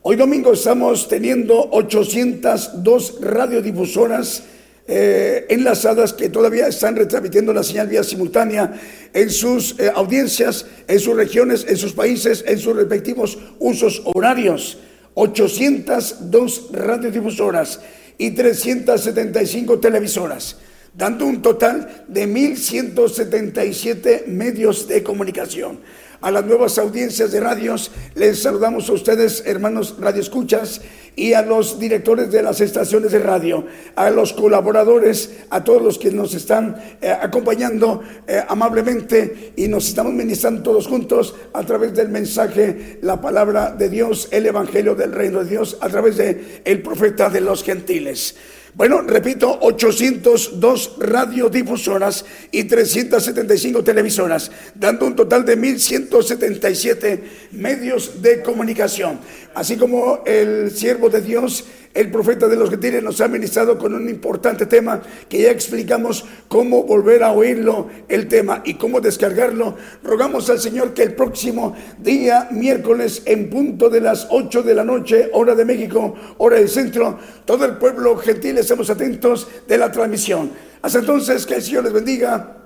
Hoy 0.04 0.16
domingo 0.16 0.52
estamos 0.52 1.06
teniendo 1.06 1.68
802 1.70 3.18
radiodifusoras 3.20 4.42
eh, 4.88 5.46
enlazadas 5.48 6.12
que 6.12 6.28
todavía 6.28 6.66
están 6.66 6.96
retransmitiendo 6.96 7.52
la 7.52 7.62
señal 7.62 7.86
vía 7.86 8.02
simultánea 8.02 8.80
en 9.12 9.30
sus 9.30 9.78
eh, 9.78 9.92
audiencias, 9.94 10.66
en 10.88 10.98
sus 10.98 11.14
regiones, 11.14 11.64
en 11.68 11.76
sus 11.76 11.92
países, 11.92 12.44
en 12.48 12.58
sus 12.58 12.74
respectivos 12.74 13.38
usos 13.60 14.02
horarios. 14.04 14.78
802 15.14 16.70
radiodifusoras 16.72 17.80
y 18.18 18.30
375 18.30 19.78
televisoras, 19.80 20.56
dando 20.94 21.26
un 21.26 21.42
total 21.42 22.04
de 22.08 22.28
1.177 22.28 24.26
medios 24.26 24.88
de 24.88 25.02
comunicación 25.02 25.80
a 26.22 26.30
las 26.30 26.46
nuevas 26.46 26.78
audiencias 26.78 27.32
de 27.32 27.40
radios. 27.40 27.90
Les 28.14 28.42
saludamos 28.42 28.88
a 28.88 28.92
ustedes, 28.92 29.42
hermanos 29.44 29.96
radioescuchas, 30.00 30.80
y 31.14 31.34
a 31.34 31.42
los 31.42 31.78
directores 31.78 32.30
de 32.30 32.42
las 32.42 32.60
estaciones 32.60 33.12
de 33.12 33.18
radio, 33.18 33.66
a 33.96 34.10
los 34.10 34.32
colaboradores, 34.32 35.40
a 35.50 35.62
todos 35.62 35.82
los 35.82 35.98
que 35.98 36.10
nos 36.10 36.34
están 36.34 36.76
eh, 37.00 37.10
acompañando 37.10 38.02
eh, 38.26 38.42
amablemente 38.48 39.52
y 39.56 39.68
nos 39.68 39.88
estamos 39.88 40.12
ministrando 40.14 40.62
todos 40.62 40.86
juntos 40.86 41.34
a 41.52 41.62
través 41.64 41.94
del 41.94 42.08
mensaje, 42.08 42.98
la 43.02 43.20
palabra 43.20 43.72
de 43.72 43.90
Dios, 43.90 44.28
el 44.30 44.46
evangelio 44.46 44.94
del 44.94 45.12
reino 45.12 45.44
de 45.44 45.50
Dios, 45.50 45.76
a 45.80 45.88
través 45.88 46.16
de 46.16 46.62
el 46.64 46.80
profeta 46.80 47.28
de 47.28 47.42
los 47.42 47.62
gentiles. 47.62 48.36
Bueno, 48.74 49.02
repito, 49.02 49.58
802 49.60 50.96
radiodifusoras 50.98 52.24
y 52.50 52.64
375 52.64 53.84
televisoras, 53.84 54.50
dando 54.74 55.04
un 55.04 55.14
total 55.14 55.44
de 55.44 55.58
1.177 55.58 57.20
medios 57.52 58.22
de 58.22 58.40
comunicación. 58.40 59.20
Así 59.54 59.76
como 59.76 60.22
el 60.24 60.70
siervo 60.70 61.10
de 61.10 61.20
Dios 61.20 61.66
el 61.94 62.10
profeta 62.10 62.48
de 62.48 62.56
los 62.56 62.70
gentiles 62.70 63.02
nos 63.02 63.20
ha 63.20 63.28
ministrado 63.28 63.78
con 63.78 63.94
un 63.94 64.08
importante 64.08 64.66
tema 64.66 65.02
que 65.28 65.42
ya 65.42 65.50
explicamos 65.50 66.24
cómo 66.48 66.84
volver 66.84 67.22
a 67.22 67.32
oírlo 67.32 67.88
el 68.08 68.28
tema 68.28 68.62
y 68.64 68.74
cómo 68.74 69.00
descargarlo. 69.00 69.76
Rogamos 70.02 70.48
al 70.48 70.58
Señor 70.58 70.94
que 70.94 71.02
el 71.02 71.14
próximo 71.14 71.76
día, 71.98 72.48
miércoles, 72.50 73.22
en 73.26 73.50
punto 73.50 73.90
de 73.90 74.00
las 74.00 74.26
8 74.30 74.62
de 74.62 74.74
la 74.74 74.84
noche, 74.84 75.28
hora 75.32 75.54
de 75.54 75.64
México, 75.64 76.14
hora 76.38 76.56
del 76.56 76.68
centro, 76.68 77.18
todo 77.44 77.64
el 77.66 77.76
pueblo 77.76 78.16
gentil 78.16 78.58
estemos 78.58 78.88
atentos 78.88 79.48
de 79.68 79.78
la 79.78 79.92
transmisión. 79.92 80.50
Hasta 80.80 80.98
entonces, 80.98 81.46
que 81.46 81.56
el 81.56 81.62
Señor 81.62 81.84
les 81.84 81.92
bendiga 81.92 82.56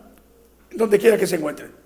donde 0.73 0.99
quiera 0.99 1.17
que 1.17 1.27
se 1.27 1.37
encuentren. 1.37 1.86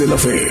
De 0.00 0.06
la 0.06 0.16
fe 0.16 0.49